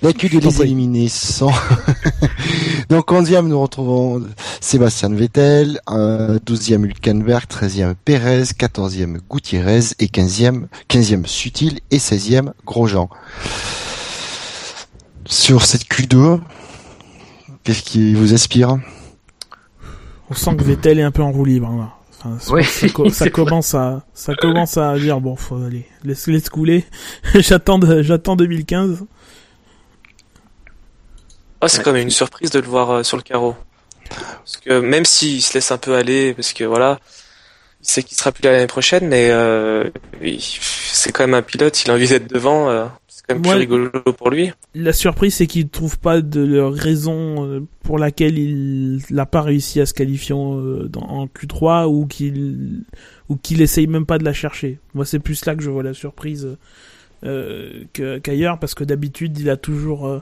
la 0.02 0.12
Q2 0.12 0.42
les 0.42 0.62
éliminés 0.62 1.08
sont... 1.08 1.52
Donc 2.90 3.12
11e, 3.12 3.48
nous 3.48 3.62
retrouvons 3.62 4.26
Sébastien 4.60 5.10
Vettel, 5.10 5.80
12e 5.88 6.84
Hülkenberg, 6.84 7.46
13e 7.46 7.94
Pérez, 8.04 8.44
14e 8.44 9.20
Gutiérrez 9.30 9.94
et 10.00 10.08
15e, 10.08 10.66
15e 10.90 11.26
Sutil 11.28 11.80
et 11.92 11.98
16e 11.98 12.52
Grosjean. 12.66 13.10
Sur 15.26 15.64
cette 15.64 15.86
Q2, 15.86 16.42
qu'est-ce 17.64 17.84
qui 17.84 18.16
vous 18.16 18.34
inspire? 18.34 18.80
On 20.30 20.34
sent 20.34 20.58
que 20.58 20.64
Vettel 20.64 21.00
est 21.00 21.04
un 21.04 21.12
peu 21.12 21.22
en 21.22 21.32
roue 21.32 21.46
libre. 21.46 21.70
Hein. 21.70 21.94
Oui, 22.49 22.63
ça, 23.11 23.30
commence 23.30 23.74
à, 23.74 24.03
ça 24.13 24.36
commence 24.36 24.78
à 24.78 24.97
dire 24.97 25.22
bon, 25.22 25.36
faut 25.36 25.55
aller, 25.63 25.86
laisse, 26.03 26.28
laisse 26.28 26.49
couler. 26.49 26.86
j'attends, 27.36 27.80
j'attends 28.01 28.36
2015. 28.36 29.05
Oh, 31.61 31.67
c'est 31.67 31.84
quand 31.84 31.91
même 31.91 32.03
une 32.03 32.09
surprise 32.09 32.51
de 32.51 32.59
le 32.59 32.67
voir 32.67 32.91
euh, 32.91 33.03
sur 33.03 33.17
le 33.17 33.24
carreau. 33.24 33.55
Parce 34.09 34.57
que 34.57 34.80
même 34.80 35.05
s'il 35.05 35.41
se 35.41 35.53
laisse 35.53 35.72
un 35.72 35.78
peu 35.78 35.95
aller, 35.95 36.34
parce 36.34 36.53
que 36.53 36.63
voilà, 36.63 36.99
il 37.82 37.88
sait 37.88 38.03
qu'il 38.03 38.17
sera 38.17 38.32
plus 38.32 38.43
là 38.43 38.51
l'année 38.51 38.67
prochaine, 38.67 39.07
mais 39.07 39.30
euh, 39.30 39.89
c'est 40.41 41.11
quand 41.11 41.24
même 41.24 41.36
un 41.36 41.41
pilote, 41.41 41.84
il 41.84 41.91
a 41.91 41.93
envie 41.93 42.07
d'être 42.07 42.28
devant. 42.28 42.70
Euh, 42.70 42.86
c'est 43.30 43.41
plus 43.41 43.51
rigolo 43.51 43.89
pour 44.17 44.30
lui. 44.30 44.51
La 44.73 44.93
surprise, 44.93 45.36
c'est 45.36 45.47
qu'il 45.47 45.69
trouve 45.69 45.99
pas 45.99 46.21
de 46.21 46.59
raison 46.59 47.45
euh, 47.45 47.61
pour 47.84 47.99
laquelle 47.99 48.38
il 48.38 49.01
n'a 49.11 49.25
pas 49.25 49.41
réussi 49.41 49.80
à 49.80 49.86
se 49.86 49.93
qualifier 49.93 50.36
euh, 50.36 50.89
en 50.95 51.27
Q3 51.27 51.86
ou 51.88 52.05
qu'il 52.07 52.84
ou 53.30 53.36
qu'il 53.36 53.61
essaye 53.61 53.88
même 53.88 54.05
pas 54.05 54.17
de 54.17 54.25
la 54.25 54.34
chercher. 54.34 54.80
Moi, 54.93 55.05
c'est 55.05 55.19
plus 55.19 55.45
là 55.45 55.55
que 55.55 55.61
je 55.61 55.69
vois 55.69 55.84
la 55.84 55.93
surprise 55.93 56.57
euh, 57.23 57.84
qu'ailleurs, 57.93 58.59
parce 58.59 58.75
que 58.75 58.84
d'habitude, 58.84 59.38
il 59.39 59.49
a 59.49 59.57
toujours 59.57 60.07
euh, 60.07 60.19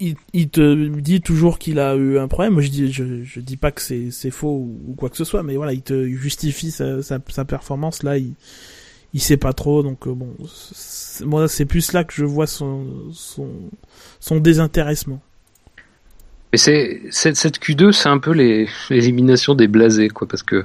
il, 0.00 0.16
il, 0.32 0.48
te 0.48 0.88
dit 0.98 1.20
toujours 1.20 1.58
qu'il 1.58 1.78
a 1.78 1.94
eu 1.94 2.18
un 2.18 2.28
problème. 2.28 2.54
Moi, 2.54 2.62
je 2.62 2.70
dis, 2.70 2.92
je, 2.92 3.22
je 3.22 3.40
dis 3.40 3.56
pas 3.56 3.70
que 3.70 3.80
c'est, 3.80 4.10
c'est 4.10 4.30
faux 4.30 4.68
ou, 4.88 4.94
quoi 4.96 5.10
que 5.10 5.16
ce 5.16 5.24
soit, 5.24 5.42
mais 5.42 5.56
voilà, 5.56 5.72
il 5.72 5.82
te 5.82 6.06
justifie 6.08 6.70
sa, 6.70 7.02
sa, 7.02 7.18
sa 7.28 7.44
performance. 7.44 8.02
Là, 8.02 8.18
il, 8.18 8.32
il 9.14 9.20
sait 9.20 9.36
pas 9.36 9.52
trop, 9.52 9.82
donc 9.82 10.06
euh, 10.06 10.14
bon, 10.14 10.34
moi 11.24 11.48
c'est 11.48 11.66
plus 11.66 11.92
là 11.92 12.04
que 12.04 12.12
je 12.14 12.24
vois 12.24 12.46
son 12.46 12.86
son, 13.12 13.48
son 14.20 14.36
désintéressement. 14.36 15.20
Mais 16.52 16.58
c'est 16.58 17.00
cette 17.10 17.58
Q2, 17.58 17.92
c'est 17.92 18.10
un 18.10 18.18
peu 18.18 18.32
l'élimination 18.32 19.54
des 19.54 19.68
blasés, 19.68 20.08
quoi, 20.08 20.28
parce 20.28 20.42
que 20.42 20.64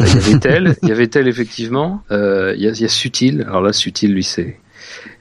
il 0.00 0.06
y 0.06 0.10
avait 0.10 0.38
tel, 0.40 0.76
il 0.82 0.88
y 0.88 0.92
avait 0.92 1.06
tel 1.06 1.28
effectivement, 1.28 2.02
euh, 2.10 2.54
il 2.56 2.62
y, 2.62 2.68
a, 2.68 2.72
y 2.72 2.84
a 2.84 2.88
Sutil. 2.88 3.42
Alors 3.42 3.62
là, 3.62 3.72
Sutil, 3.72 4.12
lui, 4.12 4.24
c'est 4.24 4.58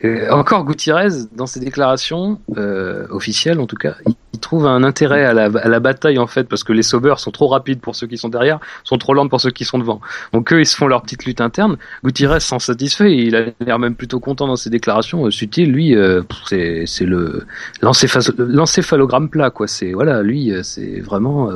euh, 0.03 0.29
encore 0.31 0.65
Gutiérrez, 0.65 1.09
dans 1.35 1.47
ses 1.47 1.59
déclarations 1.59 2.39
euh, 2.57 3.07
officielles 3.09 3.59
en 3.59 3.67
tout 3.67 3.75
cas, 3.75 3.95
il, 4.07 4.15
trouve 4.39 4.67
un 4.67 4.83
intérêt 4.83 5.23
à 5.23 5.33
la, 5.33 5.45
à 5.45 5.69
la, 5.69 5.79
bataille 5.79 6.17
en 6.17 6.27
fait 6.27 6.49
parce 6.49 6.65
que 6.65 6.73
les 6.73 6.83
sauveurs 6.83 7.21
sont 7.21 7.31
trop 7.31 7.47
rapides 7.47 7.79
pour 7.79 7.95
ceux 7.95 8.07
qui 8.07 8.17
sont 8.17 8.27
derrière, 8.27 8.59
sont 8.83 8.97
trop 8.97 9.13
lents 9.13 9.29
pour 9.29 9.39
ceux 9.39 9.51
qui 9.51 9.63
sont 9.63 9.79
devant. 9.79 10.01
Donc 10.33 10.51
eux 10.51 10.59
ils 10.59 10.65
se 10.65 10.75
font 10.75 10.87
leur 10.87 11.01
petite 11.01 11.25
lutte 11.25 11.39
interne. 11.39 11.77
Gutiérrez 12.03 12.41
s'en 12.41 12.59
satisfait, 12.59 13.15
il 13.15 13.37
a 13.37 13.45
l'air 13.61 13.79
même 13.79 13.95
plutôt 13.95 14.19
content 14.19 14.45
dans 14.45 14.57
ses 14.57 14.69
déclarations. 14.69 15.27
Euh, 15.27 15.31
Sutil 15.31 15.67
lui 15.67 15.95
euh, 15.95 16.23
c'est 16.49 17.05
le 17.05 17.45
l'encéphalogramme 17.81 19.29
plat 19.29 19.49
quoi. 19.49 19.67
C'est 19.67 19.93
voilà 19.93 20.21
lui 20.23 20.51
euh, 20.51 20.61
c'est 20.61 20.99
vraiment 20.99 21.49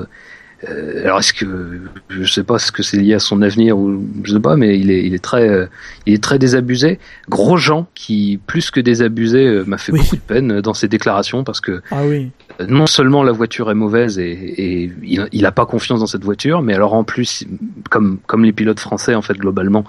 euh, 0.64 1.04
alors 1.04 1.20
est-ce 1.20 1.34
que 1.34 1.82
je 2.10 2.24
sais 2.24 2.44
pas 2.44 2.58
ce 2.58 2.72
que 2.72 2.82
c'est 2.82 2.98
lié 2.98 3.14
à 3.14 3.20
son 3.20 3.42
avenir 3.44 3.78
ou 3.78 4.04
je 4.24 4.34
sais 4.34 4.40
pas, 4.40 4.56
mais 4.56 4.80
il 4.80 4.90
est 4.90 5.04
il 5.04 5.14
est 5.14 5.24
très 5.24 5.48
euh, 5.48 5.68
il 6.06 6.16
est 6.16 6.24
très 6.24 6.40
désabusé. 6.40 7.00
Grosjean 7.30 7.88
qui 7.94 8.40
plus 8.48 8.72
que 8.72 8.80
désabusé 8.80 9.46
euh, 9.46 9.64
m'a 9.66 9.78
fait 9.78 9.92
beaucoup 9.92 10.16
de 10.16 10.22
peine 10.22 10.62
dans 10.62 10.74
ses 10.74 10.88
déclarations 10.88 11.44
parce 11.44 11.62
que 11.62 11.82
ah 11.92 12.02
oui. 12.06 12.32
non 12.68 12.88
seulement 12.88 13.24
la 13.24 13.32
voiture 13.32 13.70
est 13.70 13.76
mauvaise 13.76 14.18
et, 14.18 14.32
et 14.32 14.92
il, 15.04 15.28
il 15.32 15.46
a 15.46 15.52
pas 15.52 15.68
confiance 15.68 16.00
dans 16.00 16.08
cette 16.08 16.24
voiture, 16.24 16.64
mais 16.64 16.74
alors 16.74 16.94
en 16.94 17.04
plus 17.04 17.46
comme 17.92 18.18
comme 18.26 18.44
les 18.44 18.54
pilotes 18.54 18.80
français 18.80 19.14
en 19.14 19.22
fait 19.22 19.38
globalement 19.38 19.86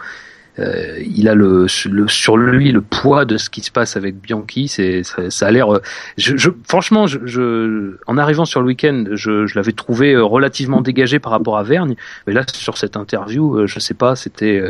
euh, 0.59 0.99
il 1.05 1.29
a 1.29 1.35
le, 1.35 1.67
le, 1.91 2.09
sur 2.09 2.37
lui 2.37 2.73
le 2.73 2.81
poids 2.81 3.25
de 3.25 3.37
ce 3.37 3.51
qui 3.51 3.61
se 3.61 3.71
passe 3.71 3.97
avec 3.97 4.21
Bianchi. 4.21 4.69
C'est 4.69 5.03
ça, 5.03 5.31
ça, 5.31 5.47
a 5.47 5.51
l'air. 5.51 5.73
Euh, 5.73 5.83
je, 6.17 6.37
je, 6.37 6.51
franchement, 6.67 7.07
je, 7.07 7.19
je, 7.25 7.97
en 8.07 8.19
arrivant 8.19 8.45
sur 8.45 8.61
le 8.61 8.67
week-end, 8.67 9.05
je, 9.13 9.47
je 9.47 9.55
l'avais 9.55 9.73
trouvé 9.73 10.15
euh, 10.15 10.25
relativement 10.25 10.81
dégagé 10.81 11.19
par 11.19 11.33
rapport 11.33 11.59
à 11.59 11.63
Vergne, 11.63 11.95
mais 12.27 12.33
là 12.33 12.43
sur 12.53 12.79
cette 12.79 12.97
interview, 12.97 13.67
je 13.67 13.79
sais 13.79 13.95
pas, 13.95 14.17
c'était 14.17 14.63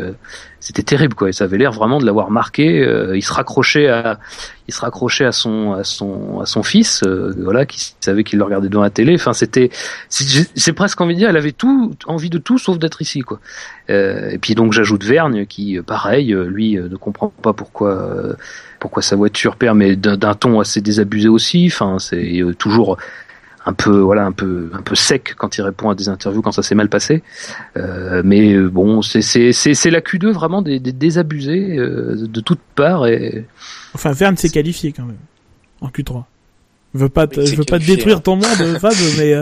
c'était 0.59 0.83
terrible 0.83 1.15
quoi. 1.15 1.29
Et 1.29 1.31
ça 1.31 1.45
avait 1.45 1.57
l'air 1.57 1.71
vraiment 1.71 1.99
de 1.99 2.05
l'avoir 2.05 2.31
marqué. 2.31 2.85
il 3.15 3.23
se 3.23 3.33
raccrochait 3.33 3.87
à 3.87 4.19
il 4.67 4.73
se 4.73 4.81
raccrochait 4.81 5.25
à 5.25 5.31
son 5.31 5.73
à 5.73 5.83
son 5.83 6.41
à 6.41 6.45
son 6.45 6.63
fils, 6.63 7.03
voilà, 7.37 7.65
qui 7.65 7.95
savait 8.01 8.23
qu'il 8.23 8.37
le 8.39 8.45
regardait 8.45 8.69
devant 8.69 8.83
la 8.83 8.89
télé. 8.89 9.15
Enfin, 9.15 9.33
c'était 9.33 9.69
c'est 10.09 10.73
presque 10.73 11.01
envie 11.01 11.15
de 11.15 11.19
dire, 11.19 11.29
elle 11.29 11.37
avait 11.37 11.51
tout 11.51 11.95
envie 12.05 12.29
de 12.29 12.37
tout 12.37 12.57
sauf 12.57 12.77
d'être 12.77 13.01
ici 13.01 13.21
quoi. 13.21 13.39
et 13.87 14.37
puis 14.39 14.55
donc 14.55 14.73
j'ajoute 14.73 15.03
Vergne 15.03 15.45
qui 15.45 15.77
euh, 15.77 15.83
pareil, 15.83 16.33
euh, 16.33 16.45
lui 16.45 16.77
euh, 16.77 16.87
ne 16.89 16.95
comprend 16.95 17.29
pas 17.41 17.53
pourquoi 17.53 18.35
pourquoi 18.79 19.01
sa 19.01 19.15
voiture 19.15 19.57
perd, 19.57 19.77
mais 19.77 19.95
d'un 19.97 20.33
ton 20.35 20.61
assez 20.61 20.79
désabusé 20.79 21.27
aussi. 21.27 21.67
Enfin, 21.67 21.99
c'est 21.99 22.41
toujours 22.57 22.97
un 23.65 23.73
peu 23.73 23.99
voilà 23.99 24.25
un 24.25 24.31
peu 24.31 24.69
un 24.73 24.81
peu 24.81 24.95
sec 24.95 25.35
quand 25.37 25.57
il 25.57 25.61
répond 25.61 25.89
à 25.89 25.95
des 25.95 26.09
interviews 26.09 26.41
quand 26.41 26.51
ça 26.51 26.63
s'est 26.63 26.75
mal 26.75 26.89
passé 26.89 27.23
mais 28.23 28.57
bon 28.57 29.01
c'est 29.01 29.21
c'est 29.21 29.51
c'est 29.51 29.89
la 29.89 29.99
Q2 29.99 30.31
vraiment 30.31 30.61
des, 30.61 30.79
des 30.79 30.91
désabusés 30.91 31.75
de 31.77 32.41
toutes 32.41 32.61
parts 32.75 33.07
et 33.07 33.45
enfin 33.93 34.11
Verne 34.11 34.37
s'est 34.37 34.49
qualifié 34.49 34.91
quand 34.91 35.05
même 35.05 35.17
en 35.81 35.89
Q3 35.89 36.23
je 36.95 36.99
veux 36.99 37.09
pas 37.09 37.27
je 37.31 37.55
veux 37.55 37.65
pas 37.65 37.79
te 37.79 37.85
détruire 37.85 38.17
hein. 38.17 38.21
ton 38.21 38.35
monde 38.35 38.45
Fab 38.79 38.93
mais 39.17 39.35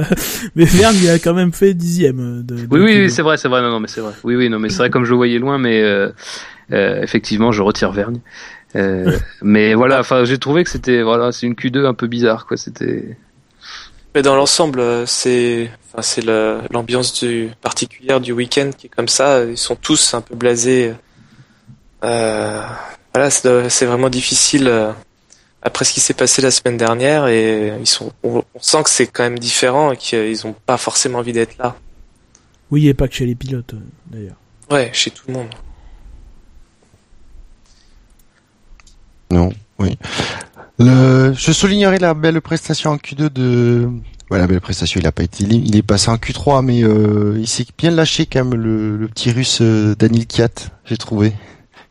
mais 0.55 0.65
Verne 0.65 0.95
il 1.01 1.09
a 1.09 1.20
quand 1.20 1.34
même 1.34 1.53
fait 1.53 1.74
dixième 1.74 2.43
de, 2.43 2.55
oui 2.72 2.82
oui, 2.82 3.11
c'est 3.11 3.22
vrai 3.22 3.38
c'est 3.38 3.47
vrai 3.47 3.61
non 3.61 3.70
non 3.70 3.80
mais 3.80 3.88
c'est 3.88 4.01
vrai 4.01 4.13
oui 4.24 4.36
oui 4.36 4.49
non 4.49 4.59
mais 4.59 4.70
c'est 4.70 4.80
vrai 4.80 4.89
comme 4.89 5.05
je 5.05 5.11
le 5.11 5.18
voyais 5.18 5.39
loin 5.39 5.57
mais 5.57 5.84
euh, 6.72 7.01
effectivement, 7.01 7.51
je 7.51 7.61
retire 7.61 7.91
Vergne. 7.91 8.20
Euh, 8.76 9.18
mais 9.41 9.74
voilà, 9.74 9.99
enfin, 9.99 10.26
j'ai 10.26 10.38
trouvé 10.38 10.63
que 10.63 10.70
c'était 10.70 11.01
voilà, 11.01 11.32
c'est 11.32 11.47
une 11.47 11.53
Q2 11.53 11.86
un 11.86 11.93
peu 11.93 12.07
bizarre, 12.07 12.45
quoi. 12.45 12.57
C'était. 12.57 13.18
Mais 14.18 14.24
dans 14.24 14.36
l'ensemble, 14.36 14.80
euh, 14.80 15.05
c'est, 15.05 15.70
enfin, 15.93 16.01
c'est 16.01 16.26
l'ambiance 16.72 17.24
du 17.24 17.51
particulière 17.61 18.20
du 18.20 18.32
week-end 18.32 18.72
qui 18.76 18.88
est 18.88 18.89
comme 18.89 19.07
ça. 19.07 19.43
Ils 19.43 19.59
sont 19.59 19.76
tous 19.76 20.15
un 20.15 20.22
peu 20.22 20.34
blasés. 20.34 20.95
Euh, 22.03 22.63
voilà, 23.13 23.30
c'est 23.30 23.86
vraiment 23.86 24.09
difficile 24.09 24.74
après 25.61 25.86
ce 25.86 25.93
qui 25.93 25.99
s'est 25.99 26.15
passé 26.15 26.41
la 26.41 26.49
semaine 26.49 26.78
dernière 26.78 27.28
et 27.28 27.72
ils 27.80 27.86
sont, 27.86 28.11
on, 28.24 28.43
sent 28.59 28.82
que 28.86 28.89
c'est 28.89 29.05
quand 29.05 29.22
même 29.22 29.38
différent 29.38 29.91
et 29.91 29.97
qu'ils 29.97 30.47
ont 30.47 30.55
pas 30.65 30.78
forcément 30.78 31.20
envie 31.20 31.34
d'être 31.34 31.55
là. 31.59 31.76
Oui, 32.72 32.88
et 32.88 32.95
pas 32.95 33.07
que 33.07 33.13
chez 33.13 33.28
les 33.28 33.36
pilotes 33.36 33.76
d'ailleurs. 34.07 34.38
Ouais, 34.72 34.89
chez 34.93 35.11
tout 35.11 35.26
le 35.28 35.34
monde. 35.36 35.49
Non, 39.30 39.53
oui. 39.78 39.95
Le, 40.80 41.34
je 41.34 41.51
soulignerai 41.51 41.97
la 41.97 42.13
belle 42.13 42.39
prestation 42.41 42.91
en 42.91 42.97
Q2 42.97 43.30
de. 43.30 43.89
Voilà, 44.30 44.43
la 44.43 44.47
belle 44.47 44.61
prestation, 44.61 44.99
il 44.99 45.07
a 45.07 45.11
pas 45.11 45.23
été, 45.23 45.45
il 45.45 45.75
est 45.75 45.82
passé 45.82 46.09
en 46.09 46.17
Q3, 46.17 46.63
mais 46.63 46.84
euh, 46.84 47.38
il 47.39 47.47
s'est 47.47 47.65
bien 47.78 47.91
lâché 47.91 48.25
quand 48.25 48.43
même 48.43 48.59
le, 48.59 48.97
le 48.97 49.07
petit 49.07 49.32
Russe 49.32 49.59
euh, 49.61 49.95
Daniel 49.95 50.28
Kiat, 50.28 50.69
j'ai 50.86 50.97
trouvé, 50.97 51.34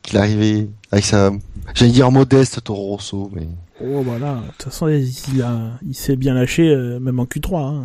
qu'il 0.02 0.18
arrivait 0.18 0.68
avec 0.92 1.04
sa, 1.04 1.32
j'allais 1.74 1.92
dire 1.92 2.10
modeste 2.10 2.62
Toro 2.62 2.88
Rosso, 2.88 3.30
mais. 3.34 3.48
Oh 3.80 4.02
voilà, 4.02 4.34
de 4.34 4.46
toute 4.52 4.64
façon 4.64 4.88
il, 4.88 5.42
a, 5.42 5.78
il 5.86 5.94
s'est 5.94 6.16
bien 6.16 6.34
lâché 6.34 6.68
euh, 6.68 7.00
même 7.00 7.18
en 7.18 7.24
Q3. 7.24 7.56
Hein. 7.56 7.82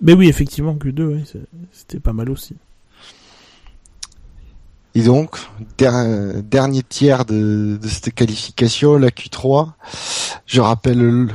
Mais 0.00 0.14
oui, 0.14 0.28
effectivement 0.28 0.74
Q2, 0.74 1.02
oui, 1.02 1.24
c'était 1.72 2.00
pas 2.00 2.12
mal 2.12 2.30
aussi. 2.30 2.56
Et 4.94 5.02
donc, 5.02 5.36
dernier 5.78 6.82
tiers 6.82 7.24
de, 7.24 7.78
cette 7.86 8.14
qualification, 8.14 8.96
la 8.96 9.08
Q3. 9.08 9.68
Je 10.46 10.60
rappelle 10.60 11.28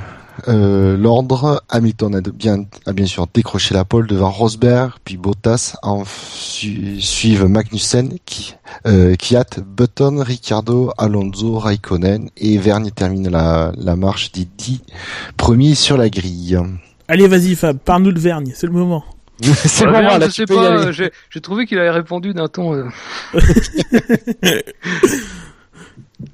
euh, 0.47 0.97
l'ordre. 0.97 1.64
Hamilton 1.70 2.16
a, 2.16 2.91
bien, 2.91 3.06
sûr 3.06 3.28
décroché 3.34 3.74
la 3.74 3.86
pole 3.86 4.08
devant 4.08 4.30
Rosberg, 4.30 4.91
puis 5.06 5.16
Bottas. 5.16 5.78
En 5.84 6.03
suivent 6.06 7.45
Magnussen, 7.45 8.18
qui, 8.26 8.56
euh, 8.88 9.16
Kiat, 9.16 9.62
Button, 9.66 10.22
Ricciardo, 10.22 10.91
Alonso, 10.97 11.58
Raikkonen 11.58 12.30
et 12.36 12.58
Vergne 12.58 12.91
termine 12.91 13.30
la, 13.30 13.72
la 13.78 13.95
marche 13.95 14.34
des 14.34 14.45
10 14.45 14.82
premiers 15.38 15.76
sur 15.76 15.95
la 15.95 16.10
grille. 16.10 16.60
Allez, 17.08 17.28
vas-y 17.28 17.56
Fab, 17.56 17.78
parle-nous 17.78 18.12
de 18.12 18.20
Vergne, 18.20 18.51
c'est 18.53 18.68
le 18.68 18.74
moment. 18.74 19.03
c'est 19.42 19.86
bon, 19.86 19.92
là, 19.92 20.20
je 20.28 20.32
sais 20.32 20.46
pas, 20.46 20.92
j'ai 20.92 21.42
trouvé 21.42 21.66
qu'il 21.66 21.78
avait 21.80 21.92
répondu 21.92 22.34
d'un 22.34 22.48
ton. 22.48 22.74
Euh. 22.74 22.86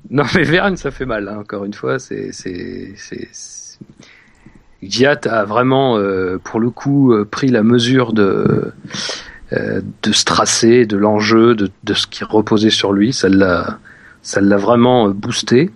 non, 0.09 0.23
mais 0.35 0.43
Verne, 0.43 0.77
ça 0.77 0.91
fait 0.91 1.05
mal, 1.05 1.27
hein, 1.27 1.39
encore 1.39 1.65
une 1.65 1.73
fois. 1.73 1.97
C'est. 1.99 2.31
Giat 4.83 5.19
a 5.25 5.45
vraiment, 5.45 5.97
euh, 5.97 6.37
pour 6.43 6.59
le 6.59 6.69
coup, 6.69 7.13
euh, 7.13 7.25
pris 7.25 7.47
la 7.49 7.63
mesure 7.63 8.13
de, 8.13 8.71
de 9.51 10.11
ce 10.11 10.25
tracé, 10.25 10.85
de 10.85 10.97
l'enjeu, 10.97 11.55
de, 11.55 11.69
de 11.83 11.93
ce 11.93 12.07
qui 12.07 12.23
reposait 12.23 12.69
sur 12.69 12.93
lui. 12.93 13.13
Ça 13.13 13.29
l'a, 13.29 13.79
ça 14.21 14.41
l'a 14.41 14.57
vraiment 14.57 15.09
boosté. 15.09 15.71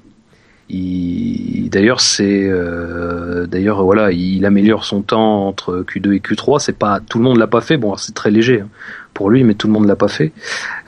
Il, 0.70 1.70
d'ailleurs, 1.70 2.02
c'est 2.02 2.50
euh, 2.50 3.46
d'ailleurs 3.46 3.84
voilà, 3.84 4.12
il 4.12 4.46
améliore 4.46 4.84
son 4.84 5.02
temps 5.02 5.48
entre 5.48 5.84
Q2 5.88 6.14
et 6.14 6.20
Q3. 6.20 6.60
C'est 6.60 6.78
pas 6.78 7.00
tout 7.00 7.18
le 7.20 7.24
monde 7.24 7.38
l'a 7.38 7.48
pas 7.48 7.62
fait. 7.62 7.78
Bon, 7.78 7.96
c'est 7.98 8.14
très 8.14 8.32
léger 8.32 8.62
hein, 8.62 8.70
pour 9.14 9.30
lui, 9.30 9.44
mais 9.44 9.56
tout 9.56 9.68
le 9.68 9.74
monde 9.74 9.88
l'a 9.88 9.96
pas 9.96 10.08
fait. 10.08 10.32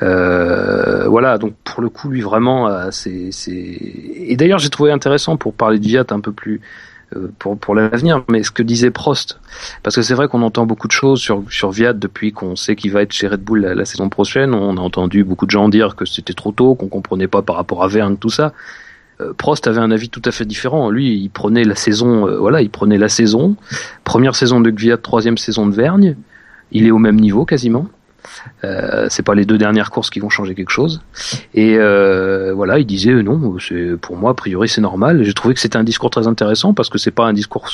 Euh, 0.02 1.08
voilà, 1.08 1.38
donc 1.38 1.54
pour 1.64 1.82
le 1.82 1.90
coup, 1.90 2.10
lui 2.10 2.22
vraiment, 2.22 2.68
euh, 2.68 2.90
c'est. 2.92 3.32
Et 3.50 4.36
d'ailleurs, 4.36 4.60
j'ai 4.60 4.70
trouvé 4.70 4.92
intéressant 4.92 5.38
pour 5.38 5.54
parler 5.54 5.80
de 5.80 5.86
Viat 5.86 6.06
un 6.10 6.20
peu 6.20 6.32
plus 6.32 6.62
euh, 7.16 7.32
pour, 7.40 7.58
pour 7.58 7.74
l'avenir, 7.74 8.26
mais 8.30 8.44
ce 8.44 8.52
que 8.52 8.62
disait 8.62 8.92
Prost, 8.92 9.40
parce 9.82 9.96
que 9.96 10.02
c'est 10.02 10.14
vrai 10.14 10.28
qu'on 10.28 10.42
entend 10.42 10.66
beaucoup 10.66 10.88
de 10.88 10.92
choses 10.92 11.22
sur, 11.22 11.42
sur 11.50 11.72
Viat 11.72 11.94
depuis 11.94 12.34
qu'on 12.34 12.58
sait 12.58 12.76
qu'il 12.76 12.92
va 12.92 13.02
être 13.02 13.14
chez 13.14 13.30
Red 13.30 13.42
Bull 13.42 13.62
la, 13.62 13.86
saison 13.86 14.10
prochaine. 14.10 14.54
On 14.54 14.76
a 14.76 14.82
entendu 14.82 15.24
beaucoup 15.24 15.46
de 15.46 15.52
gens 15.52 15.70
dire 15.70 15.96
que 15.96 16.04
c'était 16.04 16.34
trop 16.34 16.52
tôt, 16.52 16.76
qu'on 16.76 16.90
comprenait 16.90 17.30
pas 17.30 17.42
par 17.42 17.56
rapport 17.56 17.82
à 17.82 17.88
Verne, 17.88 18.18
tout 18.18 18.30
ça. 18.30 18.52
Euh, 19.22 19.34
Prost 19.34 19.68
avait 19.68 19.80
un 19.80 19.91
avis 19.91 20.09
tout 20.09 20.22
à 20.26 20.32
fait 20.32 20.45
différent. 20.45 20.89
Lui, 20.89 21.18
il 21.18 21.30
prenait 21.30 21.63
la 21.63 21.76
saison, 21.76 22.28
euh, 22.28 22.38
voilà, 22.38 22.61
il 22.61 22.70
prenait 22.70 22.97
la 22.97 23.09
saison, 23.09 23.55
première 24.03 24.36
saison 24.36 24.61
de 24.61 24.70
Gviat, 24.70 24.97
troisième 24.97 25.38
saison 25.38 25.68
de 25.68 25.74
Vergne. 25.74 26.15
Il 26.72 26.86
est 26.86 26.91
au 26.91 26.97
même 26.97 27.20
niveau 27.20 27.45
quasiment. 27.45 27.88
Euh, 28.63 29.07
c'est 29.09 29.24
pas 29.24 29.36
les 29.36 29.45
deux 29.45 29.57
dernières 29.57 29.91
courses 29.91 30.09
qui 30.09 30.20
vont 30.20 30.30
changer 30.30 30.55
quelque 30.55 30.72
chose. 30.72 31.01
Et 31.53 31.78
euh, 31.78 32.53
voilà, 32.53 32.80
il 32.80 32.86
disait 32.86 33.11
euh, 33.11 33.22
non, 33.22 33.57
c'est 33.59 33.95
pour 33.99 34.18
moi 34.18 34.32
a 34.32 34.34
priori 34.34 34.68
c'est 34.68 34.82
normal. 34.82 35.24
J'ai 35.24 35.34
trouvé 35.34 35.53
que 35.53 35.59
c'était 35.59 35.78
un 35.78 35.84
discours 35.84 36.09
très 36.09 36.28
intéressant 36.28 36.74
parce 36.74 36.89
que 36.89 36.97
c'est 36.97 37.11
pas 37.11 37.26
un 37.26 37.34
discours 37.34 37.70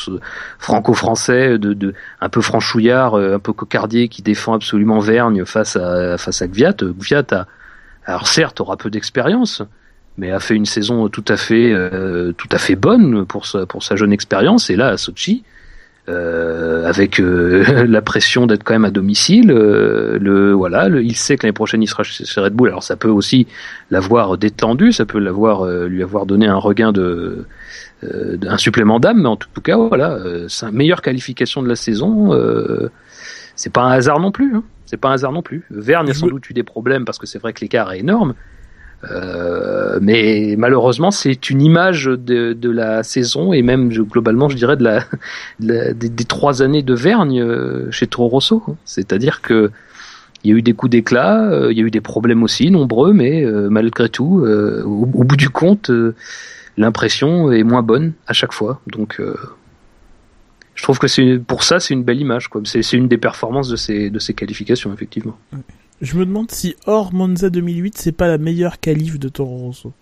franco-français 0.59 1.57
de, 1.57 1.73
de, 1.73 1.93
un 2.21 2.29
peu 2.29 2.41
franchouillard, 2.41 3.15
un 3.15 3.39
peu 3.39 3.53
cocardier 3.53 4.07
qui 4.07 4.21
défend 4.21 4.53
absolument 4.53 4.99
Vergne 4.99 5.45
face 5.45 5.75
à 5.75 6.17
face 6.17 6.41
à 6.41 6.47
Gviat. 6.47 6.75
Gviat 6.81 7.25
a 7.31 7.47
alors 8.05 8.27
certes 8.27 8.59
aura 8.59 8.75
peu 8.75 8.89
d'expérience, 8.89 9.61
mais 10.18 10.32
a 10.32 10.39
fait 10.39 10.55
une 10.55 10.66
saison 10.66 11.09
tout 11.09 11.26
à 11.28 11.38
fait 11.38 11.74
tout 12.38 12.49
à 12.51 12.57
fait 12.57 12.76
bonne 12.76 13.26
pour 13.26 13.45
sa 13.45 13.66
pour 13.66 13.84
sa 13.84 13.95
jeune 13.95 14.14
expérience. 14.14 14.70
Et 14.70 14.76
là 14.76 14.89
à 14.89 14.97
Sochi, 14.97 15.43
euh, 16.09 16.86
avec 16.86 17.22
euh, 17.22 17.86
la 17.88 18.01
pression 18.01 18.45
d'être 18.45 18.66
quand 18.66 18.74
même 18.74 18.84
à 18.84 18.91
domicile. 18.91 19.51
Euh, 19.51 20.18
le 20.20 20.51
voilà, 20.51 20.89
il 20.89 21.16
sait 21.16 21.38
que 21.38 21.43
l'année 21.43 21.53
prochaine 21.53 21.82
il 21.82 21.88
sera 21.88 22.03
chez 22.03 22.41
Red 22.41 22.53
Bull. 22.53 22.68
Alors 22.70 22.84
ça 22.84 22.97
peut 22.97 23.09
aussi 23.09 23.47
l'avoir 23.89 24.38
détendu, 24.38 24.91
ça 24.91 25.05
peut 25.05 25.20
l'avoir 25.20 25.66
lui 25.66 26.03
avoir 26.03 26.26
donné 26.26 26.47
un 26.47 26.57
regain 26.57 26.91
de 26.91 27.45
un 28.01 28.57
supplément 28.57 28.99
d'âme, 28.99 29.22
mais 29.22 29.30
en 29.30 29.38
tout 29.38 29.61
cas 29.61 29.78
voilà, 29.78 30.20
c'est 30.49 30.66
une 30.66 30.76
meilleure 30.76 31.01
qualification 31.01 31.64
de 31.64 31.70
la 31.70 31.78
saison. 31.78 32.38
c'est 33.55 33.72
pas 33.72 33.84
un 33.84 33.91
hasard 33.91 34.20
non 34.20 34.34
plus. 34.34 34.55
Hein. 34.55 34.64
C'est 34.86 34.97
pas 34.97 35.07
un 35.07 35.14
hasard 35.14 35.32
non 35.32 35.41
plus. 35.41 35.64
Verne 35.72 36.09
a 36.09 36.14
sans 36.14 36.28
doute 36.28 36.49
eu 36.49 36.53
des 36.53 36.64
problèmes 36.64 37.05
parce 37.05 37.18
que 37.18 37.26
c'est 37.26 37.39
vrai 37.39 37.53
que 37.53 37.61
l'écart 37.61 37.93
est 37.93 37.99
énorme. 37.99 38.34
Euh, 39.12 39.99
mais 40.01 40.56
malheureusement, 40.58 41.12
c'est 41.12 41.49
une 41.49 41.62
image 41.62 42.06
de, 42.06 42.54
de, 42.54 42.70
la 42.70 43.04
saison 43.04 43.54
et 43.54 43.62
même 43.62 43.89
globalement, 43.89 44.49
je 44.49 44.56
dirais 44.56 44.78
de 44.78 44.84
la, 44.84 45.93
des, 45.93 46.26
trois 46.26 46.62
années 46.62 46.84
de 46.84 46.93
Vergne 46.93 47.41
euh, 47.41 47.91
chez 47.91 48.08
Toro 48.08 48.28
Rosso. 48.28 48.64
C'est-à-dire 48.86 49.41
que 49.41 49.72
il 50.43 50.51
y 50.51 50.54
a 50.54 50.58
eu 50.58 50.62
des 50.62 50.74
coups 50.74 50.89
d'éclat, 50.89 51.41
euh, 51.49 51.72
il 51.72 51.78
y 51.78 51.82
a 51.82 51.86
eu 51.86 51.91
des 51.91 52.01
problèmes 52.01 52.43
aussi 52.43 52.70
nombreux, 52.70 53.14
mais 53.14 53.45
malgré 53.70 54.10
tout, 54.10 54.45
au, 54.45 55.06
bout 55.06 55.38
du 55.38 55.49
compte, 55.49 55.89
l'impression 56.78 57.51
est 57.51 57.64
moins 57.64 57.82
bonne 57.82 58.14
à 58.28 58.34
chaque 58.34 58.51
fois. 58.51 58.82
Donc, 58.88 59.22
je 60.76 60.84
trouve 60.84 60.99
que 60.99 61.08
c'est 61.08 61.39
pour 61.39 61.64
ça, 61.64 61.80
c'est 61.80 61.93
une 61.93 62.04
belle 62.04 62.20
image. 62.20 62.49
C'est 62.66 62.93
une 62.93 63.08
des 63.08 63.18
performances 63.18 63.70
de 63.70 63.78
ces 63.78 64.10
de 64.10 64.20
ces 64.20 64.34
qualifications, 64.34 64.93
effectivement. 64.93 65.38
Je 66.01 66.17
me 66.17 66.25
demande 66.25 66.51
si 66.51 66.75
hors 66.85 67.13
Monza 67.13 67.49
2008, 67.49 67.97
c'est 67.97 68.11
pas 68.11 68.27
la 68.27 68.37
meilleure 68.37 68.79
qualif 68.79 69.19
de 69.19 69.29
Toro 69.29 69.57
Rosso. 69.57 69.93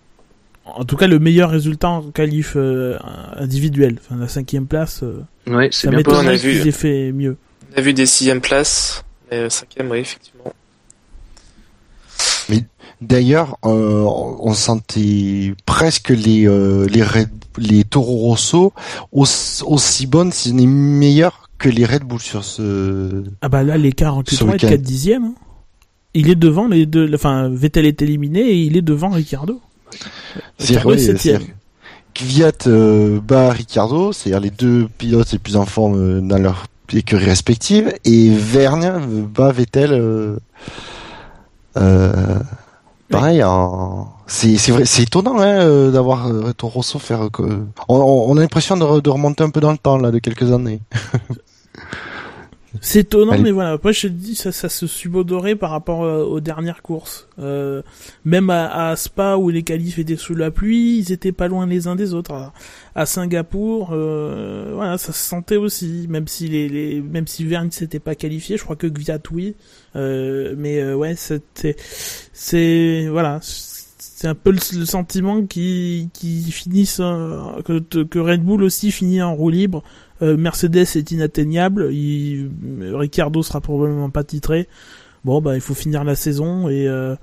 En 0.64 0.84
tout 0.84 0.96
cas, 0.96 1.06
le 1.06 1.18
meilleur 1.18 1.50
résultat 1.50 1.88
en 1.88 2.02
qualif 2.10 2.54
euh, 2.56 2.96
individuel. 3.36 3.98
Enfin, 4.00 4.16
la 4.16 4.28
cinquième 4.28 4.66
place. 4.66 5.02
Euh, 5.02 5.24
ouais, 5.46 5.68
c'est 5.72 5.90
bien 5.90 6.02
on 6.06 6.26
a 6.26 6.34
vu. 6.34 6.62
J'ai 6.62 6.72
fait 6.72 7.12
mieux. 7.12 7.36
On 7.74 7.78
a 7.78 7.80
vu 7.80 7.92
des 7.92 8.06
sixièmes 8.06 8.40
places, 8.40 9.04
mais 9.30 9.50
cinquième, 9.50 9.90
oui, 9.90 9.98
effectivement. 9.98 10.52
Mais 12.48 12.64
d'ailleurs, 13.00 13.58
euh, 13.64 14.04
on 14.04 14.54
sentait 14.54 15.54
presque 15.66 16.10
les 16.10 16.46
les 16.88 17.04
les 17.58 17.84
Toro 17.84 18.16
Rosso 18.18 18.72
aussi, 19.10 20.06
bonnes, 20.06 20.32
si 20.32 20.50
ce 20.50 20.54
n'est 20.54 20.66
meilleures 20.66 21.50
que 21.58 21.68
les 21.68 21.84
Red 21.84 22.02
Bull 22.02 22.20
sur 22.20 22.44
ce. 22.44 23.24
Ah 23.40 23.48
bah 23.48 23.62
là, 23.62 23.76
l'écart 23.76 24.16
en 24.16 24.22
Q3 24.22 24.54
est 24.54 24.58
4 24.58 24.80
dixièmes. 24.80 25.24
Hein 25.24 25.34
il 26.14 26.30
est 26.30 26.36
devant 26.36 26.68
les 26.68 26.86
deux. 26.86 27.10
Enfin, 27.14 27.48
Vettel 27.48 27.86
est 27.86 28.02
éliminé 28.02 28.40
et 28.40 28.62
il 28.62 28.76
est 28.76 28.82
devant 28.82 29.10
Ricardo. 29.10 29.60
C'est 30.58 30.76
vrai. 30.76 30.96
Kvyat 32.14 32.66
euh, 32.66 33.20
bat 33.20 33.50
Ricardo, 33.50 34.12
c'est-à-dire 34.12 34.40
les 34.40 34.50
deux 34.50 34.88
pilotes 34.98 35.32
les 35.32 35.38
plus 35.38 35.56
en 35.56 35.64
forme 35.64 35.96
euh, 35.96 36.20
dans 36.20 36.38
leur 36.38 36.66
écurie 36.92 37.24
respective, 37.24 37.94
et 38.04 38.28
Vergne 38.30 38.92
bat 39.34 39.52
Vettel. 39.52 39.92
Euh, 39.92 40.36
euh 41.78 42.38
pareil, 43.08 43.42
c'est 44.26 44.56
c'est 44.56 44.72
vrai, 44.72 44.84
c'est 44.86 45.02
étonnant 45.02 45.38
hein, 45.38 45.90
d'avoir 45.90 46.30
Toro 46.54 46.74
Rosso 46.74 46.98
faire. 46.98 47.28
On, 47.88 47.96
on, 47.96 48.36
a 48.38 48.40
l'impression 48.40 48.76
de, 48.76 49.00
de, 49.00 49.10
remonter 49.10 49.44
un 49.44 49.50
peu 49.50 49.60
dans 49.60 49.72
le 49.72 49.76
temps 49.76 49.98
là, 49.98 50.10
de 50.10 50.18
quelques 50.18 50.50
années. 50.50 50.80
C'est 52.80 53.00
étonnant, 53.00 53.38
mais 53.38 53.50
voilà. 53.50 53.72
Après, 53.72 53.92
je 53.92 54.08
te 54.08 54.12
dis, 54.12 54.34
ça, 54.34 54.50
ça 54.50 54.68
se 54.68 54.86
subodorait 54.86 55.56
par 55.56 55.70
rapport 55.70 56.04
euh, 56.04 56.24
aux 56.24 56.40
dernières 56.40 56.80
courses. 56.82 57.28
Euh, 57.38 57.82
même 58.24 58.48
à, 58.50 58.94
Spa, 58.96 59.36
où 59.36 59.50
les 59.50 59.62
qualifs 59.62 59.98
étaient 59.98 60.16
sous 60.16 60.34
la 60.34 60.50
pluie, 60.50 60.98
ils 60.98 61.12
étaient 61.12 61.32
pas 61.32 61.48
loin 61.48 61.66
les 61.66 61.86
uns 61.86 61.96
des 61.96 62.14
autres. 62.14 62.52
À, 62.94 63.06
Singapour, 63.06 63.90
euh, 63.92 64.72
voilà, 64.74 64.96
ça 64.96 65.12
se 65.12 65.22
sentait 65.22 65.56
aussi. 65.56 66.06
Même 66.08 66.26
si 66.28 66.48
les, 66.48 66.68
les 66.68 67.00
même 67.02 67.26
si 67.26 67.44
Verne 67.44 67.70
s'était 67.70 68.00
pas 68.00 68.14
qualifié, 68.14 68.56
je 68.56 68.64
crois 68.64 68.76
que 68.76 68.86
Gviat 68.86 69.18
oui. 69.30 69.54
Euh, 69.96 70.54
mais 70.56 70.94
ouais, 70.94 71.14
c'était, 71.14 71.76
c'est 72.32 73.06
voilà. 73.10 73.40
C'est 73.42 74.28
un 74.28 74.34
peu 74.34 74.52
le, 74.52 74.84
sentiment 74.86 75.44
qui 75.44 76.08
qui 76.12 76.50
finissent 76.52 77.02
que, 77.64 77.80
que 77.80 78.18
Red 78.18 78.42
Bull 78.42 78.62
aussi 78.62 78.92
finit 78.92 79.20
en 79.20 79.34
roue 79.34 79.50
libre 79.50 79.82
euh, 80.22 80.36
Mercedes 80.36 80.96
est 80.96 81.10
inatteignable. 81.10 81.92
Il, 81.92 82.50
Ricardo 82.94 83.42
sera 83.42 83.60
probablement 83.60 84.10
pas 84.10 84.24
titré. 84.24 84.68
Bon, 85.24 85.40
bah, 85.40 85.54
il 85.54 85.60
faut 85.60 85.74
finir 85.74 86.04
la 86.04 86.16
saison 86.16 86.68
et 86.68 86.88
euh, 86.88 87.14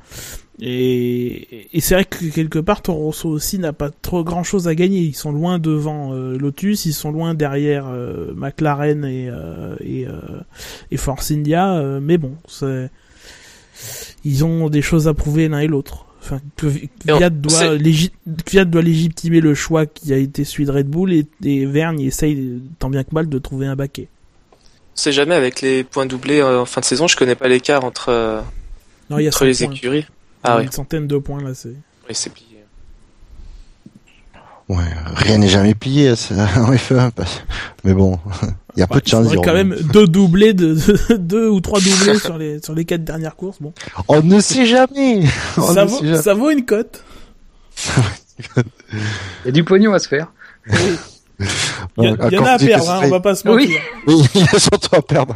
et, 0.62 1.68
et 1.76 1.80
c'est 1.80 1.94
vrai 1.96 2.06
que 2.06 2.26
quelque 2.26 2.60
part 2.60 2.82
Toro 2.82 3.06
Rosso 3.06 3.30
aussi 3.30 3.60
n'a 3.60 3.72
pas 3.72 3.90
trop 3.90 4.24
grand 4.24 4.44
chose 4.44 4.68
à 4.68 4.76
gagner. 4.76 5.00
Ils 5.00 5.16
sont 5.16 5.32
loin 5.32 5.58
devant 5.58 6.14
euh, 6.14 6.38
Lotus, 6.38 6.86
ils 6.86 6.94
sont 6.94 7.12
loin 7.12 7.34
derrière 7.34 7.88
McLaren 8.36 9.06
et 9.06 9.30
et, 9.82 10.06
et 10.92 10.98
Force 10.98 11.32
India, 11.32 11.82
mais 12.02 12.18
bon, 12.18 12.36
c'est 12.48 12.90
ils 14.26 14.44
ont 14.44 14.70
des 14.70 14.82
choses 14.82 15.08
à 15.08 15.14
prouver 15.14 15.48
l'un 15.48 15.60
et 15.60 15.68
l'autre. 15.68 16.06
Enfin, 16.22 16.40
Kvyat 16.58 17.30
doit, 17.30 18.66
doit 18.66 18.82
légitimer 18.82 19.42
le 19.42 19.54
choix 19.54 19.86
qui 19.86 20.14
a 20.14 20.18
été 20.18 20.44
celui 20.44 20.66
de 20.66 20.72
Red 20.72 20.88
Bull 20.88 21.14
et, 21.14 21.26
et 21.44 21.66
Vergne 21.66 22.02
essaye 22.02 22.62
tant 22.78 22.90
bien 22.90 23.04
que 23.04 23.14
mal 23.14 23.30
de 23.30 23.38
trouver 23.40 23.68
un 23.68 23.76
baquet. 23.76 24.08
On 24.54 25.02
sait 25.02 25.12
jamais 25.14 25.36
avec 25.36 25.62
les 25.62 25.84
points 25.84 26.06
doublés 26.06 26.44
en 26.44 26.66
fin 26.66 26.82
de 26.82 26.86
saison, 26.86 27.08
je 27.08 27.16
connais 27.16 27.36
pas 27.36 27.48
l'écart 27.48 27.86
entre, 27.86 28.44
entre 29.10 29.46
les 29.46 29.64
écuries. 29.64 30.06
Ah, 30.44 30.58
oui. 30.58 30.66
Une 30.66 30.72
centaine 30.72 31.08
de 31.08 31.18
points 31.18 31.42
là, 31.42 31.54
c'est. 31.54 31.70
Oui, 31.70 32.14
c'est 32.14 32.32
plié. 32.32 32.46
Ouais, 34.70 34.86
rien 35.16 35.40
n'est 35.40 35.48
jamais 35.48 35.74
plié 35.74 36.12
en 36.12 36.14
F1, 36.74 37.12
mais 37.84 37.94
bon, 37.94 38.20
il 38.80 38.82
y 38.82 38.84
a 38.84 38.88
peu 38.88 39.02
de 39.02 39.08
chance. 39.08 39.28
Il 39.30 39.38
y 39.38 39.42
quand 39.42 39.54
même 39.54 39.76
deux 39.92 40.08
doublés, 40.08 40.54
de, 40.54 40.78
deux 41.18 41.50
ou 41.50 41.60
trois 41.60 41.80
doublés 41.80 42.18
sur 42.18 42.38
les 42.38 42.62
sur 42.64 42.74
les 42.74 42.86
quatre 42.86 43.04
dernières 43.04 43.36
courses. 43.36 43.58
Bon, 43.60 43.74
on 44.08 44.22
ne 44.22 44.40
sait 44.40 44.66
jamais. 44.66 45.24
ça, 45.56 45.84
vaut, 45.84 46.16
ça 46.16 46.34
vaut 46.34 46.50
une 46.50 46.66
cote. 46.66 47.04
il 48.56 49.46
y 49.46 49.50
a 49.50 49.52
du 49.52 49.64
pognon 49.66 49.94
à 49.94 50.00
se 50.00 50.08
faire. 50.08 50.32
Il 51.98 52.06
y, 52.06 52.38
en 52.38 52.46
a 52.46 52.52
à 52.52 52.58
perdre, 52.58 52.90
hein, 52.90 53.02
on 53.04 53.10
va 53.10 53.20
pas 53.20 53.36
se 53.36 53.48
mentir. 53.48 53.80
Oui, 54.08 54.24
il 54.36 54.42
y 54.42 54.56
a 54.56 54.60
surtout 54.60 54.96
à 54.96 55.02
perdre. 55.02 55.36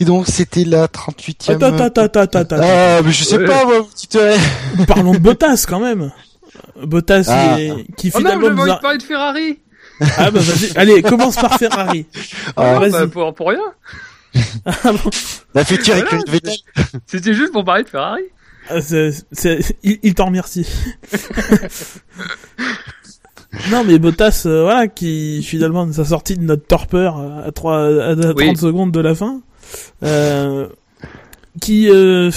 Et 0.00 0.04
donc, 0.04 0.26
c'était 0.26 0.64
la 0.64 0.86
38e. 0.86 1.52
Attends, 1.52 1.66
attends, 1.66 2.02
attends, 2.02 2.20
attends, 2.20 2.38
attends. 2.38 2.56
Ah, 2.60 3.00
mais 3.02 3.10
je 3.10 3.24
sais 3.24 3.38
pas, 3.38 3.64
moi, 3.64 3.86
petite... 3.90 4.18
Parlons 4.86 5.12
de 5.12 5.18
Bottas, 5.18 5.64
quand 5.66 5.80
même. 5.80 6.12
Bottas, 6.82 7.24
ah. 7.28 7.56
qui 7.96 8.10
oh 8.14 8.18
finalement... 8.18 8.50
non, 8.50 8.54
mais 8.54 8.62
j'ai 8.64 8.70
envie 8.70 8.76
de 8.76 8.82
parler 8.82 8.98
de 8.98 9.02
Ferrari. 9.02 9.58
Ah, 10.00 10.30
bah, 10.30 10.40
vas-y. 10.40 10.76
Allez, 10.76 11.02
commence 11.02 11.36
par 11.36 11.58
Ferrari. 11.58 12.06
Ah, 12.56 12.80
bah, 12.90 13.06
pour, 13.06 13.34
pour 13.34 13.48
rien. 13.48 13.60
ah, 14.64 14.92
bon. 14.92 15.10
La 15.54 15.64
future 15.64 15.94
voilà, 15.94 16.22
Vettel. 16.28 16.54
C'était 17.06 17.34
juste 17.34 17.52
pour 17.52 17.64
parler 17.64 17.84
de 17.84 17.88
Ferrari. 17.88 18.22
Ah, 18.70 18.80
c'est, 18.80 19.10
c'est, 19.32 19.60
il, 19.82 19.98
il 20.02 20.14
t'en 20.14 20.26
remercie. 20.26 20.66
non 23.70 23.82
mais 23.82 23.98
Bottas 23.98 24.42
euh, 24.44 24.62
voilà 24.62 24.88
qui 24.88 25.42
finalement 25.42 25.90
sa 25.90 26.04
sortie 26.04 26.36
de 26.36 26.42
notre 26.42 26.66
torpeur 26.66 27.16
à 27.18 27.50
3 27.50 28.10
à 28.10 28.14
30 28.14 28.58
secondes 28.58 28.92
de 28.92 29.00
la 29.00 29.14
fin 29.14 29.40
euh, 30.02 30.68
qui 31.58 31.88
euh, 31.88 32.30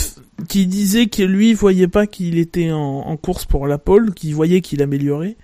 qui 0.48 0.68
disait 0.68 1.08
que 1.08 1.24
lui 1.24 1.54
voyait 1.54 1.88
pas 1.88 2.08
qu'il 2.08 2.38
était 2.38 2.72
en, 2.72 2.78
en, 2.78 3.18
course 3.18 3.46
pour 3.46 3.68
la 3.68 3.78
pole, 3.78 4.14
qu'il 4.14 4.34
voyait 4.34 4.62
qu'il 4.62 4.82
améliorait. 4.82 5.38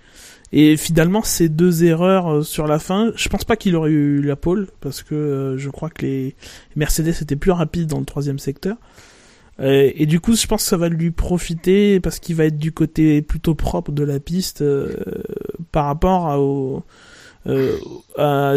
Et 0.52 0.76
finalement, 0.76 1.22
ces 1.22 1.48
deux 1.48 1.84
erreurs 1.84 2.32
euh, 2.32 2.42
sur 2.42 2.66
la 2.66 2.78
fin, 2.78 3.12
je 3.16 3.28
pense 3.28 3.44
pas 3.44 3.56
qu'il 3.56 3.76
aurait 3.76 3.90
eu 3.90 4.22
la 4.22 4.36
pole 4.36 4.68
parce 4.80 5.02
que 5.02 5.14
euh, 5.14 5.58
je 5.58 5.68
crois 5.68 5.90
que 5.90 6.02
les 6.02 6.34
Mercedes 6.74 7.14
étaient 7.20 7.36
plus 7.36 7.50
rapides 7.50 7.86
dans 7.86 7.98
le 7.98 8.06
troisième 8.06 8.38
secteur. 8.38 8.76
Euh, 9.60 9.90
et 9.94 10.06
du 10.06 10.20
coup, 10.20 10.36
je 10.36 10.46
pense 10.46 10.62
que 10.62 10.68
ça 10.68 10.76
va 10.76 10.88
lui 10.88 11.10
profiter 11.10 12.00
parce 12.00 12.18
qu'il 12.18 12.36
va 12.36 12.44
être 12.44 12.56
du 12.56 12.72
côté 12.72 13.20
plutôt 13.22 13.54
propre 13.54 13.92
de 13.92 14.04
la 14.04 14.20
piste 14.20 14.64
par 15.72 15.84
rapport 15.84 16.28
à, 16.28 16.38
au, 16.40 16.84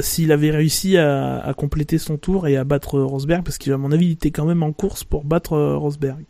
s'il 0.01 0.31
avait 0.31 0.51
réussi 0.51 0.97
à, 0.97 1.39
à, 1.39 1.53
compléter 1.53 1.97
son 1.97 2.17
tour 2.17 2.47
et 2.47 2.55
à 2.55 2.63
battre 2.63 2.99
Rosberg 2.99 3.43
parce 3.43 3.57
qu'à 3.57 3.77
mon 3.77 3.91
avis, 3.91 4.07
il 4.07 4.11
était 4.11 4.31
quand 4.31 4.45
même 4.45 4.63
en 4.63 4.71
course 4.71 5.03
pour 5.03 5.23
battre 5.23 5.57
Rosberg. 5.57 6.23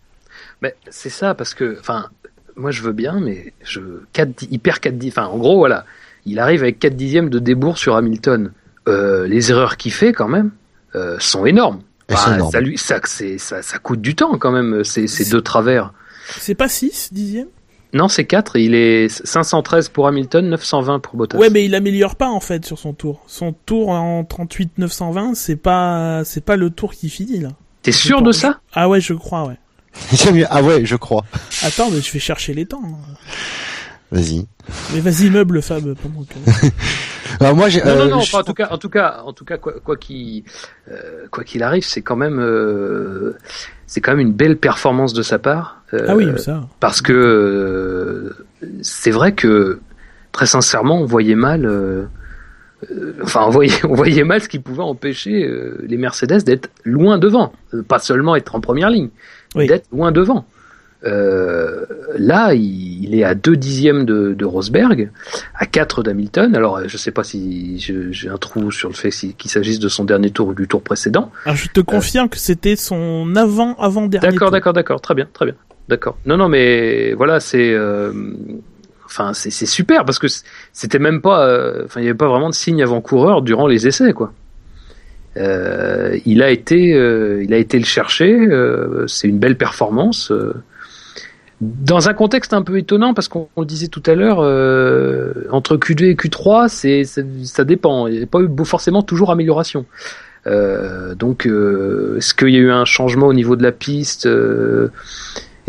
Mais 0.61 0.75
c'est 0.89 1.09
ça 1.09 1.35
parce 1.35 1.53
que, 1.53 1.77
enfin, 1.79 2.09
moi 2.55 2.71
je 2.71 2.81
veux 2.81 2.91
bien, 2.91 3.19
mais 3.19 3.53
je 3.63 3.79
4, 4.13 4.47
il 4.49 4.59
perd 4.59 4.79
4 4.79 4.95
Enfin, 5.07 5.25
en 5.25 5.37
gros, 5.37 5.57
voilà, 5.57 5.85
il 6.25 6.39
arrive 6.39 6.61
avec 6.63 6.79
4 6.79 6.95
dixièmes 6.95 7.29
de 7.29 7.39
débours 7.39 7.77
sur 7.77 7.95
Hamilton. 7.95 8.51
Euh, 8.87 9.27
les 9.27 9.51
erreurs 9.51 9.77
qu'il 9.77 9.91
fait, 9.91 10.13
quand 10.13 10.27
même, 10.27 10.51
euh, 10.95 11.17
sont 11.19 11.45
énormes. 11.45 11.81
Enfin, 12.11 12.39
ça, 12.51 12.59
lui, 12.59 12.77
ça, 12.77 12.99
ça, 13.05 13.61
ça, 13.61 13.77
coûte 13.77 14.01
du 14.01 14.15
temps, 14.15 14.37
quand 14.37 14.51
même, 14.51 14.83
ces, 14.83 15.07
ces 15.07 15.29
deux 15.29 15.41
travers. 15.41 15.93
C'est 16.25 16.55
pas 16.55 16.67
6 16.67 17.09
dixièmes 17.13 17.47
non, 17.93 18.07
c'est 18.07 18.25
4. 18.25 18.55
Il 18.57 18.73
est 18.73 19.09
513 19.09 19.89
pour 19.89 20.07
Hamilton, 20.07 20.49
920 20.49 20.99
pour 20.99 21.15
Bottas. 21.15 21.37
Ouais, 21.37 21.49
mais 21.49 21.65
il 21.65 21.75
améliore 21.75 22.15
pas 22.15 22.29
en 22.29 22.39
fait 22.39 22.65
sur 22.65 22.79
son 22.79 22.93
tour. 22.93 23.21
Son 23.27 23.53
tour 23.53 23.89
en 23.89 24.23
38 24.23 24.77
920, 24.77 25.35
c'est 25.35 25.57
pas 25.57 26.21
c'est 26.23 26.43
pas 26.43 26.55
le 26.55 26.69
tour 26.69 26.93
qui 26.93 27.09
finit 27.09 27.39
là. 27.39 27.49
T'es 27.81 27.91
sûr 27.91 28.21
de 28.21 28.31
ça? 28.31 28.59
Ah 28.73 28.87
ouais, 28.87 29.01
je 29.01 29.13
crois, 29.13 29.47
ouais. 29.47 29.57
ah 30.49 30.63
ouais, 30.63 30.85
je 30.85 30.95
crois. 30.95 31.25
Attends, 31.63 31.89
mais 31.91 32.01
je 32.01 32.11
vais 32.11 32.19
chercher 32.19 32.53
les 32.53 32.65
temps. 32.65 32.99
Vas-y. 34.11 34.45
Mais 34.93 34.99
vas-y, 34.99 35.29
meuble 35.29 35.61
Fab, 35.61 35.93
pas 35.93 36.09
moi. 36.09 36.25
Alors 37.39 37.55
moi, 37.55 37.69
j'ai. 37.69 37.81
Non, 37.81 37.95
non, 37.95 38.05
non. 38.09 38.21
en 38.33 38.43
tout 38.43 38.53
cas, 38.53 38.67
en 38.69 38.77
tout 38.77 38.89
cas, 38.89 39.21
en 39.25 39.31
tout 39.31 39.45
cas, 39.45 39.57
quoi, 39.57 39.73
quoi 39.83 39.95
qu'il, 39.95 40.43
euh, 40.91 41.27
quoi 41.31 41.45
qu'il 41.45 41.63
arrive, 41.63 41.85
c'est 41.85 42.01
quand 42.01 42.17
même, 42.17 42.39
euh, 42.39 43.37
c'est 43.87 44.01
quand 44.01 44.11
même 44.11 44.19
une 44.19 44.33
belle 44.33 44.57
performance 44.57 45.13
de 45.13 45.21
sa 45.21 45.39
part. 45.39 45.83
Euh, 45.93 46.07
ah 46.09 46.15
oui, 46.15 46.27
ça. 46.37 46.67
Parce 46.81 47.01
que 47.01 48.35
c'est 48.81 49.11
vrai 49.11 49.33
que 49.33 49.79
très 50.33 50.45
sincèrement, 50.45 51.01
on 51.01 51.05
voyait 51.05 51.35
mal. 51.35 52.09
Enfin, 53.23 53.45
on 53.45 53.49
voyait, 53.49 53.73
on 53.85 53.93
voyait 53.93 54.25
mal 54.25 54.41
ce 54.41 54.49
qui 54.49 54.59
pouvait 54.59 54.83
empêcher 54.83 55.49
les 55.87 55.97
Mercedes 55.97 56.43
d'être 56.43 56.69
loin 56.83 57.17
devant, 57.17 57.53
pas 57.87 57.99
seulement 57.99 58.35
être 58.35 58.55
en 58.55 58.59
première 58.59 58.89
ligne, 58.89 59.09
d'être 59.55 59.87
loin 59.91 60.11
devant. 60.11 60.45
Euh, 61.03 61.85
là, 62.17 62.53
il, 62.53 63.15
est 63.15 63.23
à 63.23 63.33
2 63.33 63.57
dixièmes 63.57 64.05
de, 64.05 64.33
de, 64.33 64.45
Rosberg, 64.45 65.09
à 65.55 65.65
4 65.65 66.03
d'Hamilton. 66.03 66.55
Alors, 66.55 66.87
je 66.87 66.97
sais 66.97 67.11
pas 67.11 67.23
si 67.23 67.79
j'ai 67.79 68.29
un 68.29 68.37
trou 68.37 68.71
sur 68.71 68.89
le 68.89 68.93
fait 68.93 69.09
qu'il 69.09 69.49
s'agisse 69.49 69.79
de 69.79 69.89
son 69.89 70.03
dernier 70.05 70.29
tour 70.29 70.49
ou 70.49 70.53
du 70.53 70.67
tour 70.67 70.81
précédent. 70.81 71.31
Alors, 71.45 71.55
je 71.55 71.69
te 71.69 71.81
confirme 71.81 72.29
que 72.29 72.37
c'était 72.37 72.75
son 72.75 73.35
avant 73.35 73.73
avant 73.75 74.05
dernier. 74.05 74.29
D'accord, 74.29 74.51
d'accord, 74.51 74.73
d'accord, 74.73 75.01
très 75.01 75.15
bien, 75.15 75.27
très 75.33 75.45
bien, 75.45 75.55
d'accord. 75.89 76.17
Non, 76.25 76.37
non, 76.37 76.49
mais 76.49 77.13
voilà, 77.13 77.39
c'est, 77.39 77.73
euh, 77.73 78.13
enfin, 79.05 79.33
c'est 79.33 79.49
super 79.65 80.05
parce 80.05 80.19
que 80.19 80.27
c'était 80.71 80.99
même 80.99 81.21
pas, 81.21 81.47
euh, 81.47 81.85
enfin, 81.85 82.01
il 82.01 82.03
y 82.03 82.09
avait 82.09 82.17
pas 82.17 82.27
vraiment 82.27 82.49
de 82.49 82.55
signe 82.55 82.83
avant-coureur 82.83 83.41
durant 83.41 83.65
les 83.65 83.87
essais, 83.87 84.13
quoi. 84.13 84.33
Euh, 85.37 86.17
il 86.25 86.41
a 86.41 86.49
été, 86.49 86.93
euh, 86.93 87.43
il 87.43 87.53
a 87.53 87.57
été 87.57 87.79
le 87.79 87.85
chercher. 87.85 88.33
Euh, 88.33 89.05
c'est 89.07 89.27
une 89.27 89.39
belle 89.39 89.57
performance. 89.57 90.31
dans 91.61 92.09
un 92.09 92.13
contexte 92.13 92.53
un 92.53 92.63
peu 92.63 92.79
étonnant 92.79 93.13
parce 93.13 93.27
qu'on 93.27 93.47
le 93.55 93.65
disait 93.65 93.87
tout 93.87 94.01
à 94.07 94.15
l'heure, 94.15 94.39
entre 95.51 95.77
Q2 95.77 96.05
et 96.05 96.15
Q3, 96.15 96.67
c'est 96.69 97.03
ça 97.03 97.63
dépend. 97.63 98.07
Il 98.07 98.17
n'y 98.17 98.23
a 98.23 98.27
pas 98.27 98.39
eu 98.39 98.49
forcément 98.65 99.03
toujours 99.03 99.31
amélioration. 99.31 99.85
donc, 100.45 101.45
est-ce 101.45 102.33
qu'il 102.33 102.49
y 102.49 102.57
a 102.57 102.59
eu 102.59 102.71
un 102.71 102.85
changement 102.85 103.27
au 103.27 103.33
niveau 103.33 103.55
de 103.55 103.63
la 103.63 103.71
piste 103.71 104.27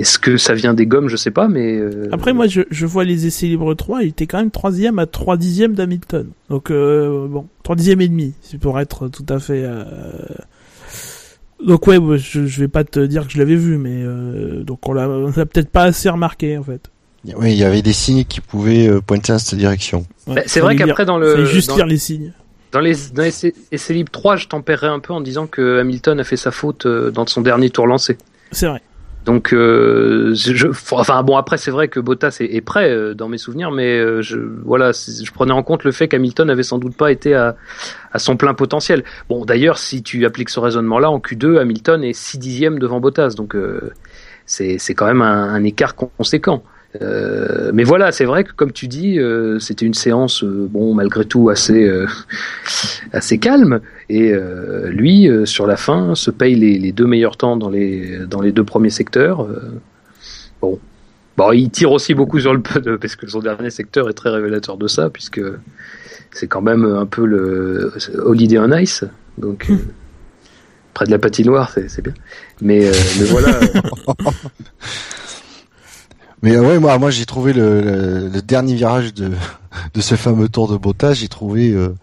est-ce 0.03 0.19
que 0.19 0.37
ça 0.37 0.55
vient 0.55 0.75
des 0.75 0.85
gommes? 0.85 1.07
Je 1.07 1.15
sais 1.15 1.31
pas, 1.31 1.47
mais. 1.47 1.77
Euh, 1.79 2.09
Après, 2.11 2.33
moi, 2.33 2.49
je, 2.49 2.63
je, 2.73 2.87
vois 2.87 3.05
les 3.05 3.27
essais 3.27 3.47
libres 3.47 3.73
3, 3.73 4.03
il 4.03 4.09
était 4.09 4.27
quand 4.27 4.39
même 4.39 4.51
troisième 4.51 4.99
à 4.99 5.07
3 5.07 5.37
dixièmes 5.37 5.75
d'Hamilton. 5.75 6.27
Donc, 6.51 6.73
euh, 6.73 7.29
bon, 7.29 7.47
3 7.63 7.77
dixièmes 7.77 8.01
et 8.01 8.09
demi, 8.09 8.35
pour 8.61 8.81
être 8.81 9.07
tout 9.07 9.25
à 9.29 9.39
fait. 9.39 9.63
Euh... 9.65 9.85
Donc, 11.65 11.87
ouais, 11.87 11.99
je, 12.19 12.47
je 12.47 12.61
vais 12.61 12.67
pas 12.67 12.83
te 12.83 12.99
dire 12.99 13.29
que 13.29 13.33
je 13.33 13.39
l'avais 13.39 13.55
vu, 13.55 13.79
mais 13.79 14.03
euh, 14.03 14.65
donc 14.65 14.89
on 14.89 14.93
l'a 14.93 15.07
peut-être 15.47 15.71
pas 15.71 15.85
assez 15.85 16.11
remarqué, 16.11 16.59
en 16.59 16.65
fait. 16.65 16.91
Oui, 17.37 17.53
il 17.53 17.59
y 17.59 17.63
avait 17.63 17.83
des 17.83 17.93
signes 17.93 18.25
qui 18.25 18.41
pouvaient 18.41 18.91
pointer 19.07 19.33
en 19.33 19.39
cette 19.39 19.57
direction. 19.57 20.05
Bah, 20.27 20.43
c'est 20.47 20.59
vrai 20.59 20.75
qu'après, 20.75 21.05
dans 21.05 21.19
le. 21.19 21.45
juste 21.45 21.77
lire 21.77 21.87
les 21.87 21.99
signes. 21.99 22.33
Dans 22.73 22.81
les, 22.81 22.95
dans 23.15 23.23
les 23.23 23.53
essais 23.71 23.95
libres 23.95 24.11
3, 24.11 24.35
je 24.35 24.49
tempérerais 24.49 24.89
un 24.89 24.99
peu 24.99 25.13
en 25.13 25.21
disant 25.21 25.47
que 25.47 25.79
Hamilton 25.79 26.19
a 26.19 26.25
fait 26.25 26.39
sa 26.39 26.51
faute 26.51 26.89
dans 26.89 27.25
son 27.27 27.43
dernier 27.43 27.71
tour 27.71 27.87
lancé. 27.87 28.19
C'est 28.51 28.67
vrai. 28.67 28.83
Donc, 29.25 29.53
euh, 29.53 30.35
je, 30.35 30.67
enfin 30.69 31.23
bon, 31.23 31.37
après 31.37 31.57
c'est 31.57 31.71
vrai 31.71 31.87
que 31.87 32.01
Bottas 32.01 32.39
est, 32.41 32.61
prêt 32.61 32.91
euh, 32.91 33.15
dans 33.15 33.29
mes 33.29 33.39
souvenirs, 33.39 33.71
mais 33.71 33.99
euh, 33.99 34.21
je, 34.21 34.39
voilà, 34.65 34.91
je 34.93 35.31
prenais 35.31 35.53
en 35.53 35.63
compte 35.63 35.85
le 35.85 35.93
fait 35.93 36.09
qu'Hamilton 36.09 36.51
avait 36.51 36.65
sans 36.65 36.79
doute 36.79 36.97
pas 36.97 37.13
été 37.13 37.35
à, 37.35 37.55
son 38.17 38.37
plein 38.37 38.55
potentiel. 38.55 39.05
Bon, 39.29 39.45
d'ailleurs, 39.45 39.79
si 39.79 40.03
tu 40.03 40.27
appliques 40.27 40.51
ce 40.51 40.59
raisonnement-là 40.59 41.11
en 41.11 41.19
Q2, 41.19 41.59
Hamilton 41.61 42.03
est 42.03 42.13
6 42.13 42.39
dixièmes 42.39 42.79
devant 42.81 42.99
Bottas, 42.99 43.35
donc 43.37 43.57
c'est 44.45 44.95
quand 44.95 45.07
même 45.07 45.23
un, 45.23 45.63
écart 45.63 45.95
conséquent. 45.95 46.65
Euh, 47.01 47.71
mais 47.73 47.85
voilà, 47.85 48.13
c'est 48.13 48.25
vrai 48.25 48.45
que 48.45 48.53
comme 48.53 48.73
tu 48.73 48.87
dis, 48.87 49.19
euh, 49.19 49.59
c'était 49.59 49.87
une 49.87 49.95
séance, 49.95 50.45
euh, 50.45 50.69
bon, 50.71 50.93
malgré 50.95 51.25
tout 51.25 51.49
assez 51.49 51.91
assez 53.13 53.39
calme. 53.39 53.81
Et 54.09 54.33
lui, 54.87 55.29
sur 55.45 55.67
la 55.67 55.77
fin, 55.77 56.15
se 56.15 56.31
paye 56.31 56.55
les, 56.55 56.79
les, 56.79 56.93
deux 56.93 57.07
meilleurs 57.07 57.37
temps 57.37 57.57
dans 57.57 57.71
les 57.71 58.19
dans 58.27 58.41
les 58.41 58.53
deux 58.53 58.65
premiers 58.65 58.91
secteurs. 58.91 59.49
bon, 60.61 60.79
bon, 61.37 61.53
il 61.53 61.71
tire 61.71 61.93
aussi 61.93 62.13
beaucoup 62.15 62.39
sur 62.41 62.53
le 62.53 62.61
pod 62.63 62.97
parce 62.99 63.17
que 63.17 63.27
son 63.27 63.41
dernier 63.41 63.71
secteur 63.71 64.11
est 64.11 64.15
très 64.15 64.31
révélateur 64.31 64.77
de 64.77 64.87
ça, 64.87 65.09
puisque 65.09 65.41
c'est 66.31 66.47
quand 66.47 66.63
même 66.63 66.85
un 66.85 67.07
peu 67.07 67.25
le 67.25 67.93
Holiday 68.19 68.59
on 68.59 68.73
Ice, 68.77 69.05
donc. 69.39 69.71
près 70.95 71.07
de 71.07 71.11
la 71.11 71.19
patinoire, 71.19 71.71
c'est 71.71 72.03
bien. 72.03 72.13
Mais, 72.61 72.81
mais 73.19 73.25
voilà. 73.25 73.59
Mais 76.43 76.59
ouais, 76.59 76.81
moi, 76.81 76.99
moi 76.99 77.11
j'ai 77.11 77.25
trouvé 77.25 77.53
le, 77.53 78.29
le, 78.29 78.43
dernier 78.43 78.75
virage 78.75 79.15
de, 79.15 79.31
de 79.95 80.01
ce 80.01 80.17
fameux 80.17 80.49
tour 80.49 80.69
de 80.69 80.77
Bottas, 80.77 81.15
j'ai 81.15 81.29
trouvé 81.29 81.71
euh, 81.71 81.95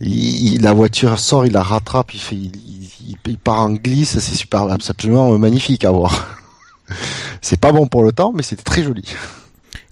il, 0.00 0.62
la 0.62 0.72
voiture 0.72 1.18
sort, 1.18 1.44
il 1.44 1.52
la 1.52 1.62
rattrape, 1.62 2.14
il 2.14 2.20
fait, 2.20 2.36
il, 2.36 2.88
il, 3.26 3.38
part 3.38 3.60
en 3.60 3.72
glisse, 3.72 4.18
c'est 4.18 4.34
super, 4.34 4.62
absolument 4.62 5.38
magnifique 5.38 5.84
à 5.84 5.90
voir. 5.90 6.38
c'est 7.42 7.60
pas 7.60 7.72
bon 7.72 7.86
pour 7.86 8.02
le 8.02 8.12
temps, 8.12 8.32
mais 8.34 8.42
c'était 8.42 8.62
très 8.62 8.82
joli. 8.82 9.04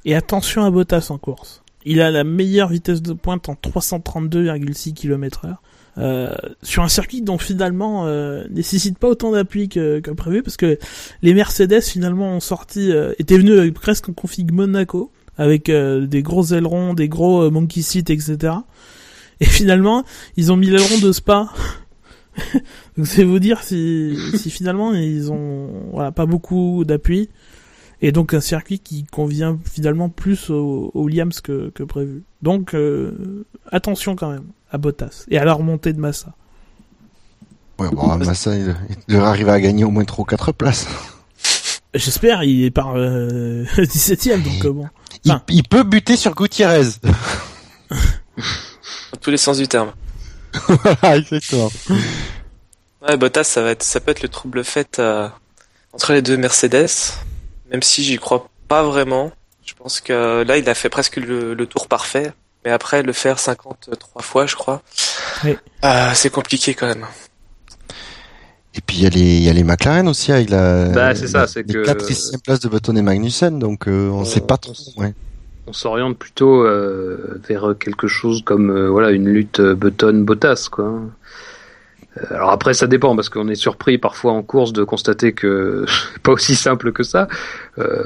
Et 0.05 0.15
attention 0.15 0.65
à 0.65 0.71
Bottas 0.71 1.09
en 1.11 1.19
course. 1.19 1.63
Il 1.85 2.01
a 2.01 2.11
la 2.11 2.25
meilleure 2.25 2.69
vitesse 2.69 3.03
de 3.03 3.13
pointe 3.13 3.49
en 3.49 3.55
332,6 3.55 4.95
km/h. 4.95 5.57
Euh, 5.99 6.31
sur 6.63 6.83
un 6.83 6.89
circuit 6.89 7.21
dont 7.21 7.37
finalement 7.37 8.07
euh, 8.07 8.47
nécessite 8.49 8.99
pas 8.99 9.09
autant 9.09 9.33
d'appui 9.33 9.69
que, 9.69 10.01
que, 10.01 10.11
prévu 10.11 10.43
parce 10.43 10.57
que 10.57 10.79
les 11.21 11.35
Mercedes 11.35 11.83
finalement 11.83 12.37
ont 12.37 12.41
sorti 12.41 12.91
euh, 12.91 13.13
étaient 13.19 13.37
venus 13.37 13.59
avec 13.59 13.75
presque 13.75 14.09
en 14.09 14.15
config 14.15 14.53
Monaco 14.53 15.13
avec 15.37 15.69
euh, 15.69 16.07
des 16.07 16.23
gros 16.23 16.47
ailerons, 16.47 16.95
des 16.95 17.11
gros 17.11 17.51
monkey 17.51 17.83
seat, 17.83 18.09
etc. 18.09 18.55
Et 19.41 19.45
finalement 19.45 20.05
ils 20.39 20.51
ont 20.51 20.57
mis 20.57 20.69
l'aileron 20.69 20.99
de 20.99 21.13
Spa. 21.13 21.53
Donc 22.97 23.07
c'est 23.07 23.25
vous 23.25 23.39
dire 23.39 23.63
si, 23.63 24.17
si 24.37 24.49
finalement 24.49 24.95
ils 24.95 25.31
ont 25.31 25.91
voilà 25.93 26.11
pas 26.11 26.25
beaucoup 26.25 26.85
d'appui 26.87 27.29
et 28.01 28.13
donc 28.13 28.33
un 28.33 28.41
circuit 28.41 28.79
qui 28.79 29.05
convient 29.05 29.59
finalement 29.71 30.09
plus 30.09 30.49
aux, 30.49 30.91
Williams 30.95 31.43
que, 31.43 31.69
que 31.69 31.83
prévu. 31.83 32.23
Donc 32.41 32.75
attention 33.71 34.17
quand 34.17 34.31
même 34.31 34.47
à 34.73 34.79
Bottas 34.79 35.27
et 35.29 35.39
à 35.39 35.45
la 35.45 35.53
remontée 35.53 35.93
de 35.93 36.01
Massa. 36.01 36.33
Ouais, 37.79 37.89
bon, 37.91 38.17
Massa, 38.17 38.57
il, 38.57 38.75
devrait 39.07 39.29
arriver 39.29 39.51
à 39.51 39.61
gagner 39.61 39.85
au 39.85 39.91
moins 39.91 40.05
3 40.05 40.23
ou 40.23 40.27
4 40.27 40.53
places. 40.53 40.89
J'espère, 41.95 42.43
il 42.43 42.65
est 42.65 42.71
par 42.71 42.97
euh, 42.97 43.65
17ème, 43.77 44.43
donc 44.43 44.65
euh, 44.65 44.73
bon. 44.73 44.89
il, 45.49 45.63
peut 45.63 45.83
buter 45.83 46.17
sur 46.17 46.35
Gutiérrez. 46.35 46.87
Dans 47.91 49.19
tous 49.21 49.31
les 49.31 49.37
sens 49.37 49.59
du 49.59 49.69
terme. 49.69 49.93
voilà, 50.67 51.19
exactement. 51.19 51.71
Ouais, 53.07 53.17
Bottas, 53.19 53.45
ça, 53.45 53.63
va 53.63 53.73
être, 53.73 53.83
ça 53.83 54.01
peut 54.01 54.11
être 54.11 54.23
le 54.23 54.29
trouble 54.29 54.65
fait 54.65 54.99
euh, 54.99 55.29
entre 55.93 56.15
les 56.15 56.23
deux 56.23 56.39
Mercedes, 56.39 56.89
même 57.71 57.83
si 57.83 58.03
j'y 58.05 58.17
crois 58.17 58.49
pas 58.69 58.83
vraiment. 58.83 59.33
Je 59.65 59.75
pense 59.75 60.01
que 60.01 60.43
là, 60.45 60.57
il 60.57 60.69
a 60.69 60.75
fait 60.75 60.89
presque 60.89 61.17
le 61.17 61.67
tour 61.67 61.89
parfait. 61.89 62.33
Mais 62.65 62.71
après, 62.71 63.03
le 63.03 63.13
faire 63.13 63.39
53 63.39 64.23
fois, 64.23 64.47
je 64.47 64.55
crois, 64.55 64.83
oui. 65.45 65.57
euh, 65.85 66.11
c'est 66.15 66.31
compliqué 66.31 66.75
quand 66.75 66.87
même. 66.87 67.05
Et 68.75 68.81
puis 68.81 68.97
il 68.99 69.03
y 69.03 69.07
a 69.07 69.11
les 69.11 69.21
il 69.21 69.43
y 69.43 69.51
a 69.51 69.53
les 69.53 69.65
McLaren 69.65 70.09
aussi 70.09 70.33
avec 70.33 70.49
la 70.49 70.89
Bah, 70.89 71.15
c'est 71.15 71.27
ça, 71.29 71.47
c'est 71.47 71.65
que- 71.65 71.85
4 71.85 72.11
et 72.11 72.15
6 72.15 72.39
place 72.43 72.61
de 72.61 72.69
Button 72.69 72.97
et 72.97 73.03
Magnussen 73.03 73.59
donc 73.59 73.87
euh, 73.87 74.09
on 74.09 74.21
On- 74.21 74.25
sait 74.25 74.41
pas 74.41 74.57
trop 74.57 74.73
ouais. 74.97 75.13
on 75.67 75.75
s'oriente 75.75 76.17
plutôt 76.17 76.65
euh, 76.65 77.39
vers 77.47 77.75
quelque 77.79 78.07
chose 78.07 78.43
comme 78.47 78.71
euh, 78.71 78.89
voilà 78.89 79.11
une 79.11 79.29
lutte 79.29 79.61
euh, 79.61 79.75
Button-Bottas 79.75 80.69
quoi. 80.71 80.87
Euh, 80.87 82.21
Alors 82.31 82.51
après 82.51 82.73
ça 82.73 82.87
dépend 82.87 83.15
parce 83.15 83.29
qu'on 83.29 83.49
est 83.49 83.57
surpris 83.57 83.99
parfois 83.99 84.33
en 84.33 84.43
course 84.43 84.73
de 84.73 84.85
constater 84.85 85.35
que 85.35 85.85
c'est 86.15 86.19
pas 86.23 86.33
aussi 86.33 86.55
simple 86.55 86.93
que 86.93 87.03
ça. 87.03 87.29
Euh, 87.79 88.05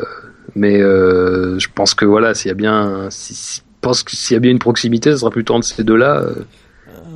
mais 0.57 0.81
euh, 0.83 1.61
je 1.61 1.69
pense 1.73 1.95
que 1.95 2.05
voilà 2.05 2.35
s'il 2.35 2.49
y 2.49 2.53
a 2.53 2.55
bien 2.55 3.07
si, 3.11 3.63
pense 3.87 4.03
que 4.03 4.15
s'il 4.17 4.35
y 4.35 4.37
a 4.37 4.41
bien 4.41 4.51
une 4.51 4.59
proximité, 4.59 5.11
ce 5.13 5.19
sera 5.19 5.31
plutôt 5.31 5.55
entre 5.55 5.67
ces 5.67 5.85
deux-là. 5.85 6.23
euh, 6.23 6.35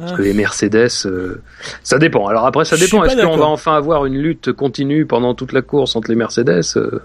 parce 0.01 0.13
que 0.13 0.23
les 0.23 0.33
Mercedes, 0.33 0.89
euh, 1.05 1.43
ça 1.83 1.99
dépend. 1.99 2.27
Alors 2.27 2.47
après, 2.47 2.65
ça 2.65 2.77
Je 2.77 2.85
dépend. 2.85 3.05
Est-ce 3.05 3.17
qu'on 3.23 3.37
va 3.37 3.47
enfin 3.47 3.75
avoir 3.77 4.07
une 4.07 4.17
lutte 4.17 4.51
continue 4.53 5.05
pendant 5.05 5.35
toute 5.35 5.53
la 5.53 5.61
course 5.63 5.95
entre 5.95 6.09
les 6.11 6.17
Mercedes 6.17 6.63
euh, 6.77 7.01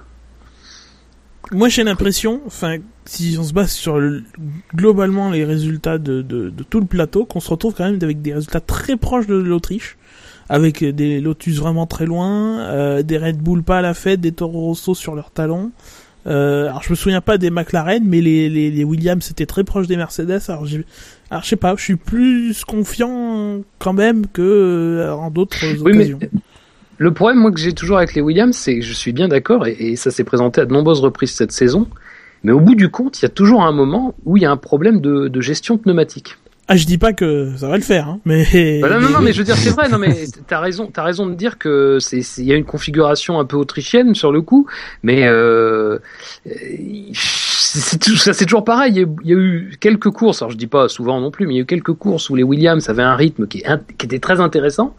Moi, 1.51 1.68
j'ai 1.70 1.84
l'impression, 1.84 2.41
enfin, 2.47 2.78
si 3.05 3.36
on 3.39 3.43
se 3.43 3.53
base 3.53 3.72
sur 3.72 3.99
le- 3.99 4.24
globalement 4.74 5.30
les 5.30 5.43
résultats 5.45 5.97
de, 5.97 6.22
de, 6.22 6.49
de 6.49 6.63
tout 6.63 6.80
le 6.80 6.86
plateau, 6.88 7.26
qu'on 7.26 7.39
se 7.41 7.49
retrouve 7.49 7.74
quand 7.76 7.84
même 7.86 7.99
avec 8.01 8.22
des 8.22 8.34
résultats 8.34 8.61
très 8.61 8.95
proches 8.95 9.28
de 9.28 9.36
l'Autriche, 9.36 9.97
avec 10.49 10.84
des 10.84 11.20
Lotus 11.22 11.57
vraiment 11.59 11.86
très 11.88 12.05
loin, 12.05 12.61
euh, 12.61 13.03
des 13.03 13.18
Red 13.18 13.38
Bull 13.39 13.61
pas 13.63 13.80
à 13.80 13.82
la 13.82 13.93
fête, 13.93 14.22
des 14.22 14.32
Toro 14.32 14.61
Rosso 14.61 14.95
sur 14.95 15.16
leurs 15.16 15.32
talons. 15.32 15.72
Euh, 16.28 16.67
alors 16.67 16.82
je 16.82 16.89
me 16.89 16.95
souviens 16.95 17.21
pas 17.21 17.38
des 17.38 17.51
McLaren, 17.51 18.03
mais 18.05 18.19
les, 18.19 18.49
les, 18.49 18.71
les 18.71 18.84
Williams 18.84 19.23
c'était 19.23 19.45
très 19.45 19.63
proche 19.63 19.88
des 19.88 19.95
Mercedes. 19.97 20.41
Alors, 20.47 20.65
alors 21.30 21.43
je 21.43 21.47
sais 21.49 21.55
pas, 21.55 21.76
je 21.78 21.84
suis 21.84 21.95
plus 21.97 22.63
confiant 22.65 23.61
quand 23.80 23.93
même 23.93 24.26
que 24.28 24.41
euh, 24.41 25.13
en 25.13 25.30
d'autres 25.30 25.57
Oui, 25.84 25.91
mais 25.93 26.13
occasions. 26.13 26.19
le 26.97 27.13
problème, 27.13 27.39
moi, 27.39 27.51
que 27.51 27.59
j'ai 27.59 27.73
toujours 27.73 27.97
avec 27.97 28.15
les 28.15 28.21
Williams, 28.21 28.55
c'est 28.55 28.80
que 28.80 28.86
je 28.86 28.93
suis 28.93 29.11
bien 29.11 29.28
d'accord, 29.28 29.67
et, 29.67 29.76
et 29.80 29.95
ça 29.95 30.09
s'est 30.11 30.23
présenté 30.23 30.61
à 30.61 30.65
de 30.65 30.73
nombreuses 30.73 31.01
reprises 31.01 31.32
cette 31.32 31.51
saison. 31.51 31.88
Mais 32.43 32.51
au 32.51 32.59
bout 32.59 32.76
du 32.76 32.89
compte, 32.89 33.19
il 33.19 33.23
y 33.23 33.26
a 33.26 33.30
toujours 33.30 33.63
un 33.63 33.71
moment 33.71 34.13
où 34.26 34.38
il 34.38 34.43
y 34.43 34.45
a 34.45 34.51
un 34.51 34.57
problème 34.57 35.01
de, 35.01 35.28
de 35.28 35.41
gestion 35.41 35.78
pneumatique. 35.78 36.38
Ah, 36.68 36.76
je 36.76 36.86
dis 36.88 36.97
pas 36.97 37.13
que 37.13 37.51
ça 37.57 37.68
va 37.68 37.76
le 37.78 37.84
faire, 37.84 38.07
hein, 38.09 38.20
mais 38.26 38.80
Bah 38.82 38.89
non, 38.89 38.99
non, 38.99 39.09
non, 39.09 39.20
mais 39.22 39.34
je 39.34 39.38
veux 39.38 39.43
dire, 39.43 39.55
c'est 39.55 39.70
vrai. 39.70 39.88
Non, 39.88 39.99
mais 39.99 40.26
t'as 40.47 40.59
raison, 40.59 40.89
t'as 40.91 41.03
raison 41.03 41.28
de 41.28 41.36
dire 41.36 41.59
que 41.59 41.99
c'est, 41.99 42.22
il 42.39 42.45
y 42.45 42.51
a 42.51 42.55
une 42.55 42.66
configuration 42.66 43.39
un 43.39 43.45
peu 43.45 43.55
autrichienne 43.55 44.16
sur 44.16 44.32
le 44.32 44.41
coup, 44.41 44.66
mais 45.03 45.28
euh, 45.28 45.99
c'est, 47.13 47.99
tout- 47.99 48.16
ça, 48.16 48.34
c'est 48.34 48.45
toujours 48.45 48.63
pareil. 48.63 48.93
Il 48.93 48.97
y, 48.97 49.03
a, 49.03 49.07
il 49.24 49.30
y 49.30 49.34
a 49.34 49.38
eu 49.38 49.78
quelques 49.80 50.09
courses, 50.09 50.41
alors 50.41 50.51
je 50.51 50.57
dis 50.57 50.68
pas 50.68 50.88
souvent 50.89 51.20
non 51.22 51.32
plus, 51.32 51.45
mais 51.47 51.53
il 51.53 51.57
y 51.57 51.59
a 51.59 51.63
eu 51.63 51.68
quelques 51.68 51.93
courses 51.93 52.30
où 52.30 52.36
les 52.36 52.43
Williams 52.43 52.89
avaient 52.89 53.03
un 53.03 53.16
rythme 53.16 53.47
qui, 53.47 53.59
est 53.59 53.97
qui 53.97 54.05
était 54.05 54.20
très 54.20 54.39
intéressant. 54.41 54.95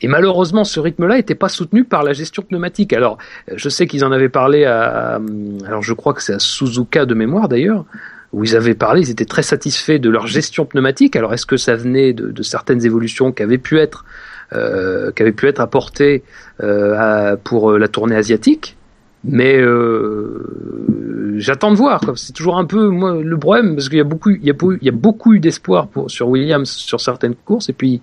Et 0.00 0.06
malheureusement, 0.06 0.62
ce 0.62 0.78
rythme-là 0.78 1.16
n'était 1.16 1.34
pas 1.34 1.48
soutenu 1.48 1.82
par 1.84 2.04
la 2.04 2.12
gestion 2.12 2.42
pneumatique. 2.42 2.92
Alors, 2.92 3.18
je 3.54 3.68
sais 3.68 3.86
qu'ils 3.88 4.04
en 4.04 4.12
avaient 4.12 4.28
parlé 4.28 4.64
à- 4.64 5.20
alors 5.66 5.82
je 5.82 5.92
crois 5.92 6.14
que 6.14 6.22
c'est 6.22 6.34
à 6.34 6.38
Suzuka 6.38 7.04
de 7.04 7.14
mémoire 7.14 7.48
d'ailleurs, 7.48 7.84
où 8.32 8.44
ils 8.44 8.54
avaient 8.56 8.74
parlé, 8.74 9.00
ils 9.02 9.10
étaient 9.10 9.24
très 9.24 9.42
satisfaits 9.42 9.98
de 9.98 10.10
leur 10.10 10.26
gestion 10.26 10.64
pneumatique. 10.66 11.16
Alors, 11.16 11.32
est-ce 11.32 11.46
que 11.46 11.56
ça 11.56 11.76
venait 11.76 12.12
de, 12.12 12.30
de 12.30 12.42
certaines 12.42 12.84
évolutions 12.84 13.32
qui 13.32 13.42
avaient 13.42 13.58
pu 13.58 13.78
être, 13.78 14.04
euh, 14.52 15.10
qui 15.12 15.22
avaient 15.22 15.32
pu 15.32 15.46
être 15.46 15.60
apportées 15.60 16.22
euh, 16.62 16.94
à- 16.98 17.36
pour 17.36 17.70
euh, 17.70 17.78
la 17.78 17.88
tournée 17.88 18.16
asiatique? 18.16 18.76
Mais 19.24 19.58
euh, 19.58 21.34
j'attends 21.38 21.72
de 21.72 21.76
voir. 21.76 22.00
C'est 22.16 22.32
toujours 22.32 22.56
un 22.58 22.64
peu 22.64 22.88
moi 22.88 23.20
le 23.20 23.36
problème 23.38 23.74
parce 23.74 23.88
qu'il 23.88 23.98
y 23.98 24.00
a 24.00 24.04
beaucoup, 24.04 24.30
il 24.30 24.44
y 24.44 24.50
a, 24.50 24.54
il 24.80 24.86
y 24.86 24.88
a 24.88 24.92
beaucoup 24.92 25.34
eu 25.34 25.40
d'espoir 25.40 25.88
sur 26.06 26.28
Williams 26.28 26.70
sur 26.70 27.00
certaines 27.00 27.34
courses 27.34 27.68
et 27.68 27.72
puis 27.72 28.00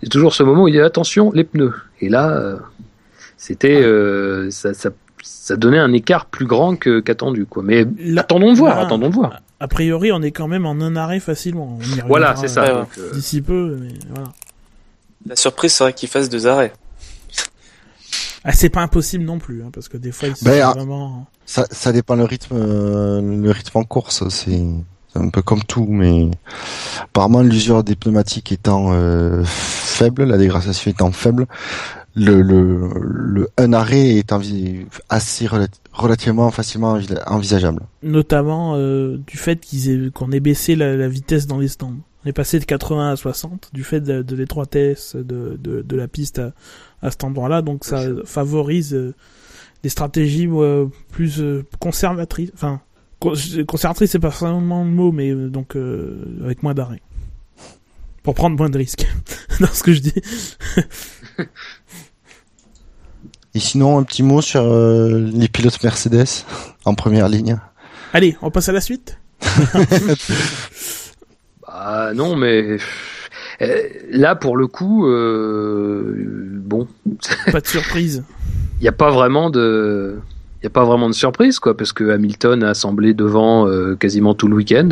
il 0.00 0.04
y 0.04 0.06
a 0.06 0.08
toujours 0.08 0.34
ce 0.34 0.42
moment 0.42 0.62
où 0.62 0.68
il 0.68 0.72
dit 0.72 0.80
attention 0.80 1.30
les 1.32 1.44
pneus. 1.44 1.74
Et 2.00 2.08
là, 2.08 2.30
euh, 2.30 2.56
c'était 3.36 3.82
euh, 3.82 4.50
ça, 4.50 4.72
ça, 4.72 4.90
ça 5.22 5.56
donnait 5.56 5.78
un 5.78 5.92
écart 5.92 6.24
plus 6.24 6.46
grand 6.46 6.76
que 6.76 7.00
qu'attendu 7.00 7.44
quoi. 7.44 7.62
Mais 7.62 7.86
attendons 8.16 8.52
de 8.52 8.56
voir, 8.56 8.78
attendons 8.78 9.10
de 9.10 9.14
voir. 9.14 9.40
A 9.60 9.68
priori, 9.68 10.12
on 10.12 10.20
est 10.22 10.32
quand 10.32 10.48
même 10.48 10.66
en 10.66 10.72
un 10.80 10.96
arrêt 10.96 11.20
facilement. 11.20 11.78
On 11.80 11.82
y 11.82 12.00
Voilà, 12.06 12.32
reviendra, 12.32 12.36
c'est 12.36 12.48
ça. 12.48 12.64
euh, 12.64 12.80
donc, 12.80 13.12
D'ici 13.14 13.40
peu, 13.40 13.78
mais 13.80 13.94
voilà. 14.10 14.28
La 15.26 15.36
surprise 15.36 15.72
serait 15.72 15.92
qu'il 15.92 16.08
fasse 16.08 16.28
deux 16.28 16.46
arrêts. 16.46 16.72
Ah, 18.44 18.52
c'est 18.52 18.68
pas 18.68 18.80
impossible 18.82 19.24
non 19.24 19.38
plus, 19.38 19.62
hein, 19.62 19.70
parce 19.72 19.88
que 19.88 19.96
des 19.96 20.12
fois, 20.12 20.28
ils 20.28 20.36
sont 20.36 20.44
Ben, 20.44 20.60
ah. 20.62 20.72
vraiment. 20.72 21.26
Ça, 21.46 21.66
ça 21.70 21.92
dépend 21.92 22.14
le 22.16 22.24
rythme, 22.24 22.54
euh, 22.56 23.20
le 23.20 23.50
rythme 23.50 23.78
en 23.78 23.84
course. 23.84 24.28
C'est 24.28 24.62
c'est 25.12 25.18
un 25.20 25.30
peu 25.30 25.40
comme 25.42 25.62
tout, 25.64 25.86
mais 25.88 26.28
apparemment 27.02 27.40
l'usure 27.42 27.82
des 27.82 27.96
pneumatiques 27.96 28.52
étant 28.52 28.88
euh, 28.92 29.42
faible, 29.46 30.24
la 30.24 30.36
dégradation 30.36 30.90
étant 30.90 31.10
faible, 31.10 31.46
le, 32.16 32.40
le, 32.42 32.88
le 32.96 33.48
un 33.58 33.72
arrêt 33.72 34.16
est 34.16 34.32
assez 35.08 35.46
rela- 35.46 35.68
relativement 35.92 36.50
facilement 36.50 36.94
envi- 36.94 37.14
envisageable. 37.26 37.82
Notamment 38.02 38.74
euh, 38.76 39.18
du 39.26 39.36
fait 39.36 39.60
qu'ils 39.60 39.90
aient- 39.90 40.10
qu'on 40.10 40.32
ait 40.32 40.40
baissé 40.40 40.74
la, 40.76 40.96
la 40.96 41.08
vitesse 41.08 41.46
dans 41.46 41.58
les 41.58 41.68
stands. 41.68 41.94
On 42.24 42.28
est 42.28 42.32
passé 42.32 42.58
de 42.58 42.64
80 42.64 43.12
à 43.12 43.16
60 43.16 43.70
du 43.72 43.84
fait 43.84 44.00
de, 44.00 44.22
de 44.22 44.34
l'étroitesse 44.36 45.14
de, 45.14 45.56
de, 45.62 45.82
de 45.82 45.96
la 45.96 46.08
piste 46.08 46.38
à, 46.40 46.52
à 47.02 47.10
cet 47.10 47.22
endroit-là. 47.22 47.62
Donc 47.62 47.84
ça 47.84 48.02
favorise 48.24 48.94
euh, 48.94 49.14
des 49.82 49.88
stratégies 49.90 50.48
euh, 50.50 50.86
plus 51.12 51.40
euh, 51.40 51.64
conservatrices. 51.78 52.50
Enfin, 52.54 52.80
con- 53.20 53.34
conservatrice, 53.68 54.10
c'est 54.10 54.18
pas 54.18 54.30
vraiment 54.30 54.82
le 54.84 54.90
mot, 54.90 55.12
mais 55.12 55.30
euh, 55.30 55.48
donc 55.50 55.76
euh, 55.76 56.16
avec 56.44 56.62
moins 56.62 56.74
d'arrêt. 56.74 57.00
Pour 58.24 58.34
prendre 58.34 58.56
moins 58.56 58.70
de 58.70 58.78
risques 58.78 59.06
dans 59.60 59.68
ce 59.68 59.84
que 59.84 59.92
je 59.92 60.00
dis. 60.00 60.14
Et 63.56 63.58
sinon, 63.58 63.96
un 63.96 64.02
petit 64.02 64.22
mot 64.22 64.42
sur 64.42 64.60
euh, 64.60 65.30
les 65.32 65.48
pilotes 65.48 65.82
Mercedes 65.82 66.44
en 66.84 66.94
première 66.94 67.26
ligne. 67.26 67.58
Allez, 68.12 68.36
on 68.42 68.50
passe 68.50 68.68
à 68.68 68.72
la 68.72 68.82
suite. 68.82 69.18
Bah 71.66 72.12
non, 72.14 72.36
mais 72.36 72.78
euh, 73.60 73.82
là 74.10 74.34
pour 74.34 74.56
le 74.56 74.66
coup, 74.66 75.06
euh, 75.08 76.14
bon, 76.62 76.86
Pas 77.52 77.60
de 77.60 77.66
surprise. 77.66 78.24
il 78.78 78.82
n'y 78.82 78.88
a 78.88 78.92
pas 78.92 79.10
vraiment 79.10 79.50
de 79.50 80.18
il 80.62 80.64
y 80.64 80.66
a 80.66 80.70
pas 80.70 80.84
vraiment 80.84 81.08
de 81.08 81.14
surprise 81.14 81.58
quoi 81.58 81.76
parce 81.76 81.92
que 81.92 82.10
Hamilton 82.10 82.62
a 82.62 82.72
semblé 82.72 83.14
devant 83.14 83.68
euh, 83.68 83.94
quasiment 83.94 84.34
tout 84.34 84.48
le 84.48 84.56
week-end. 84.56 84.90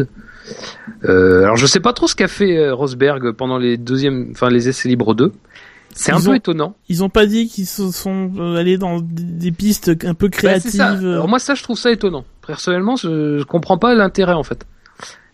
Euh, 1.04 1.44
alors 1.44 1.56
je 1.56 1.66
sais 1.66 1.80
pas 1.80 1.92
trop 1.94 2.06
ce 2.06 2.14
qu'a 2.14 2.28
fait 2.28 2.70
Rosberg 2.70 3.32
pendant 3.32 3.56
les 3.56 3.76
deuxièmes 3.76 4.28
enfin 4.32 4.50
les 4.50 4.68
essais 4.68 4.88
libres 4.88 5.14
2. 5.14 5.32
C'est 5.94 6.12
un 6.12 6.20
peu 6.20 6.34
étonnant. 6.34 6.74
Ils 6.88 7.02
ont 7.04 7.08
pas 7.08 7.24
dit 7.26 7.48
qu'ils 7.48 7.66
se 7.66 7.90
sont 7.90 8.30
euh, 8.38 8.56
allés 8.56 8.78
dans 8.78 9.00
des 9.00 9.52
pistes 9.52 9.90
un 10.04 10.14
peu 10.14 10.26
Bah, 10.28 10.36
créatives. 10.36 10.70
ça. 10.72 10.88
Alors 10.90 11.28
moi 11.28 11.38
ça 11.38 11.54
je 11.54 11.62
trouve 11.62 11.78
ça 11.78 11.90
étonnant. 11.90 12.24
Personnellement, 12.46 12.96
je, 12.96 13.38
je 13.38 13.44
comprends 13.44 13.78
pas 13.78 13.94
l'intérêt 13.94 14.34
en 14.34 14.42
fait 14.42 14.66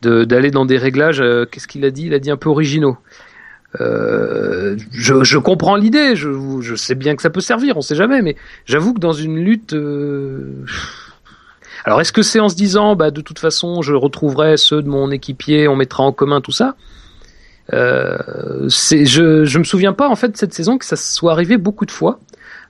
de 0.02 0.24
d'aller 0.24 0.50
dans 0.50 0.64
des 0.64 0.78
réglages 0.78 1.20
euh, 1.20 1.44
qu'est-ce 1.50 1.66
qu'il 1.66 1.84
a 1.84 1.90
dit? 1.90 2.06
Il 2.06 2.14
a 2.14 2.18
dit 2.18 2.30
un 2.30 2.36
peu 2.36 2.48
originaux. 2.48 2.96
Euh, 3.80 4.76
je, 4.90 5.22
je 5.22 5.38
comprends 5.38 5.76
l'idée, 5.76 6.16
je, 6.16 6.30
je 6.61 6.74
sais 6.74 6.94
bien 6.96 7.14
que 7.14 7.22
ça 7.22 7.30
peut 7.30 7.40
servir, 7.40 7.76
on 7.76 7.82
sait 7.82 7.94
jamais, 7.94 8.20
mais 8.20 8.34
j'avoue 8.66 8.94
que 8.94 8.98
dans 8.98 9.12
une 9.12 9.38
lutte, 9.38 9.74
euh, 9.74 10.64
alors 11.84 12.00
est-ce 12.00 12.12
que 12.12 12.22
c'est 12.22 12.40
en 12.40 12.48
se 12.48 12.56
disant, 12.56 12.96
bah 12.96 13.12
de 13.12 13.20
toute 13.20 13.38
façon, 13.38 13.80
je 13.80 13.94
retrouverai 13.94 14.56
ceux 14.56 14.82
de 14.82 14.88
mon 14.88 15.12
équipier, 15.12 15.68
on 15.68 15.76
mettra 15.76 16.02
en 16.02 16.11
commun 16.12 16.40
tout 16.40 16.50
ça? 16.50 16.74
Euh, 17.72 18.18
je, 18.68 19.44
je 19.44 19.58
me 19.58 19.64
souviens 19.64 19.92
pas 19.92 20.08
en 20.08 20.16
fait 20.16 20.36
cette 20.36 20.54
saison 20.54 20.78
que 20.78 20.84
ça 20.84 20.96
soit 20.96 21.32
arrivé 21.32 21.56
beaucoup 21.56 21.86
de 21.86 21.90
fois. 21.90 22.20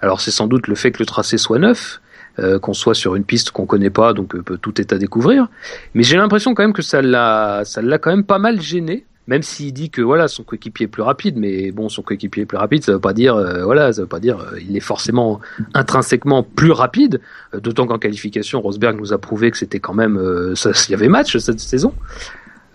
Alors 0.01 0.21
c'est 0.21 0.31
sans 0.31 0.47
doute 0.47 0.67
le 0.69 0.75
fait 0.75 0.93
que 0.93 0.99
le 1.01 1.07
tracé 1.07 1.39
soit 1.39 1.59
neuf, 1.59 2.01
euh, 2.39 2.59
qu'on 2.59 2.73
soit 2.73 2.95
sur 2.95 3.17
une 3.17 3.25
piste 3.25 3.51
qu'on 3.51 3.67
connaît 3.67 3.91
pas, 3.91 4.13
donc 4.13 4.35
euh, 4.35 4.43
tout 4.61 4.81
est 4.81 4.93
à 4.93 4.99
découvrir. 4.99 5.49
Mais 5.95 6.03
j'ai 6.03 6.17
l'impression 6.17 6.55
quand 6.55 6.63
même 6.63 6.73
que 6.73 6.83
ça 6.83 7.03
l'a, 7.03 7.63
ça 7.65 7.83
l'a 7.83 7.99
quand 7.99 8.11
même 8.11 8.25
pas 8.25 8.39
mal 8.39 8.61
gêné. 8.61 9.07
Même 9.27 9.43
s'il 9.43 9.73
dit 9.73 9.91
que 9.91 10.03
voilà 10.03 10.27
son 10.27 10.43
coéquipier 10.43 10.87
est 10.87 10.89
plus 10.89 11.03
rapide, 11.03 11.37
mais 11.37 11.71
bon 11.71 11.89
son 11.89 12.03
coéquipier 12.03 12.43
est 12.43 12.47
plus 12.47 12.59
rapide, 12.59 12.83
ça 12.83 12.93
veut 12.93 12.99
pas 12.99 13.13
dire 13.13 13.37
euh, 13.37 13.63
voilà, 13.63 13.93
ça 13.93 14.01
veut 14.01 14.09
pas 14.09 14.19
dire 14.19 14.41
euh, 14.41 14.59
il 14.59 14.77
est 14.77 14.81
forcément 14.81 15.41
intrinsèquement 15.73 16.43
plus 16.43 16.73
rapide. 16.73 17.21
Euh, 17.55 17.61
D'autant 17.61 17.87
qu'en 17.87 17.99
qualification, 17.99 18.61
Rosberg 18.61 18.99
nous 18.99 19.13
a 19.13 19.19
prouvé 19.19 19.53
que 19.53 19.57
c'était 19.57 19.79
quand 19.79 19.95
même 19.95 20.17
euh, 20.17 20.55
il 20.89 20.91
y 20.91 20.95
avait 20.95 21.07
match 21.09 21.37
cette 21.37 21.61
saison. 21.61 21.95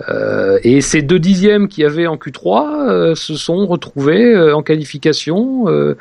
Euh, 0.10 0.60
et 0.64 0.82
ces 0.82 1.02
deux 1.02 1.20
dixièmes 1.20 1.68
qu'il 1.70 1.84
y 1.84 1.88
avait 1.88 2.08
en 2.08 2.18
Q3 2.18 2.90
euh, 2.90 3.16
se 3.16 3.36
sont 3.36 3.66
retrouvés 3.66 4.34
euh, 4.36 4.54
en 4.56 4.62
qualification 4.62 5.70
euh, 5.70 5.96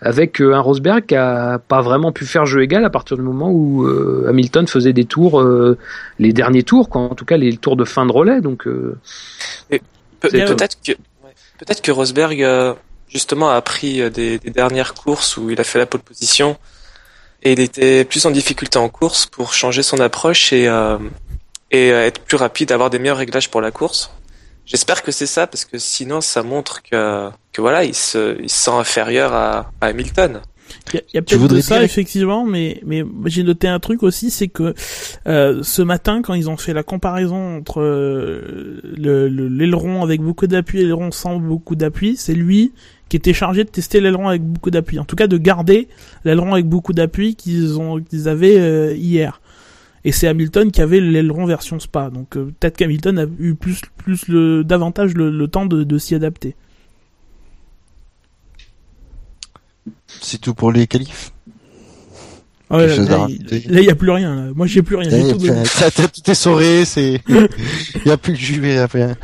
avec 0.00 0.40
euh, 0.42 0.52
un 0.54 0.60
Rosberg 0.60 1.06
qui 1.06 1.14
a 1.14 1.58
pas 1.60 1.80
vraiment 1.80 2.10
pu 2.12 2.26
faire 2.26 2.44
jeu 2.44 2.62
égal 2.62 2.84
à 2.84 2.90
partir 2.90 3.16
du 3.16 3.22
moment 3.22 3.50
où 3.50 3.86
euh, 3.86 4.26
Hamilton 4.28 4.66
faisait 4.66 4.92
des 4.92 5.04
tours, 5.04 5.40
euh, 5.40 5.78
les 6.18 6.32
derniers 6.32 6.64
tours, 6.64 6.88
quoi, 6.88 7.02
en 7.02 7.14
tout 7.14 7.24
cas 7.24 7.36
les 7.36 7.56
tours 7.56 7.76
de 7.76 7.84
fin 7.84 8.04
de 8.04 8.12
relais. 8.12 8.40
Donc 8.40 8.66
euh, 8.66 8.98
Pe- 9.70 9.78
Peut-être 10.20 10.76
que, 10.84 10.92
ouais. 10.92 11.34
peut-être 11.58 11.82
que 11.82 11.92
Rosberg, 11.92 12.42
euh, 12.42 12.74
justement, 13.08 13.50
a 13.50 13.62
euh, 13.84 14.10
des, 14.10 14.38
des 14.38 14.50
dernières 14.50 14.94
courses 14.94 15.36
où 15.36 15.50
il 15.50 15.60
a 15.60 15.64
fait 15.64 15.78
la 15.78 15.86
pole 15.86 16.00
position 16.00 16.56
et 17.42 17.52
il 17.52 17.60
était 17.60 18.04
plus 18.04 18.24
en 18.26 18.30
difficulté 18.32 18.78
en 18.78 18.88
course 18.88 19.26
pour 19.26 19.52
changer 19.54 19.82
son 19.82 20.00
approche 20.00 20.52
et, 20.52 20.66
euh, 20.66 20.98
et 21.70 21.92
euh, 21.92 22.06
être 22.06 22.20
plus 22.20 22.36
rapide, 22.36 22.72
avoir 22.72 22.90
des 22.90 22.98
meilleurs 22.98 23.18
réglages 23.18 23.50
pour 23.50 23.60
la 23.60 23.70
course. 23.70 24.10
J'espère 24.66 25.02
que 25.02 25.12
c'est 25.12 25.26
ça 25.26 25.46
parce 25.46 25.64
que 25.64 25.78
sinon 25.78 26.20
ça 26.20 26.42
montre 26.42 26.82
que 26.82 27.30
que 27.52 27.60
voilà 27.60 27.84
il 27.84 27.94
se 27.94 28.40
il 28.42 28.50
se 28.50 28.64
sent 28.64 28.72
inférieur 28.72 29.32
à, 29.32 29.70
à 29.80 29.86
Hamilton. 29.86 30.40
Il 30.92 30.96
y 30.96 30.98
a, 30.98 31.02
y 31.14 31.18
a 31.18 31.22
peut-être 31.22 31.60
ça 31.60 31.84
effectivement, 31.84 32.44
mais 32.44 32.80
mais 32.84 33.04
j'ai 33.26 33.44
noté 33.44 33.68
un 33.68 33.78
truc 33.78 34.02
aussi, 34.02 34.30
c'est 34.30 34.48
que 34.48 34.74
euh, 35.28 35.62
ce 35.62 35.82
matin 35.82 36.22
quand 36.22 36.34
ils 36.34 36.50
ont 36.50 36.56
fait 36.56 36.72
la 36.72 36.82
comparaison 36.82 37.58
entre 37.58 37.80
euh, 37.80 38.80
le 38.96 39.28
l'aileron 39.28 40.02
avec 40.02 40.20
beaucoup 40.20 40.48
d'appui 40.48 40.80
et 40.80 40.82
l'aileron 40.82 41.12
sans 41.12 41.36
beaucoup 41.38 41.76
d'appui, 41.76 42.16
c'est 42.16 42.34
lui 42.34 42.72
qui 43.08 43.16
était 43.16 43.34
chargé 43.34 43.62
de 43.62 43.68
tester 43.68 44.00
l'aileron 44.00 44.28
avec 44.28 44.42
beaucoup 44.42 44.72
d'appui. 44.72 44.98
En 44.98 45.04
tout 45.04 45.14
cas 45.14 45.28
de 45.28 45.38
garder 45.38 45.86
l'aileron 46.24 46.54
avec 46.54 46.66
beaucoup 46.66 46.92
d'appui 46.92 47.36
qu'ils 47.36 47.78
ont 47.78 48.00
qu'ils 48.00 48.28
avaient 48.28 48.58
euh, 48.58 48.94
hier. 48.96 49.40
Et 50.06 50.12
c'est 50.12 50.28
Hamilton 50.28 50.70
qui 50.70 50.80
avait 50.80 51.00
l'aileron 51.00 51.46
version 51.46 51.80
Spa. 51.80 52.10
Donc 52.10 52.36
euh, 52.36 52.54
peut-être 52.60 52.76
qu'Hamilton 52.76 53.18
a 53.18 53.26
eu 53.40 53.56
plus 53.56 53.80
plus 53.96 54.28
le 54.28 54.62
davantage 54.62 55.14
le, 55.14 55.30
le 55.30 55.48
temps 55.48 55.66
de, 55.66 55.82
de 55.82 55.98
s'y 55.98 56.14
adapter. 56.14 56.54
C'est 60.06 60.40
tout 60.40 60.54
pour 60.54 60.70
les 60.70 60.86
qualifs. 60.86 61.32
Ah 62.70 62.78
ouais, 62.78 62.86
là, 62.86 63.26
il 63.28 63.80
n'y 63.80 63.90
a 63.90 63.94
plus 63.94 64.10
rien. 64.10 64.34
Là. 64.34 64.52
Moi, 64.54 64.66
j'ai 64.66 64.82
plus 64.82 64.96
rien. 64.96 65.08
Tout, 65.10 65.38
tout, 65.38 66.30
est 66.30 66.34
sauré, 66.34 66.84
c'est. 66.84 67.20
Il 67.28 67.48
n'y 68.04 68.10
a 68.10 68.16
plus 68.16 68.32
de 68.32 68.78
a 68.78 68.86
rien. 68.86 69.16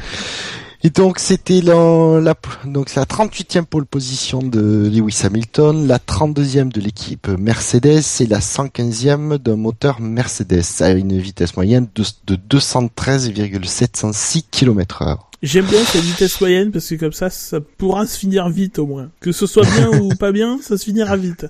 Et 0.85 0.91
donc 0.91 1.21
c'était 1.21 1.61
la, 1.61 2.19
la, 2.21 2.35
donc 2.65 2.97
la 2.97 3.05
38e 3.05 3.67
pole 3.67 3.87
position 3.87 4.43
de 4.43 4.91
Lewis 4.93 5.21
Hamilton, 5.23 5.87
la 5.87 5.99
32e 5.99 6.73
de 6.73 6.81
l'équipe 6.81 7.29
Mercedes 7.29 8.03
et 8.19 8.27
la 8.27 8.41
115e 8.41 9.39
d'un 9.39 9.55
moteur 9.55 10.01
Mercedes 10.01 10.65
à 10.81 10.91
une 10.91 11.17
vitesse 11.19 11.55
moyenne 11.55 11.87
de, 11.95 12.03
de 12.27 12.35
213,706 12.35 14.47
km/h. 14.51 15.19
J'aime 15.41 15.67
bien 15.67 15.85
cette 15.85 16.03
vitesse 16.03 16.41
moyenne 16.41 16.73
parce 16.73 16.89
que 16.89 16.97
comme 16.97 17.13
ça, 17.13 17.31
ça 17.31 17.61
pourra 17.61 18.05
se 18.07 18.19
finir 18.19 18.49
vite 18.49 18.81
au 18.81 18.87
moins. 18.87 19.09
Que 19.21 19.31
ce 19.31 19.47
soit 19.47 19.65
bien 19.65 19.89
ou 20.01 20.09
pas 20.17 20.33
bien, 20.33 20.59
ça 20.63 20.77
se 20.77 20.83
finira 20.85 21.17
vite. 21.17 21.47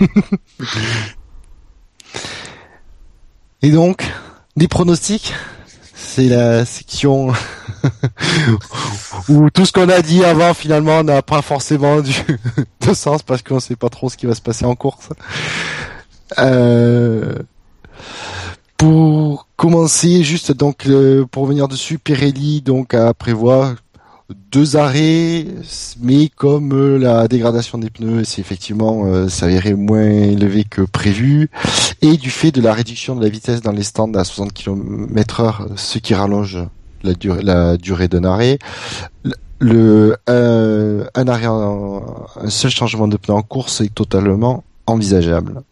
Et 3.62 3.70
donc, 3.70 4.10
des 4.56 4.68
pronostics? 4.68 5.34
C'est 6.18 6.26
la 6.26 6.64
section 6.64 7.28
où 9.28 9.50
tout 9.50 9.64
ce 9.64 9.70
qu'on 9.70 9.88
a 9.88 10.02
dit 10.02 10.24
avant 10.24 10.52
finalement 10.52 11.04
n'a 11.04 11.22
pas 11.22 11.42
forcément 11.42 12.00
du 12.00 12.12
de 12.80 12.92
sens 12.92 13.22
parce 13.22 13.40
qu'on 13.42 13.60
sait 13.60 13.76
pas 13.76 13.88
trop 13.88 14.10
ce 14.10 14.16
qui 14.16 14.26
va 14.26 14.34
se 14.34 14.40
passer 14.40 14.64
en 14.64 14.74
course. 14.74 15.10
Euh... 16.40 17.34
Pour 18.76 19.46
commencer, 19.54 20.24
juste 20.24 20.50
donc 20.50 20.88
pour 21.30 21.44
revenir 21.44 21.68
dessus, 21.68 22.00
Pirelli 22.00 22.62
donc 22.62 22.94
a 22.94 23.14
prévoir 23.14 23.76
deux 24.50 24.76
arrêts, 24.76 25.46
mais 26.00 26.28
comme 26.28 26.72
euh, 26.72 26.98
la 26.98 27.28
dégradation 27.28 27.78
des 27.78 27.88
pneus 27.88 28.24
s'est 28.24 28.40
effectivement 28.40 29.06
euh, 29.06 29.28
s'avérait 29.28 29.74
moins 29.74 30.04
élevé 30.04 30.64
que 30.64 30.82
prévu, 30.82 31.50
et 32.02 32.16
du 32.16 32.30
fait 32.30 32.50
de 32.50 32.60
la 32.60 32.74
réduction 32.74 33.16
de 33.16 33.22
la 33.22 33.30
vitesse 33.30 33.62
dans 33.62 33.72
les 33.72 33.82
stands 33.82 34.12
à 34.14 34.24
60 34.24 34.52
km 34.52 35.40
heure, 35.40 35.68
ce 35.76 35.98
qui 35.98 36.14
rallonge 36.14 36.58
la 37.02 37.14
durée, 37.14 37.42
la 37.42 37.76
durée 37.78 38.08
d'un 38.08 38.24
arrêt, 38.24 38.58
le 39.60 40.16
un 40.26 41.28
arrêt, 41.28 41.46
un 41.46 42.50
seul 42.50 42.70
changement 42.70 43.08
de 43.08 43.16
pneu 43.16 43.34
en 43.34 43.42
course 43.42 43.80
est 43.80 43.94
totalement 43.94 44.62
envisageable. 44.86 45.62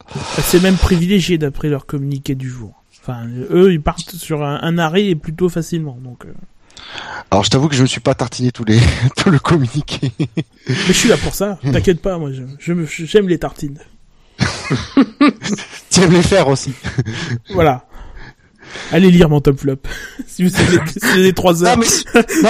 C'est 0.43 0.63
même 0.63 0.77
privilégié 0.77 1.39
d'après 1.39 1.69
leur 1.69 1.87
communiqué 1.87 2.35
du 2.35 2.49
jour. 2.49 2.73
Enfin, 3.01 3.27
eux, 3.51 3.73
ils 3.73 3.81
partent 3.81 4.11
sur 4.11 4.43
un, 4.43 4.79
arrêt 4.79 5.05
et 5.07 5.15
plutôt 5.15 5.49
facilement. 5.49 5.99
Donc. 6.03 6.25
Euh. 6.25 6.33
Alors, 7.31 7.45
je 7.45 7.51
t'avoue 7.51 7.69
que 7.69 7.75
je 7.75 7.83
me 7.83 7.87
suis 7.87 8.01
pas 8.01 8.15
tartiné 8.15 8.53
tous 8.53 8.65
les 8.65 8.79
tout 9.17 9.31
le 9.31 9.39
communiqué. 9.39 10.13
Mais 10.19 10.45
je 10.69 10.93
suis 10.93 11.09
là 11.09 11.17
pour 11.17 11.35
ça. 11.35 11.59
T'inquiète 11.73 12.01
pas, 12.01 12.19
moi, 12.19 12.31
j'aime 12.33 12.87
je, 12.87 13.19
les 13.19 13.39
tartines. 13.39 13.79
tu 15.91 16.01
aimes 16.01 16.13
les 16.13 16.23
faire 16.23 16.49
aussi. 16.49 16.73
voilà. 17.51 17.85
Allez 18.93 19.11
lire 19.11 19.29
mon 19.29 19.41
top 19.41 19.59
flop. 19.59 19.79
si 20.27 20.45
vous 20.45 20.51
c'est 20.51 21.17
les 21.17 21.33
trois 21.33 21.65
heures. 21.65 21.79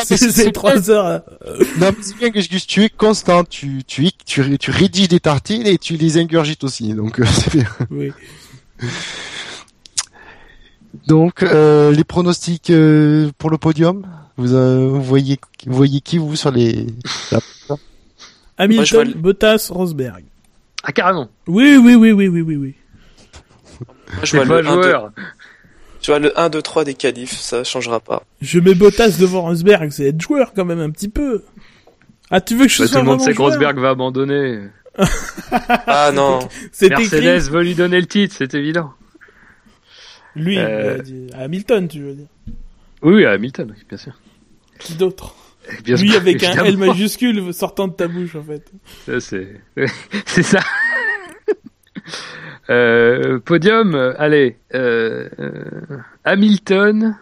c'est 0.02 0.52
trois 0.52 0.90
heures. 0.90 1.22
Non, 1.78 1.92
mais 1.96 2.02
c'est 2.02 2.16
bien 2.16 2.30
que 2.30 2.40
je, 2.40 2.48
tu 2.48 2.82
es 2.82 2.88
constant. 2.88 3.44
Tu, 3.44 3.84
tu, 3.86 4.10
tu, 4.24 4.58
tu 4.58 4.70
rédiges 4.70 5.08
des 5.08 5.20
tartines 5.20 5.66
et 5.66 5.78
tu 5.78 5.96
les 5.96 6.18
ingurgites 6.18 6.64
aussi. 6.64 6.94
Donc, 6.94 7.20
euh, 7.20 7.26
c'est 7.26 7.54
bien. 7.54 7.66
Oui. 7.90 8.12
Donc 11.06 11.42
euh, 11.42 11.92
les 11.92 12.04
pronostics 12.04 12.70
euh, 12.70 13.30
pour 13.38 13.50
le 13.50 13.58
podium, 13.58 14.06
vous, 14.36 14.54
euh, 14.54 14.88
vous, 14.88 15.02
voyez 15.02 15.38
vous 15.66 15.74
voyez 15.74 16.00
qui 16.00 16.18
vous 16.18 16.36
sur 16.36 16.50
les 16.50 16.86
Hamilton, 18.58 19.12
Bottas, 19.16 19.68
Rosberg. 19.70 20.24
Ah 20.82 20.92
carrément. 20.92 21.28
Oui 21.46 21.76
oui 21.76 21.94
oui 21.94 22.12
oui 22.12 22.28
oui 22.28 22.40
oui 22.40 22.56
oui. 22.56 22.74
Moi, 24.14 24.24
je 24.24 24.36
vois 24.36 24.62
le 24.62 24.68
joueur. 24.68 25.12
Tu 26.00 26.10
vois 26.10 26.20
le 26.20 26.38
1 26.38 26.48
2 26.48 26.62
3 26.62 26.84
des 26.84 26.94
qualifs, 26.94 27.32
ça 27.32 27.64
changera 27.64 28.00
pas. 28.00 28.22
Je 28.40 28.60
mets 28.60 28.74
Bottas 28.74 29.16
devant 29.18 29.42
Rosberg, 29.42 29.90
c'est 29.90 30.06
être 30.06 30.20
joueur 30.20 30.52
quand 30.54 30.64
même 30.64 30.80
un 30.80 30.90
petit 30.90 31.08
peu. 31.08 31.42
Ah 32.30 32.40
tu 32.40 32.56
veux 32.56 32.66
que 32.66 32.72
je 32.72 32.82
bah, 32.82 32.88
sois 32.88 33.00
Tout 33.00 33.04
le 33.04 33.10
monde 33.10 33.20
sait 33.20 33.34
que 33.34 33.42
Rosberg 33.42 33.78
va 33.78 33.90
abandonner. 33.90 34.68
ah 35.86 36.10
non. 36.14 36.40
Mercedes 36.80 37.50
veut 37.50 37.62
lui 37.62 37.74
donner 37.74 38.00
le 38.00 38.06
titre, 38.06 38.34
c'est 38.38 38.54
évident. 38.54 38.92
Lui, 40.36 40.58
euh... 40.58 40.98
Hamilton, 41.34 41.88
tu 41.88 42.00
veux 42.00 42.14
dire 42.14 42.26
Oui, 43.02 43.24
à 43.24 43.32
Hamilton, 43.32 43.74
bien 43.88 43.98
sûr. 43.98 44.12
Qui 44.78 44.94
d'autre 44.94 45.34
Lui 45.86 46.14
avec 46.14 46.44
un 46.44 46.64
L 46.64 46.76
majuscule 46.76 47.52
sortant 47.54 47.88
de 47.88 47.94
ta 47.94 48.06
bouche, 48.06 48.36
en 48.36 48.42
fait. 48.42 48.70
c'est, 49.20 49.60
c'est 50.26 50.42
ça. 50.42 50.60
euh, 52.70 53.38
podium, 53.40 53.94
allez, 54.18 54.58
euh, 54.74 55.28
Hamilton, 56.24 57.16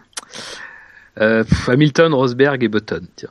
euh, 1.19 1.43
Hamilton, 1.67 2.13
Rosberg 2.13 2.63
et 2.63 2.67
Button, 2.67 3.07
tiens. 3.15 3.29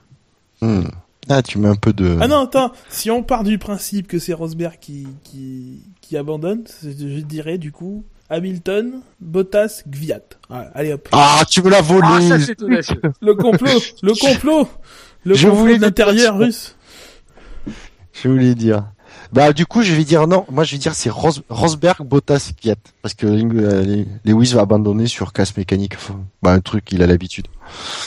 Hmm. 0.60 0.88
Ah, 1.28 1.42
tu 1.42 1.58
mets 1.58 1.68
un 1.68 1.76
peu 1.76 1.92
de. 1.92 2.18
Ah 2.20 2.28
non, 2.28 2.40
attends. 2.40 2.72
Si 2.88 3.10
on 3.10 3.22
part 3.22 3.44
du 3.44 3.58
principe 3.58 4.08
que 4.08 4.18
c'est 4.18 4.34
Rosberg 4.34 4.78
qui 4.78 5.06
qui 5.22 5.82
qui 6.02 6.18
abandonne, 6.18 6.64
je 6.82 7.20
dirais 7.20 7.56
du 7.56 7.72
coup 7.72 8.04
Hamilton, 8.30 9.00
Bottas, 9.20 9.82
Gviat. 9.86 10.20
allez 10.48 10.92
hop. 10.92 11.08
Ah, 11.12 11.42
tu 11.48 11.62
me 11.62 11.70
l'as 11.70 11.82
volé. 11.82 12.06
Ah, 12.08 12.20
ça 12.20 12.40
c'est 12.40 12.60
Le 13.20 13.34
complot, 13.34 13.80
le 14.02 14.12
complot, 14.20 14.68
le 15.24 15.34
je 15.34 15.48
complot 15.48 15.76
de 15.76 15.82
l'intérieur 15.82 16.38
russe. 16.38 16.76
Je 18.12 18.28
voulais 18.28 18.54
dire. 18.54 18.84
Bah 19.32 19.52
du 19.52 19.66
coup, 19.66 19.82
je 19.82 19.92
vais 19.94 20.04
dire 20.04 20.26
non. 20.26 20.46
Moi, 20.50 20.64
je 20.64 20.72
vais 20.72 20.78
dire 20.78 20.94
c'est 20.94 21.10
Rosberg, 21.10 22.02
Bottas, 22.02 22.52
Gviat, 22.60 22.76
parce 23.02 23.14
que 23.14 23.26
euh, 23.26 24.04
Lewis 24.24 24.52
va 24.54 24.62
abandonner 24.62 25.06
sur 25.06 25.32
casse 25.32 25.56
mécanique. 25.56 25.94
bah 26.42 26.52
un 26.52 26.60
truc, 26.60 26.92
il 26.92 27.02
a 27.02 27.06
l'habitude. 27.06 27.48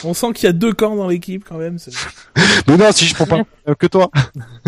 On 0.04 0.14
sent 0.14 0.32
qu'il 0.34 0.46
y 0.46 0.50
a 0.50 0.52
deux 0.52 0.72
camps 0.72 0.96
dans 0.96 1.08
l'équipe 1.08 1.44
quand 1.46 1.58
même. 1.58 1.78
Mais 2.66 2.76
non, 2.76 2.90
si 2.92 3.04
je 3.04 3.14
prends 3.14 3.26
pas 3.26 3.44
que 3.74 3.86
toi. 3.86 4.10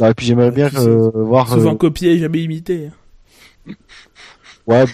non, 0.00 0.08
et 0.08 0.14
puis 0.14 0.26
j'aimerais 0.26 0.50
bien 0.50 0.68
euh, 0.76 1.10
voir. 1.14 1.48
Souvent 1.48 1.72
euh... 1.72 1.76
copier 1.76 2.12
et 2.12 2.18
jamais 2.18 2.42
imiter. 2.42 2.90
Ouais, 4.66 4.84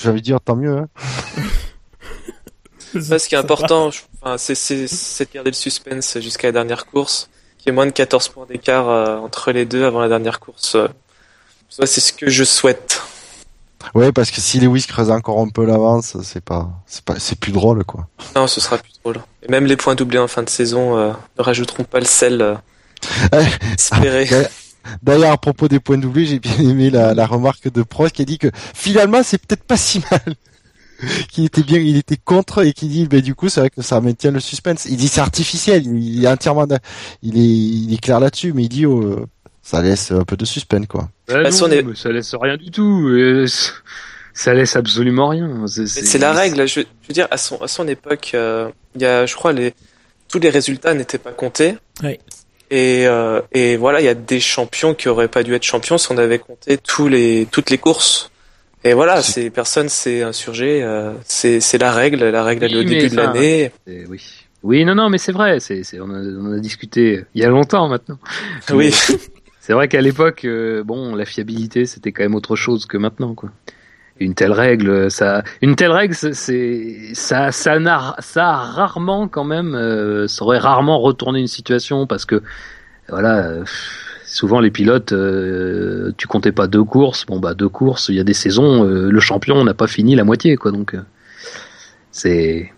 j'avais 0.00 0.20
dire 0.20 0.40
tant 0.40 0.56
mieux. 0.56 0.78
Hein. 0.78 0.88
ce 3.00 3.28
qui 3.28 3.34
est 3.34 3.38
important, 3.38 3.90
c'est 4.36 4.54
de 4.54 5.34
garder 5.34 5.50
le 5.50 5.56
suspense 5.56 6.18
jusqu'à 6.20 6.48
la 6.48 6.52
dernière 6.52 6.86
course, 6.86 7.28
qui 7.58 7.68
est 7.68 7.72
moins 7.72 7.86
de 7.86 7.92
14 7.92 8.28
points 8.28 8.46
d'écart 8.46 8.88
euh, 8.88 9.18
entre 9.18 9.52
les 9.52 9.66
deux 9.66 9.84
avant 9.84 10.00
la 10.00 10.08
dernière 10.08 10.40
course. 10.40 10.76
Ça, 11.68 11.86
c'est 11.86 12.00
ce 12.00 12.12
que 12.12 12.30
je 12.30 12.44
souhaite. 12.44 13.02
Ouais, 13.94 14.12
parce 14.12 14.30
que 14.30 14.40
si 14.40 14.60
Lewis 14.60 14.86
creuse 14.88 15.10
encore 15.10 15.38
un 15.38 15.48
peu 15.48 15.64
l'avance, 15.64 16.16
c'est 16.22 16.42
pas, 16.42 16.70
c'est 16.86 17.04
pas, 17.04 17.18
c'est 17.18 17.38
plus 17.38 17.52
drôle, 17.52 17.84
quoi. 17.84 18.08
Non, 18.34 18.46
ce 18.46 18.60
sera 18.60 18.78
plus 18.78 18.92
drôle. 19.02 19.20
Et 19.42 19.50
même 19.50 19.66
les 19.66 19.76
points 19.76 19.94
doublés 19.94 20.18
en 20.18 20.28
fin 20.28 20.42
de 20.42 20.48
saison 20.48 20.98
euh, 20.98 21.12
ne 21.38 21.42
rajouteront 21.42 21.84
pas 21.84 22.00
le 22.00 22.06
sel 22.06 22.42
euh, 22.42 22.54
espéré. 23.74 24.28
D'ailleurs, 25.02 25.32
à 25.32 25.38
propos 25.38 25.68
des 25.68 25.80
points 25.80 25.98
doublés, 25.98 26.26
j'ai 26.26 26.38
bien 26.38 26.58
aimé 26.58 26.90
la, 26.90 27.26
remarque 27.26 27.70
de 27.72 27.82
Prost 27.82 28.14
qui 28.14 28.22
a 28.22 28.24
dit 28.24 28.38
que 28.38 28.48
finalement, 28.74 29.22
c'est 29.22 29.38
peut-être 29.38 29.64
pas 29.64 29.76
si 29.76 30.02
mal. 30.10 30.34
qu'il 31.30 31.44
était 31.44 31.62
bien, 31.62 31.78
il 31.78 31.96
était 31.96 32.16
contre 32.16 32.64
et 32.64 32.72
qui 32.72 32.88
dit, 32.88 33.06
ben 33.06 33.20
du 33.20 33.34
coup, 33.34 33.48
c'est 33.48 33.60
vrai 33.60 33.70
que 33.70 33.82
ça 33.82 34.00
maintient 34.00 34.32
le 34.32 34.40
suspense. 34.40 34.86
Il 34.86 34.96
dit 34.96 35.08
c'est 35.08 35.20
artificiel, 35.20 35.86
il, 35.86 36.24
est 36.24 36.28
entièrement, 36.28 36.66
il 37.22 37.36
est, 37.36 37.40
il 37.40 37.94
est 37.94 38.02
clair 38.02 38.18
là-dessus, 38.18 38.52
mais 38.52 38.64
il 38.64 38.68
dit, 38.68 38.84
oh, 38.84 39.26
ça 39.62 39.80
laisse 39.80 40.10
un 40.10 40.24
peu 40.24 40.36
de 40.36 40.44
suspense, 40.44 40.86
quoi. 40.86 41.08
Bah 41.28 41.50
ça 41.52 41.68
laisse 41.68 42.34
rien 42.34 42.56
du 42.56 42.70
tout. 42.70 43.08
Ça 44.38 44.54
laisse 44.54 44.76
absolument 44.76 45.30
rien. 45.30 45.66
C'est 45.66 46.18
la 46.18 46.32
règle. 46.32 46.68
Je, 46.68 46.80
veux 46.80 47.12
dire, 47.12 47.26
à 47.32 47.36
son, 47.36 47.60
à 47.60 47.66
son 47.66 47.88
époque, 47.88 48.30
euh, 48.34 48.70
il 48.94 49.02
y 49.02 49.04
a, 49.04 49.26
je 49.26 49.34
crois, 49.34 49.52
les, 49.52 49.74
tous 50.28 50.38
les 50.38 50.48
résultats 50.48 50.94
n'étaient 50.94 51.18
pas 51.18 51.32
comptés. 51.32 51.76
Oui. 52.04 52.20
Et, 52.70 53.06
euh, 53.06 53.40
et 53.52 53.76
voilà, 53.76 54.00
il 54.00 54.04
y 54.04 54.08
a 54.08 54.14
des 54.14 54.40
champions 54.40 54.94
qui 54.94 55.08
auraient 55.08 55.28
pas 55.28 55.42
dû 55.42 55.54
être 55.54 55.62
champions 55.62 55.98
si 55.98 56.12
on 56.12 56.18
avait 56.18 56.38
compté 56.38 56.76
tous 56.78 57.08
les, 57.08 57.46
toutes 57.50 57.70
les 57.70 57.78
courses. 57.78 58.30
Et 58.84 58.92
voilà, 58.92 59.22
c'est 59.22 59.50
personne 59.50 59.88
s'est 59.88 60.22
insurgé. 60.22 60.82
euh, 60.82 61.12
c'est 61.24 61.78
la 61.78 61.92
règle, 61.92 62.24
la 62.24 62.44
règle 62.44 62.66
Oui, 62.66 62.76
au 62.76 62.82
début 62.84 63.08
de 63.08 63.16
l'année. 63.16 63.72
Oui. 63.86 64.20
Oui, 64.64 64.84
non, 64.84 64.94
non, 64.94 65.08
mais 65.08 65.18
c'est 65.18 65.32
vrai. 65.32 65.60
C'est, 65.60 65.82
on, 66.00 66.10
a, 66.10 66.18
on 66.18 66.52
a 66.52 66.58
discuté 66.58 67.24
il 67.34 67.40
y 67.40 67.44
a 67.44 67.48
longtemps 67.48 67.88
maintenant. 67.88 68.18
Oui. 68.72 68.92
C'est 69.60 69.72
vrai 69.72 69.88
qu'à 69.88 70.00
l'époque, 70.00 70.44
euh, 70.44 70.82
bon, 70.82 71.14
la 71.14 71.26
fiabilité, 71.26 71.84
c'était 71.86 72.10
quand 72.10 72.22
même 72.22 72.34
autre 72.34 72.56
chose 72.56 72.86
que 72.86 72.96
maintenant, 72.96 73.34
quoi. 73.34 73.50
Une 74.20 74.34
telle 74.34 74.52
règle, 74.52 75.10
ça, 75.10 75.42
une 75.62 75.76
telle 75.76 75.92
règle, 75.92 76.14
c'est- 76.14 76.34
c'est, 76.34 77.10
ça, 77.14 77.52
ça 77.52 77.78
n'a, 77.78 78.16
ça 78.18 78.48
a 78.48 78.56
rarement 78.56 79.28
quand 79.28 79.44
même, 79.44 79.74
euh, 79.76 80.26
ça 80.26 80.42
aurait 80.44 80.58
rarement 80.58 80.98
retourné 80.98 81.38
une 81.40 81.46
situation 81.46 82.06
parce 82.06 82.24
que, 82.24 82.42
voilà, 83.08 83.38
euh, 83.46 83.64
souvent 84.26 84.58
les 84.60 84.70
pilotes, 84.72 85.12
euh, 85.12 86.12
tu 86.16 86.26
comptais 86.26 86.50
pas 86.52 86.66
deux 86.66 86.82
courses, 86.82 87.26
bon 87.26 87.38
bah 87.38 87.54
deux 87.54 87.68
courses, 87.68 88.08
il 88.08 88.16
y 88.16 88.20
a 88.20 88.24
des 88.24 88.34
saisons, 88.34 88.84
euh, 88.84 89.10
le 89.10 89.20
champion 89.20 89.62
n'a 89.64 89.74
pas 89.74 89.86
fini 89.86 90.16
la 90.16 90.24
moitié, 90.24 90.56
quoi, 90.56 90.72
donc 90.72 90.96
c'est. 92.10 92.72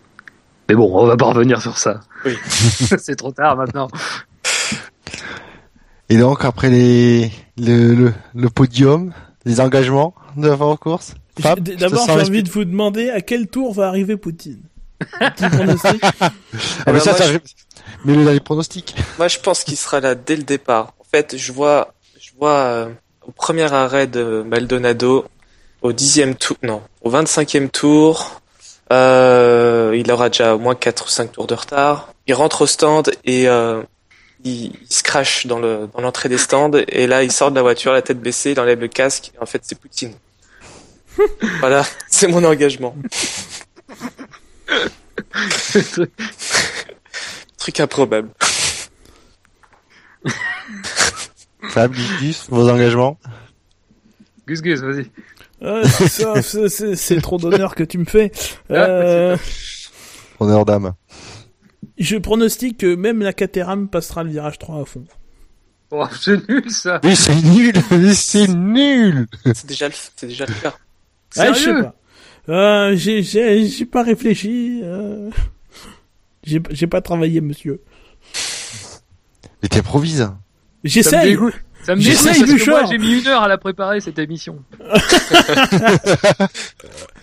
Mais 0.68 0.74
bon, 0.76 0.90
on 0.94 1.06
va 1.06 1.16
pas 1.16 1.26
revenir 1.26 1.60
sur 1.60 1.78
ça. 1.78 2.00
Oui. 2.24 2.36
c'est 2.44 3.16
trop 3.16 3.32
tard 3.32 3.56
maintenant. 3.56 3.88
Et 6.10 6.18
donc, 6.18 6.44
après 6.44 6.70
les, 6.70 7.30
le, 7.56 7.94
le, 7.94 8.12
le 8.34 8.48
podium, 8.50 9.12
les 9.44 9.60
engagements 9.60 10.14
de 10.36 10.48
la 10.48 10.56
course? 10.76 11.14
D'abord, 11.42 12.06
j'ai 12.06 12.12
envie 12.28 12.42
de 12.42 12.50
vous 12.50 12.64
demander 12.64 13.10
à 13.10 13.20
quel 13.20 13.46
tour 13.48 13.72
va 13.74 13.88
arriver 13.88 14.16
Poutine. 14.16 14.60
Petit 15.18 15.48
pronostic 15.48 16.02
Ah, 16.20 16.30
mais 16.86 16.92
bah, 16.92 17.00
ça, 17.00 17.10
moi, 17.12 17.18
ça, 17.18 17.32
je- 17.32 17.38
mets-le 18.04 18.24
dans 18.24 18.32
les 18.32 18.40
pronostics. 18.40 18.94
Moi, 19.18 19.28
je 19.28 19.38
pense 19.38 19.64
qu'il 19.64 19.76
sera 19.76 20.00
là 20.00 20.14
dès 20.14 20.36
le 20.36 20.42
départ. 20.42 20.94
En 21.00 21.04
fait, 21.10 21.36
je 21.36 21.52
vois, 21.52 21.94
je 22.20 22.30
vois 22.38 22.52
euh, 22.52 22.88
au 23.26 23.32
premier 23.32 23.72
arrêt 23.72 24.06
de 24.06 24.42
Maldonado, 24.46 25.24
au 25.82 25.92
dixième 25.92 26.34
tour, 26.34 26.56
non, 26.62 26.82
au 27.02 27.10
25e 27.10 27.68
tour, 27.70 28.40
euh, 28.92 29.94
il 29.96 30.10
aura 30.12 30.28
déjà 30.28 30.54
au 30.54 30.58
moins 30.58 30.74
4 30.74 31.06
ou 31.06 31.08
5 31.08 31.32
tours 31.32 31.46
de 31.46 31.54
retard. 31.54 32.12
Il 32.26 32.34
rentre 32.34 32.62
au 32.62 32.66
stand 32.66 33.10
et 33.24 33.48
euh, 33.48 33.82
il, 34.44 34.72
il 34.74 34.92
se 34.92 35.02
crache 35.02 35.46
dans 35.46 35.58
le 35.58 35.88
dans 35.94 36.02
l'entrée 36.02 36.28
des 36.28 36.38
stands 36.38 36.70
et 36.88 37.06
là, 37.06 37.22
il 37.22 37.32
sort 37.32 37.50
de 37.50 37.56
la 37.56 37.62
voiture, 37.62 37.92
la 37.92 38.02
tête 38.02 38.20
baissée, 38.20 38.52
il 38.52 38.60
enlève 38.60 38.80
le 38.80 38.88
casque. 38.88 39.32
Et 39.34 39.42
en 39.42 39.46
fait, 39.46 39.62
c'est 39.64 39.78
Poutine. 39.78 40.12
voilà, 41.60 41.84
c'est 42.08 42.28
mon 42.28 42.44
engagement. 42.44 42.94
Truc 47.58 47.80
improbable. 47.80 48.30
Fab, 51.70 51.92
Gus, 51.92 52.10
Gus, 52.20 52.46
vos 52.48 52.68
engagements 52.68 53.18
Gus 54.46 54.62
Gus, 54.62 54.80
vas-y. 54.80 55.10
Ah, 55.62 55.82
c'est 56.42 57.20
trop 57.20 57.36
d'honneur 57.38 57.74
que 57.74 57.84
tu 57.84 57.98
me 57.98 58.04
fais. 58.06 58.32
Ah, 58.70 58.74
Euh, 58.74 59.36
Honneur 60.40 60.64
d'âme. 60.64 60.94
je 61.98 62.16
pronostique 62.16 62.78
que 62.78 62.94
même 62.94 63.20
la 63.20 63.34
Caterham 63.34 63.88
passera 63.88 64.24
le 64.24 64.30
virage 64.30 64.58
3 64.58 64.80
à 64.80 64.84
fond. 64.86 65.04
Oh, 65.90 66.06
c'est 66.18 66.48
nul 66.48 66.70
ça. 66.70 67.00
Mais 67.04 67.14
c'est 67.14 67.34
nul 67.34 67.74
Mais 67.90 68.14
c'est 68.14 68.48
nul 68.48 69.26
C'est 69.54 69.66
déjà 69.66 69.88
le, 69.88 69.94
c'est 70.16 70.26
déjà 70.28 70.46
le 70.46 70.54
Ah, 71.36 71.52
je 71.52 71.58
sais 71.58 71.64
Sérieux 71.64 71.82
pas. 71.82 71.94
Euh, 72.48 72.96
j'ai, 72.96 73.22
j'ai, 73.22 73.66
j'ai 73.66 73.86
pas 73.86 74.02
réfléchi. 74.02 74.80
Euh... 74.82 75.30
J'ai, 76.44 76.60
j'ai 76.70 76.86
pas 76.86 77.00
travaillé, 77.00 77.40
monsieur. 77.40 77.80
Mais 79.62 79.68
t'improvises. 79.68 80.22
Me 80.22 80.88
J'essaye. 80.88 81.36
Ça 81.82 81.94
me 81.96 82.00
J'essaye, 82.00 82.42
dégoûte 82.42 82.48
parce 82.48 82.62
que 82.64 82.70
moi 82.70 82.80
Bouchard. 82.82 82.92
j'ai 82.92 82.98
mis 82.98 83.20
une 83.20 83.26
heure 83.28 83.42
à 83.42 83.48
la 83.48 83.58
préparer 83.58 84.00
cette 84.00 84.18
émission. 84.18 84.62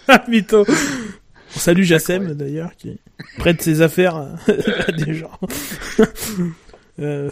Ah, 0.07 0.23
mytho. 0.27 0.65
On 1.55 1.59
salue 1.59 1.83
Jassem, 1.83 2.33
d'ailleurs, 2.33 2.75
qui 2.75 2.99
prête 3.37 3.61
ses 3.61 3.81
affaires 3.81 4.15
à, 4.15 4.29
à 4.87 4.91
des 4.91 5.13
gens. 5.13 5.31
Euh, 6.99 7.29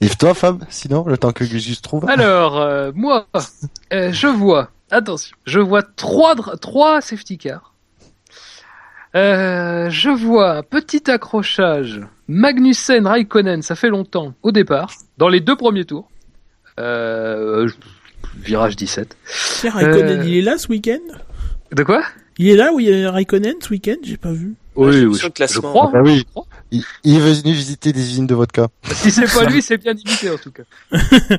Et 0.00 0.08
toi, 0.18 0.34
Fab, 0.34 0.64
sinon, 0.68 1.04
le 1.06 1.16
temps 1.16 1.32
que 1.32 1.44
Gus 1.44 1.80
trouve 1.80 2.08
Alors 2.08 2.60
euh, 2.60 2.92
moi, 2.94 3.26
euh, 3.92 4.12
je 4.12 4.26
vois. 4.26 4.70
Attention, 4.90 5.34
je 5.46 5.60
vois 5.60 5.82
trois 5.82 6.34
trois 6.60 7.00
safety 7.00 7.38
cars. 7.38 7.72
Euh, 9.14 9.90
je 9.90 10.10
vois 10.10 10.58
un 10.58 10.62
petit 10.62 11.10
accrochage 11.10 12.00
Magnussen 12.28 13.06
Raikkonen, 13.06 13.60
ça 13.62 13.74
fait 13.74 13.90
longtemps 13.90 14.34
au 14.42 14.52
départ, 14.52 14.92
dans 15.18 15.28
les 15.28 15.40
deux 15.40 15.56
premiers 15.56 15.84
tours. 15.84 16.08
Euh, 16.80 17.68
virage 18.38 18.76
17. 18.76 19.16
Pierre 19.60 19.74
Raikkonen, 19.74 20.20
Euh. 20.20 20.24
il 20.24 20.36
est 20.38 20.42
là 20.42 20.56
ce 20.56 20.68
week-end? 20.68 21.00
De 21.72 21.82
quoi? 21.82 22.02
Il 22.38 22.48
est 22.48 22.56
là 22.56 22.72
où 22.72 22.80
il 22.80 22.88
y 22.88 23.04
a 23.04 23.10
Raikkonen 23.10 23.54
ce 23.60 23.68
week-end 23.70 23.96
J'ai 24.02 24.16
pas 24.16 24.32
vu. 24.32 24.54
Oui, 24.76 24.92
sur 24.94 25.08
le 25.08 25.14
je- 25.14 25.28
classement. 25.28 25.62
Je 25.62 25.66
crois, 25.68 25.86
Ah 25.88 25.96
bah 25.98 26.02
oui. 26.04 26.18
je 26.18 26.24
crois. 26.24 26.46
il, 26.70 26.82
il 27.04 27.16
est 27.16 27.20
venu 27.20 27.52
visiter 27.52 27.92
des 27.92 28.00
usines 28.00 28.26
de 28.26 28.34
vodka. 28.34 28.68
Si 28.84 29.10
c'est 29.10 29.32
pas 29.32 29.44
lui, 29.48 29.60
c'est 29.62 29.78
bien 29.78 29.92
imité 29.92 30.30
en 30.30 30.36
tout 30.38 30.50
cas. 30.52 30.62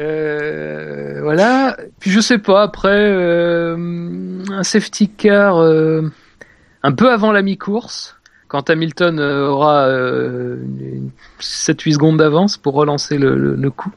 Euh, 0.00 1.18
voilà. 1.22 1.76
Puis 1.98 2.10
je 2.12 2.20
sais 2.20 2.38
pas. 2.38 2.62
Après 2.62 2.88
euh, 3.10 4.44
un 4.50 4.62
safety 4.62 5.08
car 5.08 5.58
euh, 5.60 6.02
un 6.84 6.92
peu 6.92 7.10
avant 7.10 7.32
la 7.32 7.42
mi-course, 7.42 8.16
quand 8.46 8.70
Hamilton 8.70 9.18
euh, 9.18 9.48
aura 9.48 9.86
euh, 9.88 10.56
une- 10.64 10.80
une 10.94 11.10
7-8 11.40 11.94
secondes 11.94 12.16
d'avance 12.18 12.56
pour 12.58 12.74
relancer 12.74 13.18
le, 13.18 13.36
le, 13.36 13.56
le 13.56 13.70
coup. 13.72 13.90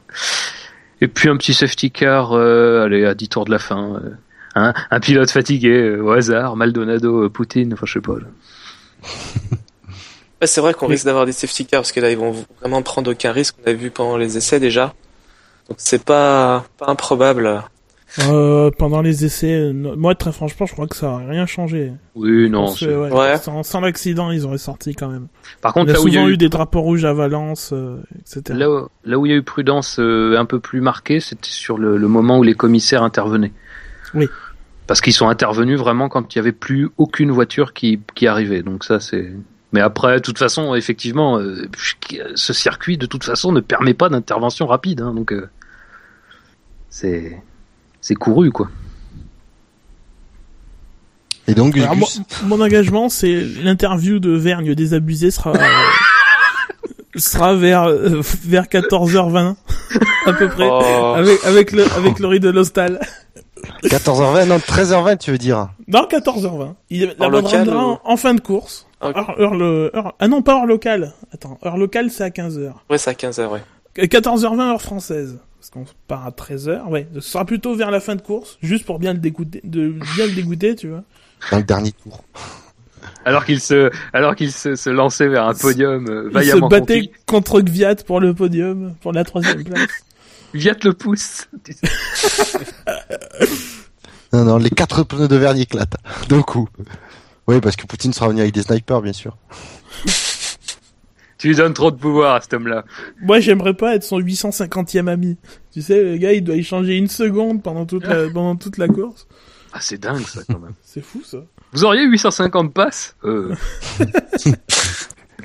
Et 1.00 1.06
puis 1.08 1.28
un 1.28 1.36
petit 1.36 1.54
safety 1.54 1.92
car, 1.92 2.32
euh, 2.32 2.84
allez 2.84 3.04
à 3.04 3.14
10 3.14 3.28
tours 3.28 3.44
de 3.44 3.52
la 3.52 3.58
fin. 3.60 4.00
Euh, 4.56 4.60
un, 4.60 4.74
un 4.90 5.00
pilote 5.00 5.30
fatigué 5.30 5.70
euh, 5.70 6.02
au 6.02 6.10
hasard, 6.10 6.56
Maldonado, 6.56 7.24
euh, 7.24 7.28
Poutine, 7.28 7.72
enfin 7.74 7.86
je 7.86 7.92
sais 7.94 8.00
pas. 8.00 8.14
c'est 10.44 10.60
vrai 10.60 10.74
qu'on 10.74 10.86
risque 10.88 11.04
d'avoir 11.04 11.26
des 11.26 11.32
safety 11.32 11.66
cars 11.66 11.80
parce 11.82 11.92
que 11.92 12.00
là 12.00 12.10
ils 12.10 12.18
vont 12.18 12.34
vraiment 12.60 12.82
prendre 12.82 13.10
aucun 13.12 13.32
risque. 13.32 13.56
On 13.64 13.70
a 13.70 13.72
vu 13.72 13.90
pendant 13.90 14.16
les 14.16 14.36
essais 14.36 14.60
déjà. 14.60 14.94
Donc 15.68 15.76
c'est 15.78 16.04
pas 16.04 16.64
pas 16.78 16.86
improbable. 16.88 17.62
Euh, 18.28 18.70
pendant 18.76 19.00
les 19.00 19.24
essais, 19.24 19.54
euh, 19.54 19.72
moi 19.72 20.14
très 20.14 20.32
franchement, 20.32 20.66
je 20.66 20.72
crois 20.74 20.86
que 20.86 20.96
ça 20.96 21.08
aurait 21.12 21.26
rien 21.30 21.46
changé. 21.46 21.92
Oui, 22.14 22.50
non. 22.50 22.66
Parce 22.66 22.80
que, 22.80 22.84
c'est- 22.86 22.94
ouais, 22.94 23.10
Ouais. 23.10 23.38
Sans, 23.38 23.62
sans 23.62 23.80
l'accident, 23.80 24.30
ils 24.30 24.44
auraient 24.44 24.58
sorti 24.58 24.94
quand 24.94 25.08
même. 25.08 25.28
Par 25.62 25.72
Il 25.72 25.74
contre, 25.74 25.86
y 25.86 25.90
a 25.92 25.94
là 25.94 26.00
où 26.02 26.08
il 26.08 26.12
y 26.12 26.16
a 26.16 26.20
souvent 26.20 26.28
eu 26.28 26.34
eu 26.34 26.36
des 26.36 26.50
drapeaux 26.50 26.82
rouges 26.82 27.06
à 27.06 27.14
Valence, 27.14 27.70
euh, 27.72 28.02
etc. 28.20 28.42
Là 28.58 28.70
où, 28.70 28.88
là 29.06 29.18
où 29.18 29.24
il 29.24 29.30
y 29.30 29.32
a 29.32 29.38
eu 29.38 29.42
prudence 29.42 29.98
euh, 29.98 30.36
un 30.36 30.44
peu 30.44 30.60
plus 30.60 30.82
marquée, 30.82 31.20
c'était 31.20 31.48
sur 31.48 31.78
le, 31.78 31.96
le 31.96 32.08
moment 32.08 32.36
où 32.38 32.42
les 32.42 32.52
commissaires 32.52 33.02
intervenaient. 33.02 33.52
Oui. 34.14 34.28
Parce 34.86 35.00
qu'ils 35.00 35.12
sont 35.12 35.28
intervenus 35.28 35.78
vraiment 35.78 36.08
quand 36.08 36.34
il 36.34 36.38
y 36.38 36.40
avait 36.40 36.52
plus 36.52 36.90
aucune 36.98 37.30
voiture 37.30 37.72
qui, 37.72 38.00
qui 38.14 38.26
arrivait. 38.26 38.62
Donc 38.62 38.84
ça, 38.84 39.00
c'est. 39.00 39.32
Mais 39.72 39.80
après, 39.80 40.16
de 40.16 40.22
toute 40.22 40.38
façon, 40.38 40.74
effectivement, 40.74 41.38
euh, 41.38 41.66
ce 42.34 42.52
circuit, 42.52 42.98
de 42.98 43.06
toute 43.06 43.24
façon, 43.24 43.52
ne 43.52 43.60
permet 43.60 43.94
pas 43.94 44.08
d'intervention 44.10 44.66
rapide. 44.66 45.00
hein, 45.00 45.14
donc 45.14 45.32
euh, 45.32 45.48
c'est 46.90 47.40
c'est 48.00 48.14
couru, 48.16 48.50
quoi. 48.50 48.68
Et 51.48 51.54
donc, 51.54 51.76
Alors, 51.76 51.96
Gus, 51.96 52.20
mon 52.44 52.60
engagement, 52.60 53.08
c'est 53.08 53.40
l'interview 53.62 54.18
de 54.20 54.30
Vergne 54.30 54.74
désabusé 54.74 55.30
sera 55.30 55.52
euh, 55.54 55.58
sera 57.16 57.54
vers 57.54 57.84
euh, 57.84 58.20
vers 58.44 58.64
14h20 58.66 59.56
à 60.26 60.32
peu 60.34 60.48
près 60.48 60.68
Oh. 60.70 61.14
avec 61.16 61.44
avec 61.44 61.72
le 61.72 61.84
avec 61.94 62.18
le 62.20 62.26
riz 62.28 62.40
de 62.40 62.50
l'hostal. 62.50 63.00
14h20, 63.82 64.46
non, 64.46 64.56
13h20, 64.58 65.18
tu 65.18 65.30
veux 65.32 65.38
dire. 65.38 65.68
Non, 65.88 66.06
14h20. 66.10 66.74
Il 66.90 67.14
la 67.18 67.26
En 67.28 68.14
ou- 68.14 68.16
fin 68.16 68.34
de 68.34 68.40
course. 68.40 68.86
Heure, 69.02 69.40
heure 69.40 69.54
le, 69.54 69.90
heure- 69.96 70.14
ah 70.20 70.28
non, 70.28 70.42
pas 70.42 70.58
heure 70.60 70.66
locale. 70.66 71.12
Attends, 71.32 71.58
heure 71.64 71.76
locale, 71.76 72.10
c'est 72.10 72.22
à 72.22 72.30
15h. 72.30 72.72
Ouais, 72.88 72.98
c'est 72.98 73.10
à 73.10 73.14
15h, 73.14 73.48
ouais. 73.48 73.60
14h20 73.96 74.60
heure 74.72 74.80
française. 74.82 75.38
Parce 75.58 75.70
qu'on 75.70 75.84
part 76.08 76.26
à 76.26 76.30
13h. 76.30 76.86
Ouais, 76.88 77.06
ce 77.14 77.20
sera 77.20 77.44
plutôt 77.44 77.74
vers 77.74 77.90
la 77.90 78.00
fin 78.00 78.14
de 78.16 78.22
course, 78.22 78.58
juste 78.62 78.84
pour 78.86 78.98
bien 78.98 79.12
le 79.12 79.18
dégoûter, 79.18 79.60
de 79.64 79.90
bien 80.16 80.26
le 80.26 80.32
dégoûter, 80.32 80.74
tu 80.76 80.88
vois. 80.88 81.02
Dans 81.50 81.58
le 81.58 81.62
dernier 81.64 81.92
tour. 81.92 82.22
Alors 83.24 83.44
qu'il 83.44 83.60
se, 83.60 83.90
alors 84.12 84.34
qu'il 84.36 84.52
se, 84.52 84.74
se 84.76 84.90
lançait 84.90 85.26
vers 85.28 85.46
un 85.46 85.54
podium 85.54 86.08
euh, 86.08 86.22
Il 86.26 86.28
se 86.28 86.34
vaillamment 86.34 86.68
battait 86.68 87.00
conquis. 87.00 87.12
contre 87.26 87.60
Gviat 87.60 87.96
pour 88.06 88.20
le 88.20 88.32
podium, 88.34 88.94
pour 89.00 89.12
la 89.12 89.24
troisième 89.24 89.64
place. 89.64 89.88
Viat 90.54 90.76
le 90.84 90.92
pouce. 90.92 91.48
Non, 94.32 94.44
non, 94.44 94.56
les 94.56 94.70
quatre 94.70 95.02
pneus 95.04 95.28
de 95.28 95.36
verre 95.36 95.56
éclatent. 95.56 95.96
D'un 96.28 96.42
coup. 96.42 96.68
Oui, 97.46 97.60
parce 97.60 97.76
que 97.76 97.86
Poutine 97.86 98.12
sera 98.12 98.28
venu 98.28 98.40
avec 98.40 98.54
des 98.54 98.62
snipers, 98.62 99.02
bien 99.02 99.12
sûr. 99.12 99.36
tu 101.38 101.48
lui 101.48 101.56
donnes 101.56 101.74
trop 101.74 101.90
de 101.90 101.96
pouvoir 101.96 102.36
à 102.36 102.40
cet 102.40 102.54
homme-là. 102.54 102.84
Moi, 103.20 103.40
j'aimerais 103.40 103.74
pas 103.74 103.94
être 103.94 104.04
son 104.04 104.20
850e 104.20 105.08
ami. 105.08 105.36
Tu 105.72 105.82
sais, 105.82 106.02
le 106.02 106.16
gars, 106.16 106.32
il 106.32 106.44
doit 106.44 106.56
y 106.56 106.62
changer 106.62 106.96
une 106.96 107.08
seconde 107.08 107.62
pendant 107.62 107.84
toute 107.84 108.06
la, 108.06 108.30
pendant 108.32 108.56
toute 108.56 108.78
la 108.78 108.88
course. 108.88 109.26
Ah, 109.72 109.78
c'est 109.80 109.98
dingue 109.98 110.26
ça 110.26 110.40
quand 110.48 110.58
même. 110.58 110.74
C'est 110.82 111.02
fou, 111.02 111.22
ça. 111.24 111.38
Vous 111.72 111.84
auriez 111.84 112.04
850 112.04 112.72
passes? 112.72 113.16
Euh, 113.24 113.54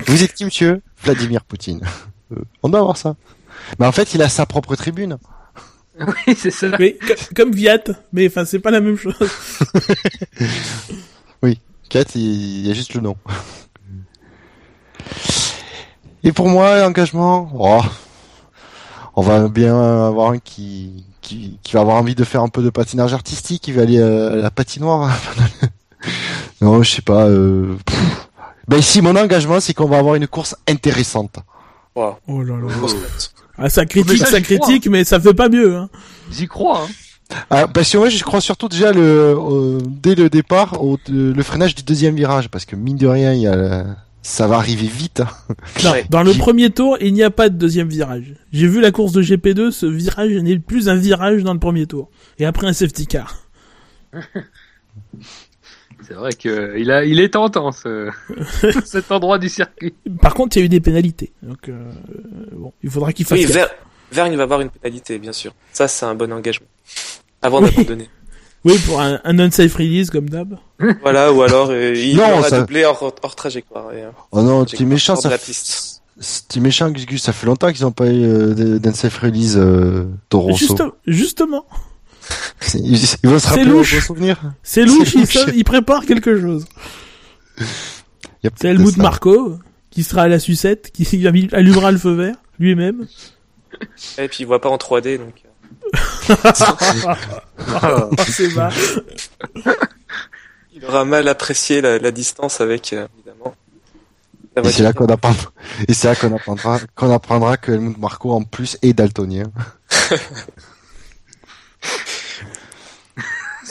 Vous 0.06 0.22
êtes 0.22 0.34
qui, 0.34 0.44
monsieur? 0.44 0.82
Vladimir 1.02 1.44
Poutine. 1.44 1.80
Euh, 2.32 2.36
on 2.62 2.68
doit 2.68 2.80
avoir 2.80 2.96
ça. 2.96 3.16
Mais 3.78 3.86
en 3.86 3.92
fait, 3.92 4.14
il 4.14 4.22
a 4.22 4.28
sa 4.28 4.46
propre 4.46 4.76
tribune. 4.76 5.18
Oui, 6.26 6.36
c'est 6.36 6.50
ça. 6.50 6.68
Mais 6.78 6.94
co- 6.94 7.14
comme 7.34 7.52
Viat, 7.52 7.82
mais 8.12 8.28
enfin 8.28 8.44
c'est 8.44 8.60
pas 8.60 8.70
la 8.70 8.80
même 8.80 8.96
chose. 8.96 9.14
4, 11.88 12.16
il 12.16 12.66
y 12.66 12.70
a 12.70 12.74
juste 12.74 12.94
le 12.94 13.00
nom. 13.00 13.16
Et 16.22 16.32
pour 16.32 16.48
moi, 16.48 16.78
l'engagement, 16.80 17.50
oh, 17.54 17.80
on 19.16 19.22
va 19.22 19.48
bien 19.48 19.74
avoir 20.06 20.32
un 20.32 20.38
qui, 20.38 21.04
qui, 21.20 21.58
qui 21.62 21.72
va 21.72 21.80
avoir 21.80 21.96
envie 21.96 22.14
de 22.14 22.24
faire 22.24 22.42
un 22.42 22.48
peu 22.48 22.62
de 22.62 22.70
patinage 22.70 23.14
artistique, 23.14 23.62
qui 23.62 23.72
va 23.72 23.82
aller 23.82 23.98
euh, 23.98 24.32
à 24.32 24.36
la 24.36 24.50
patinoire. 24.50 25.16
non, 26.60 26.82
je 26.82 26.96
sais 26.96 27.02
pas. 27.02 27.26
Euh... 27.26 27.76
Ben 28.66 28.78
ici, 28.78 29.00
mon 29.00 29.16
engagement, 29.16 29.60
c'est 29.60 29.72
qu'on 29.72 29.88
va 29.88 29.98
avoir 29.98 30.16
une 30.16 30.26
course 30.26 30.56
intéressante. 30.68 31.36
Wow. 31.94 32.16
Oh 32.26 32.42
là 32.42 32.56
là. 32.56 32.66
Ah, 33.58 33.68
ça 33.68 33.82
Mais 33.82 33.86
critique, 33.88 34.18
ça, 34.18 34.26
ça 34.26 34.38
j'y 34.38 34.42
crois. 34.44 34.58
critique, 34.66 34.88
mais 34.90 35.04
ça 35.04 35.18
fait 35.20 35.34
pas 35.34 35.48
mieux. 35.48 35.76
Hein. 35.76 35.88
J'y 36.30 36.46
crois. 36.46 36.82
Hein. 36.84 37.34
Ah, 37.50 37.66
moi, 37.94 38.08
je 38.08 38.22
crois 38.24 38.40
surtout 38.40 38.68
déjà 38.68 38.92
le, 38.92 39.00
euh, 39.02 39.78
dès 39.86 40.14
le 40.14 40.30
départ 40.30 40.82
au 40.82 40.98
le 41.08 41.42
freinage 41.42 41.74
du 41.74 41.82
deuxième 41.82 42.14
virage, 42.16 42.48
parce 42.48 42.64
que 42.64 42.74
mine 42.76 42.96
de 42.96 43.06
rien, 43.06 43.34
il 43.34 43.40
y 43.42 43.46
a, 43.46 43.54
le- 43.56 43.84
ça 44.22 44.46
va 44.46 44.56
arriver 44.56 44.86
vite. 44.86 45.20
hein. 45.20 45.28
Non, 45.84 45.92
dans 46.10 46.22
le 46.22 46.32
premier 46.34 46.70
tour, 46.70 46.96
il 47.00 47.12
n'y 47.12 47.22
a 47.22 47.30
pas 47.30 47.48
de 47.50 47.56
deuxième 47.56 47.88
virage. 47.88 48.34
J'ai 48.52 48.66
vu 48.66 48.80
la 48.80 48.90
course 48.92 49.12
de 49.12 49.22
GP2, 49.22 49.70
ce 49.72 49.86
virage 49.86 50.32
n'est 50.36 50.58
plus 50.58 50.88
un 50.88 50.94
virage 50.96 51.42
dans 51.42 51.52
le 51.52 51.58
premier 51.60 51.86
tour. 51.86 52.08
Et 52.38 52.46
après 52.46 52.66
un 52.66 52.72
safety 52.72 53.06
car. 53.06 53.36
C'est 56.08 56.14
vrai 56.14 56.32
que 56.32 56.78
il 56.78 56.90
a, 56.90 57.04
il 57.04 57.20
est 57.20 57.28
tentant 57.34 57.70
ce, 57.70 58.08
cet 58.86 59.12
endroit 59.12 59.38
du 59.38 59.48
circuit. 59.50 59.92
Par 60.22 60.32
contre, 60.34 60.56
il 60.56 60.60
y 60.60 60.62
a 60.62 60.64
eu 60.64 60.68
des 60.70 60.80
pénalités. 60.80 61.32
Donc, 61.42 61.68
euh, 61.68 61.78
bon, 62.52 62.72
il 62.82 62.88
faudra 62.90 63.12
qu'il 63.12 63.26
fasse 63.26 63.38
Oui. 63.38 63.44
Ver- 63.44 63.68
Vergne 64.10 64.34
va 64.36 64.44
avoir 64.44 64.62
une 64.62 64.70
pénalité, 64.70 65.18
bien 65.18 65.32
sûr. 65.32 65.52
Ça, 65.72 65.86
c'est 65.86 66.06
un 66.06 66.14
bon 66.14 66.32
engagement. 66.32 66.66
Avant 67.42 67.62
Oui. 67.62 67.70
d'abandonner. 67.70 68.08
Oui, 68.64 68.76
pour 68.86 69.00
un, 69.00 69.20
un 69.22 69.38
unsafe 69.38 69.76
release 69.76 70.10
comme 70.10 70.28
d'hab. 70.28 70.56
Voilà, 71.02 71.32
ou 71.32 71.42
alors 71.42 71.68
euh, 71.70 71.94
il 71.94 72.16
Non, 72.16 72.38
aura 72.38 72.48
ça- 72.48 72.60
doublé 72.60 72.84
hors, 72.84 73.14
hors 73.22 73.36
trajectoire. 73.36 73.92
et, 73.92 74.02
euh, 74.02 74.10
Oh 74.32 74.42
non, 74.42 74.64
tu 74.64 74.82
es 74.82 74.84
méchant, 74.84 75.14
ça, 75.14 75.30
la 75.30 75.38
piste. 75.38 76.02
méchant, 76.56 76.90
Gus 76.90 77.06
Gus, 77.06 77.22
ça 77.22 77.32
fait 77.32 77.46
longtemps 77.46 77.70
qu'ils 77.72 77.84
n'ont 77.84 77.92
pas 77.92 78.06
eu 78.08 78.24
euh, 78.24 78.54
de- 78.54 78.78
d'un 78.78 78.92
safe 78.92 79.16
release 79.18 79.56
euh, 79.56 80.06
Toro 80.28 80.48
Rosso. 80.48 80.58
Juste- 80.58 80.82
justement, 81.06 81.66
Se 82.60 83.46
rappeler 83.48 83.64
louche. 83.64 84.06
souvenirs. 84.06 84.40
c'est 84.62 84.84
louche, 84.84 85.14
il, 85.14 85.26
il 85.56 85.64
prépare 85.64 86.04
quelque 86.04 86.38
chose. 86.40 86.66
Il 88.44 88.50
C'est 88.54 88.68
Helmut. 88.68 88.96
Marco, 88.98 89.58
qui 89.90 90.04
sera 90.04 90.22
à 90.22 90.28
la 90.28 90.38
sucette, 90.38 90.92
qui 90.92 91.04
allumera 91.52 91.90
le 91.90 91.98
feu 91.98 92.12
vert, 92.14 92.36
lui-même. 92.60 93.08
Et 94.16 94.28
puis 94.28 94.38
il 94.40 94.46
voit 94.46 94.60
pas 94.60 94.68
en 94.68 94.76
3D, 94.76 95.18
donc. 95.18 95.42
euh, 96.30 96.34
Oh, 97.82 98.10
c'est 98.28 98.54
bas. 98.54 98.70
Il 100.72 100.84
aura 100.84 101.04
mal 101.04 101.26
apprécié 101.26 101.80
la, 101.80 101.98
la 101.98 102.10
distance 102.12 102.60
avec, 102.60 102.92
euh, 102.92 103.08
évidemment. 103.16 103.54
Et 104.56 104.70
c'est 104.70 104.82
là 104.84 104.92
qu'on 104.92 105.06
apprendra, 105.06 105.52
et 105.88 105.94
c'est 105.94 106.06
là 106.08 106.14
qu'on 106.14 106.34
apprendra, 106.34 106.78
qu'on 106.94 107.12
apprendra 107.12 107.56
que 107.56 107.72
Helmut 107.72 107.98
Marco 107.98 108.30
en 108.32 108.42
plus 108.42 108.76
est 108.82 108.92
daltonien. 108.92 109.50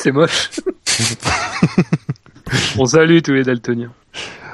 C'est 0.08 0.14
moche. 0.14 0.52
On 2.78 2.86
salue 2.86 3.20
tous 3.22 3.34
les 3.34 3.44
daltoniens. 3.44 3.92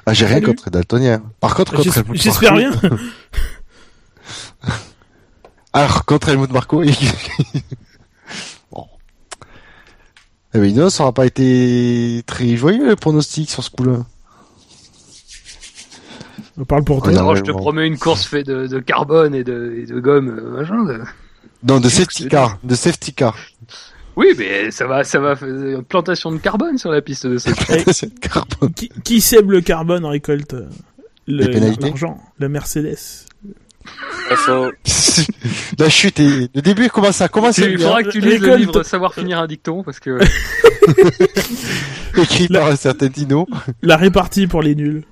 Ah, 0.07 0.13
j'ai 0.15 0.25
rien 0.25 0.37
Salut. 0.37 0.47
contre 0.47 0.63
les 0.65 0.71
daltoniens. 0.71 1.21
Par 1.39 1.53
contre, 1.53 1.73
contre 1.75 1.93
J'es- 1.93 1.99
Helmut 1.99 2.19
J'espère 2.19 2.55
bien. 2.55 2.71
Alors, 5.73 6.05
contre 6.05 6.29
Helmut 6.29 6.51
Marco, 6.51 6.81
il... 6.81 6.91
bon. 8.71 8.87
Eh 10.55 10.59
ben, 10.59 10.73
non, 10.75 10.89
ça 10.89 11.03
n'aura 11.03 11.13
pas 11.13 11.27
été 11.27 12.23
très 12.25 12.57
joyeux, 12.57 12.87
le 12.89 12.95
pronostic 12.95 13.51
sur 13.51 13.63
ce 13.63 13.69
coup-là. 13.69 14.03
On 16.57 16.65
parle 16.65 16.83
pour 16.83 16.97
Oh, 16.97 17.01
toi. 17.01 17.11
non. 17.11 17.19
Alors, 17.19 17.35
je 17.35 17.43
te 17.43 17.51
bon. 17.51 17.59
promets 17.59 17.85
une 17.85 17.99
course 17.99 18.25
faite 18.25 18.47
de, 18.47 18.65
de 18.65 18.79
carbone 18.79 19.35
et 19.35 19.43
de, 19.43 19.75
et 19.83 19.85
de 19.85 19.99
gomme, 19.99 20.29
euh, 20.29 20.61
machin. 20.61 20.83
de- 20.83 21.03
Non, 21.61 21.79
de 21.79 21.89
safety 21.89 22.27
car, 22.27 22.57
de 22.63 22.73
safety 22.73 23.13
car. 23.13 23.35
Oui, 24.15 24.27
mais 24.37 24.69
ça 24.71 24.85
va, 24.85 25.03
ça 25.03 25.19
va 25.19 25.35
faire 25.35 25.47
une 25.47 25.83
plantation 25.83 26.31
de 26.31 26.37
carbone 26.37 26.77
sur 26.77 26.91
la 26.91 27.01
piste 27.01 27.25
de 27.27 27.37
cette. 27.37 27.55
C'est 27.93 28.19
carbone. 28.19 28.71
Qui, 28.73 28.89
qui 29.03 29.21
sème 29.21 29.49
le 29.51 29.61
carbone 29.61 30.05
récolte 30.05 30.53
euh, 30.53 30.67
le- 31.27 31.45
Les 31.45 31.49
pénalités 31.51 31.87
l'argent 31.87 32.19
La 32.39 32.47
Mercedes? 32.49 32.97
Faut, 34.35 34.71
La 35.79 35.89
chute 35.89 36.19
est, 36.19 36.49
le 36.55 36.61
début 36.61 36.87
commence 36.89 37.19
à 37.21 37.27
commencer 37.27 37.63
Il 37.63 37.75
bien, 37.77 37.87
faudra 37.87 38.03
que 38.03 38.09
tu 38.09 38.21
lises 38.21 38.39
le 38.39 38.55
livre 38.55 38.81
Savoir 38.83 39.13
finir 39.13 39.39
un 39.39 39.47
dicton 39.47 39.83
parce 39.83 39.99
que 39.99 40.19
écrit 42.17 42.47
par 42.47 42.67
un 42.67 42.75
certain 42.75 43.07
Dino, 43.07 43.47
La 43.81 43.97
répartie 43.97 44.47
pour 44.47 44.61
les 44.61 44.75
nuls. 44.75 45.03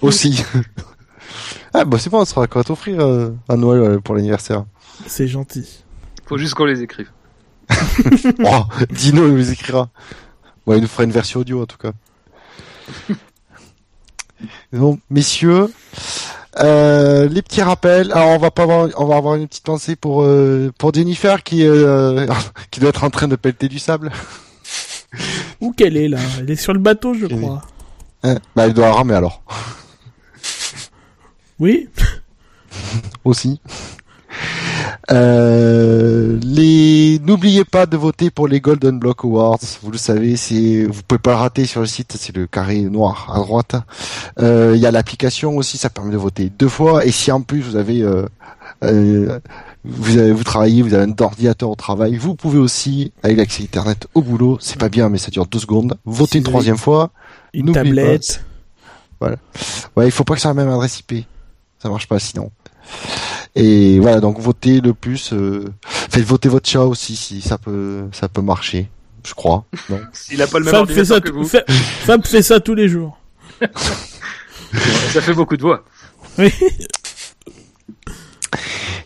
aussi. 0.00 0.42
ah, 1.74 1.84
bah, 1.84 1.98
c'est 2.00 2.10
bon, 2.10 2.20
on 2.20 2.24
sera 2.24 2.46
quoi 2.46 2.64
t'offrir, 2.64 3.00
euh, 3.00 3.30
à 3.48 3.56
Noël, 3.56 3.80
euh, 3.82 3.98
pour 4.00 4.14
l'anniversaire. 4.14 4.64
C'est 5.06 5.28
gentil. 5.28 5.84
faut 6.26 6.38
juste 6.38 6.54
qu'on 6.54 6.64
les 6.64 6.82
écrive. 6.82 7.10
Oh, 8.44 8.64
Dino, 8.90 9.26
il 9.26 9.34
nous 9.34 9.50
écrira. 9.50 9.88
Ouais, 10.66 10.78
il 10.78 10.82
nous 10.82 10.88
fera 10.88 11.04
une 11.04 11.10
version 11.10 11.40
audio, 11.40 11.62
en 11.62 11.66
tout 11.66 11.78
cas. 11.78 11.92
Bon, 14.72 14.98
messieurs, 15.08 15.72
euh, 16.58 17.28
les 17.28 17.42
petits 17.42 17.62
rappels. 17.62 18.10
Alors, 18.12 18.30
on 18.30 18.38
va 18.38 18.50
pas 18.50 18.64
avoir, 18.64 18.88
on 18.96 19.06
va 19.06 19.16
avoir 19.16 19.36
une 19.36 19.46
petite 19.46 19.64
pensée 19.64 19.96
pour, 19.96 20.22
euh, 20.22 20.72
pour 20.78 20.92
Jennifer 20.92 21.42
qui, 21.42 21.64
euh, 21.64 22.26
qui 22.70 22.80
doit 22.80 22.88
être 22.90 23.04
en 23.04 23.10
train 23.10 23.28
de 23.28 23.36
pelleter 23.36 23.68
du 23.68 23.78
sable. 23.78 24.10
Où 25.60 25.72
qu'elle 25.72 25.96
est 25.96 26.08
là? 26.08 26.18
Elle 26.40 26.50
est 26.50 26.56
sur 26.56 26.72
le 26.72 26.78
bateau, 26.78 27.14
je 27.14 27.26
crois. 27.26 27.62
Bah, 28.22 28.66
elle 28.66 28.74
doit 28.74 28.92
ramer 28.92 29.14
alors. 29.14 29.42
Oui? 31.58 31.88
Aussi. 33.24 33.60
Euh, 35.10 35.41
n'oubliez 37.22 37.64
pas 37.64 37.86
de 37.86 37.96
voter 37.96 38.30
pour 38.30 38.48
les 38.48 38.60
Golden 38.60 38.98
Block 38.98 39.24
Awards. 39.24 39.58
Vous 39.82 39.90
le 39.90 39.98
savez, 39.98 40.36
c'est, 40.36 40.84
vous 40.84 41.02
pouvez 41.06 41.18
pas 41.18 41.30
le 41.30 41.36
rater 41.36 41.64
sur 41.64 41.80
le 41.80 41.86
site, 41.86 42.16
c'est 42.18 42.36
le 42.36 42.46
carré 42.46 42.80
noir 42.80 43.30
à 43.32 43.38
droite. 43.38 43.76
Euh, 44.40 44.72
Il 44.74 44.80
y 44.80 44.86
a 44.86 44.90
l'application 44.90 45.56
aussi, 45.56 45.78
ça 45.78 45.90
permet 45.90 46.12
de 46.12 46.18
voter 46.18 46.50
deux 46.50 46.68
fois. 46.68 47.04
Et 47.06 47.10
si 47.10 47.30
en 47.30 47.42
plus 47.42 47.60
vous 47.60 47.76
avez, 47.76 48.02
euh, 48.02 48.26
euh, 48.84 49.38
vous 49.84 50.18
avez, 50.18 50.32
vous 50.32 50.44
travaillez, 50.44 50.82
vous 50.82 50.94
avez 50.94 51.10
un 51.10 51.24
ordinateur 51.24 51.70
au 51.70 51.76
travail, 51.76 52.16
vous 52.16 52.34
pouvez 52.34 52.58
aussi, 52.58 53.12
avec 53.22 53.36
l'accès 53.36 53.62
internet 53.62 54.06
au 54.14 54.22
boulot, 54.22 54.58
c'est 54.60 54.78
pas 54.78 54.88
bien, 54.88 55.08
mais 55.08 55.18
ça 55.18 55.30
dure 55.30 55.46
deux 55.46 55.60
secondes, 55.60 55.96
voter 56.04 56.38
une 56.38 56.44
troisième 56.44 56.78
fois. 56.78 57.10
Une 57.54 57.72
tablette. 57.72 58.44
Ouais, 59.20 60.06
il 60.06 60.10
faut 60.10 60.24
pas 60.24 60.34
que 60.34 60.40
ça 60.40 60.50
ait 60.50 60.54
la 60.54 60.64
même 60.64 60.72
adresse 60.72 60.98
IP. 61.00 61.26
Ça 61.78 61.88
marche 61.88 62.08
pas 62.08 62.18
sinon. 62.18 62.50
Et 63.54 64.00
voilà, 64.00 64.20
donc 64.20 64.38
votez 64.38 64.80
le 64.80 64.94
plus. 64.94 65.32
Euh... 65.32 65.64
Faites 66.12 66.24
voter 66.24 66.48
votre 66.50 66.68
chat 66.68 66.82
aussi 66.84 67.16
si 67.16 67.40
ça 67.40 67.56
peut, 67.56 68.04
ça 68.12 68.28
peut 68.28 68.42
marcher. 68.42 68.88
Je 69.26 69.32
crois. 69.34 69.64
Non. 69.88 69.98
S'il 70.12 70.42
a 70.42 70.46
pas 70.46 70.58
le 70.58 70.66
même 70.66 70.74
Fab 70.74 70.90
fait, 70.90 71.04
ça, 71.06 71.20
que 71.20 71.30
vous, 71.30 71.46
Fa- 71.46 71.64
Fab 71.68 72.26
fait 72.26 72.42
ça 72.42 72.60
tous 72.60 72.74
les 72.74 72.88
jours. 72.88 73.18
ça 75.12 75.20
fait 75.22 75.32
beaucoup 75.32 75.56
de 75.56 75.62
voix. 75.62 75.84
Oui. 76.38 76.52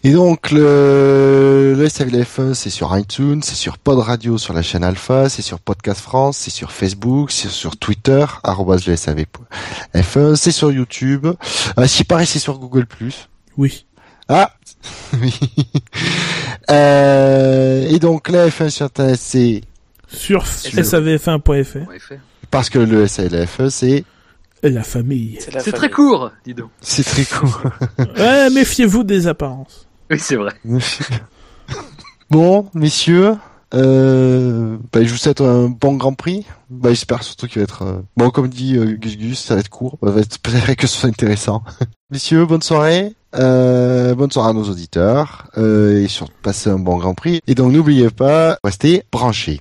Et 0.02 0.12
donc 0.12 0.50
le, 0.52 1.74
le 1.76 1.86
SAVLF1 1.86 2.54
c'est 2.54 2.70
sur 2.70 2.96
iTunes, 2.96 3.40
c'est 3.42 3.54
sur 3.54 3.78
Pod 3.78 3.98
Radio 3.98 4.38
sur 4.38 4.52
la 4.54 4.62
chaîne 4.62 4.84
Alpha, 4.84 5.28
c'est 5.28 5.42
sur 5.42 5.58
Podcast 5.60 6.00
France, 6.00 6.36
c'est 6.38 6.50
sur 6.50 6.70
Facebook, 6.72 7.30
c'est 7.32 7.48
sur 7.48 7.76
Twitter 7.76 8.24
arrobase 8.44 8.86
le 8.86 8.96
SAV.F1, 8.96 10.36
c'est 10.36 10.50
sur 10.52 10.70
YouTube. 10.72 11.26
Euh, 11.78 11.86
si 11.86 12.04
pareil 12.04 12.26
c'est 12.26 12.38
sur 12.38 12.58
Google 12.58 12.86
Oui. 13.56 13.86
Ah 14.28 14.52
oui. 15.20 15.34
Euh, 16.70 17.86
et 17.88 17.98
donc 17.98 18.28
la 18.28 18.48
F1 18.48 18.70
sur 18.70 18.86
Internet 18.86 19.18
c'est 19.20 19.60
Sur 20.08 20.46
Sur- 20.46 20.82
savf1.fr. 20.82 21.88
Ouais, 21.88 21.98
fait. 21.98 22.20
parce 22.50 22.70
que 22.70 22.78
le 22.78 23.06
SAVLF1 23.06 23.70
c'est 23.70 24.04
La 24.62 24.82
famille. 24.82 25.36
c'est 25.40 25.52
la 25.54 25.60
C'est 25.60 25.70
famille. 25.70 25.88
très 25.88 25.90
court, 25.90 26.30
dis 26.44 26.54
donc. 26.54 26.70
c'est 26.80 27.04
très 27.04 27.24
court. 27.24 27.62
Ouais, 28.18 28.50
méfiez-vous 28.50 29.04
des 29.04 29.26
apparences. 29.28 29.86
Oui, 30.10 30.18
c'est 30.18 30.36
vrai. 30.36 30.52
bon, 32.30 32.68
messieurs, 32.74 33.34
euh, 33.74 34.76
bah, 34.92 35.02
je 35.04 35.10
vous 35.10 35.16
souhaite 35.16 35.40
un 35.40 35.68
bon 35.68 35.94
Grand 35.94 36.14
Prix. 36.14 36.46
Bah, 36.70 36.90
j'espère 36.90 37.22
surtout 37.22 37.46
qu'il 37.46 37.58
va 37.60 37.64
être 37.64 37.82
euh, 37.82 38.00
bon, 38.16 38.30
comme 38.30 38.48
dit 38.48 38.76
euh, 38.76 38.96
Gus 38.96 39.16
Gus, 39.16 39.38
ça 39.40 39.54
va 39.54 39.60
être 39.60 39.68
court. 39.68 39.98
Bah, 40.02 40.10
va 40.10 40.20
être- 40.20 40.38
J'espère 40.48 40.76
que 40.76 40.86
ce 40.86 40.98
soit 41.00 41.08
intéressant. 41.08 41.62
Messieurs, 42.10 42.46
bonne 42.46 42.62
soirée. 42.62 43.12
Euh, 43.34 44.14
bonne 44.14 44.30
soirée 44.30 44.50
à 44.50 44.52
nos 44.54 44.64
auditeurs 44.64 45.48
euh, 45.58 46.02
et 46.02 46.08
surtout 46.08 46.32
passez 46.42 46.70
un 46.70 46.78
bon 46.78 46.96
Grand 46.96 47.14
Prix. 47.14 47.40
Et 47.46 47.54
donc 47.54 47.72
n'oubliez 47.72 48.10
pas, 48.10 48.58
restez 48.64 49.02
branchés. 49.12 49.60